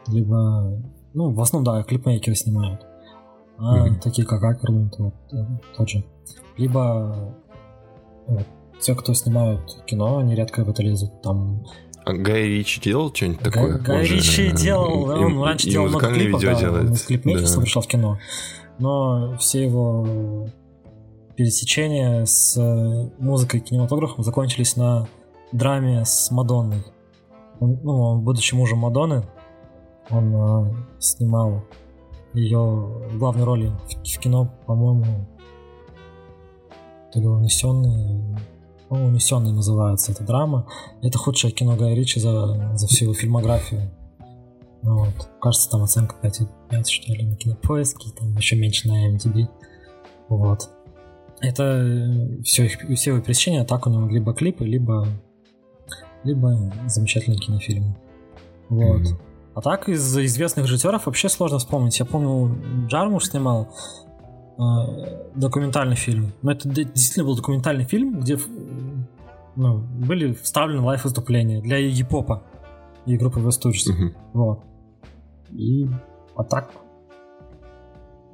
либо, 0.07 0.82
ну, 1.14 1.32
в 1.32 1.41
основном, 1.41 1.76
да, 1.76 1.84
клипмейкеры 1.84 2.36
снимают. 2.36 2.82
А 3.57 3.88
mm-hmm. 3.88 4.01
такие 4.01 4.28
как 4.28 4.43
Акерлунд, 4.43 4.97
вот, 4.97 5.16
э, 5.32 5.45
тот 5.76 5.89
же. 5.89 6.03
Либо 6.57 7.36
вот, 8.28 8.47
те, 8.82 8.95
кто 8.95 9.14
снимают 9.14 9.84
кино, 9.86 10.18
они 10.18 10.36
редко 10.36 10.64
в 10.64 10.70
это 10.70 10.84
лезут. 10.84 11.22
Там 11.22 11.64
а 12.06 12.14
Гай 12.14 12.43
Ричи 12.43 12.82
делал 12.82 13.14
что-нибудь 13.14 13.39
такое? 13.41 13.78
Гай 13.78 14.06
Ричи 14.06 14.51
делал, 14.51 15.06
да, 15.08 15.18
он 15.18 15.41
раньше 15.41 15.70
делал 15.70 15.88
много 15.88 16.08
клипов, 16.14 16.41
видео 16.41 16.54
да, 16.54 16.60
делает. 16.60 16.86
он 16.88 16.93
из 16.93 17.04
клипмейкерства 17.04 17.58
да. 17.58 17.64
пришел 17.64 17.82
в 17.82 17.88
кино. 17.88 18.20
Но 18.80 19.38
все 19.38 19.64
его 19.64 20.47
пересечения 21.36 22.26
с 22.26 22.58
музыкой 23.20 23.60
и 23.60 23.64
кинематографом 23.64 24.24
закончились 24.24 24.76
на 24.76 25.08
драме 25.51 26.04
с 26.06 26.30
Мадонной. 26.32 26.84
Он, 27.60 27.80
ну, 27.84 28.01
он, 28.01 28.22
будучи 28.22 28.54
мужем 28.56 28.80
Мадонны, 28.80 29.24
он 30.10 30.36
э, 30.36 30.74
снимал 30.99 31.64
ее 32.34 32.60
в 32.60 33.18
главной 33.18 33.43
роли 33.43 33.68
в, 33.68 34.04
в 34.04 34.20
кино, 34.20 34.54
по-моему, 34.66 35.06
то 37.14 37.20
ли 37.20 37.28
унесенные 37.28 38.38
ну, 38.93 39.07
«Унесенный» 39.07 39.51
называется 39.51 40.11
эта 40.11 40.23
драма. 40.23 40.67
Это 41.01 41.17
худшее 41.17 41.51
кино 41.51 41.75
Гая 41.75 41.95
Ричи 41.95 42.19
за, 42.19 42.75
за 42.75 42.87
всю 42.87 43.05
его 43.05 43.13
фильмографию. 43.13 43.91
Ну, 44.81 45.05
вот. 45.05 45.29
Кажется, 45.41 45.69
там 45.69 45.83
оценка 45.83 46.15
5, 46.21 46.41
5 46.69 46.89
что 46.89 47.13
ли, 47.13 47.25
на 47.25 47.35
кинопоиске, 47.35 48.11
там 48.11 48.35
еще 48.35 48.55
меньше 48.55 48.87
на 48.87 49.09
MDB. 49.15 49.47
Вот. 50.29 50.69
Это 51.41 51.63
э, 51.63 52.41
все, 52.43 52.65
их, 52.65 52.79
все 52.97 53.11
его 53.11 53.21
пересечения, 53.21 53.65
так 53.65 53.87
у 53.87 53.89
него 53.89 54.07
либо 54.07 54.33
клипы, 54.33 54.65
либо, 54.65 55.07
либо 56.23 56.73
замечательные 56.87 57.39
кинофильмы. 57.39 57.95
Вот. 58.69 59.01
Mm-hmm. 59.01 59.21
А 59.55 59.61
так 59.61 59.87
из 59.87 60.17
известных 60.17 60.65
режиссеров 60.65 61.05
вообще 61.05 61.29
сложно 61.29 61.59
вспомнить. 61.59 61.99
Я 61.99 62.05
помню, 62.05 62.87
Джармуш 62.87 63.29
снимал 63.29 63.73
документальный 65.36 65.95
фильм. 65.95 66.32
Но 66.41 66.51
это 66.51 66.70
действительно 66.70 67.26
был 67.26 67.36
документальный 67.36 67.86
фильм, 67.86 68.20
где 68.20 68.38
ну, 69.56 69.80
были 69.80 70.34
вставлены 70.34 70.82
лайв-выступления 70.82 71.62
для 71.62 71.78
Египопа 71.78 72.43
и 73.06 73.18
группы 73.18 73.39
Вестуджес. 73.39 73.88
Угу. 73.88 74.14
Вот. 74.34 74.64
И 75.51 75.88
а 76.36 76.43
так 76.43 76.72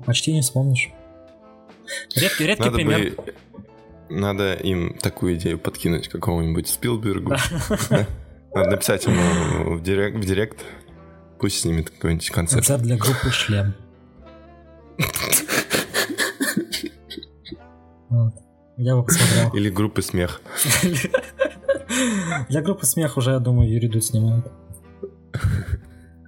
почти 0.05 0.33
не 0.33 0.41
вспомнишь. 0.41 0.89
Редкий, 2.15 2.45
редкий 2.45 2.63
Надо 2.63 2.75
пример. 2.75 3.15
Бы... 3.15 3.33
Надо 4.09 4.53
им 4.53 4.97
такую 4.99 5.35
идею 5.35 5.59
подкинуть 5.59 6.07
какому-нибудь 6.07 6.67
Спилбергу. 6.67 7.31
Надо 8.53 8.71
написать 8.71 9.05
ему 9.05 9.75
в 9.75 9.83
директ, 9.83 10.17
в 10.17 10.25
директ. 10.25 10.59
Пусть 11.39 11.59
снимет 11.59 11.89
какой-нибудь 11.89 12.29
концерт. 12.29 12.65
Концерт 12.65 12.81
для 12.81 12.97
группы 12.97 13.29
«Шлем». 13.29 13.73
Вот. 18.09 18.33
Я 18.77 18.95
бы 18.95 19.03
посмотрел. 19.03 19.49
Или 19.53 19.69
группы 19.69 20.01
смех. 20.01 20.41
Для 22.49 22.61
группы 22.61 22.85
смех 22.85 23.17
уже, 23.17 23.31
я 23.31 23.39
думаю, 23.39 23.69
Юрий 23.69 23.89
Дудь 23.89 24.05
снимает. 24.05 24.45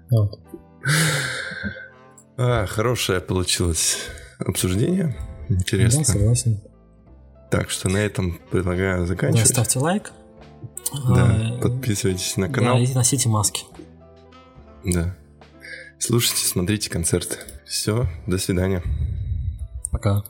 Вот. 0.10 0.40
А, 2.38 2.66
хорошее 2.66 3.22
получилось 3.22 4.00
обсуждение. 4.40 5.16
Интересно. 5.50 6.00
Да, 6.00 6.06
согласен. 6.06 6.62
Так 7.50 7.70
что 7.70 7.90
на 7.90 7.98
этом 7.98 8.40
предлагаю 8.50 9.06
заканчивать. 9.06 9.48
Да, 9.48 9.54
ставьте 9.54 9.80
лайк. 9.80 10.12
Да, 11.08 11.58
а, 11.58 11.60
подписывайтесь 11.62 12.36
на 12.38 12.50
канал. 12.50 12.78
Да, 12.78 12.84
и 12.84 12.94
носите 12.94 13.30
маски. 13.30 13.64
Да. 14.84 15.16
Слушайте, 16.00 16.46
смотрите 16.46 16.90
концерт. 16.90 17.46
Все, 17.66 18.08
до 18.28 18.38
свидания. 18.38 18.82
Пока. 19.92 20.24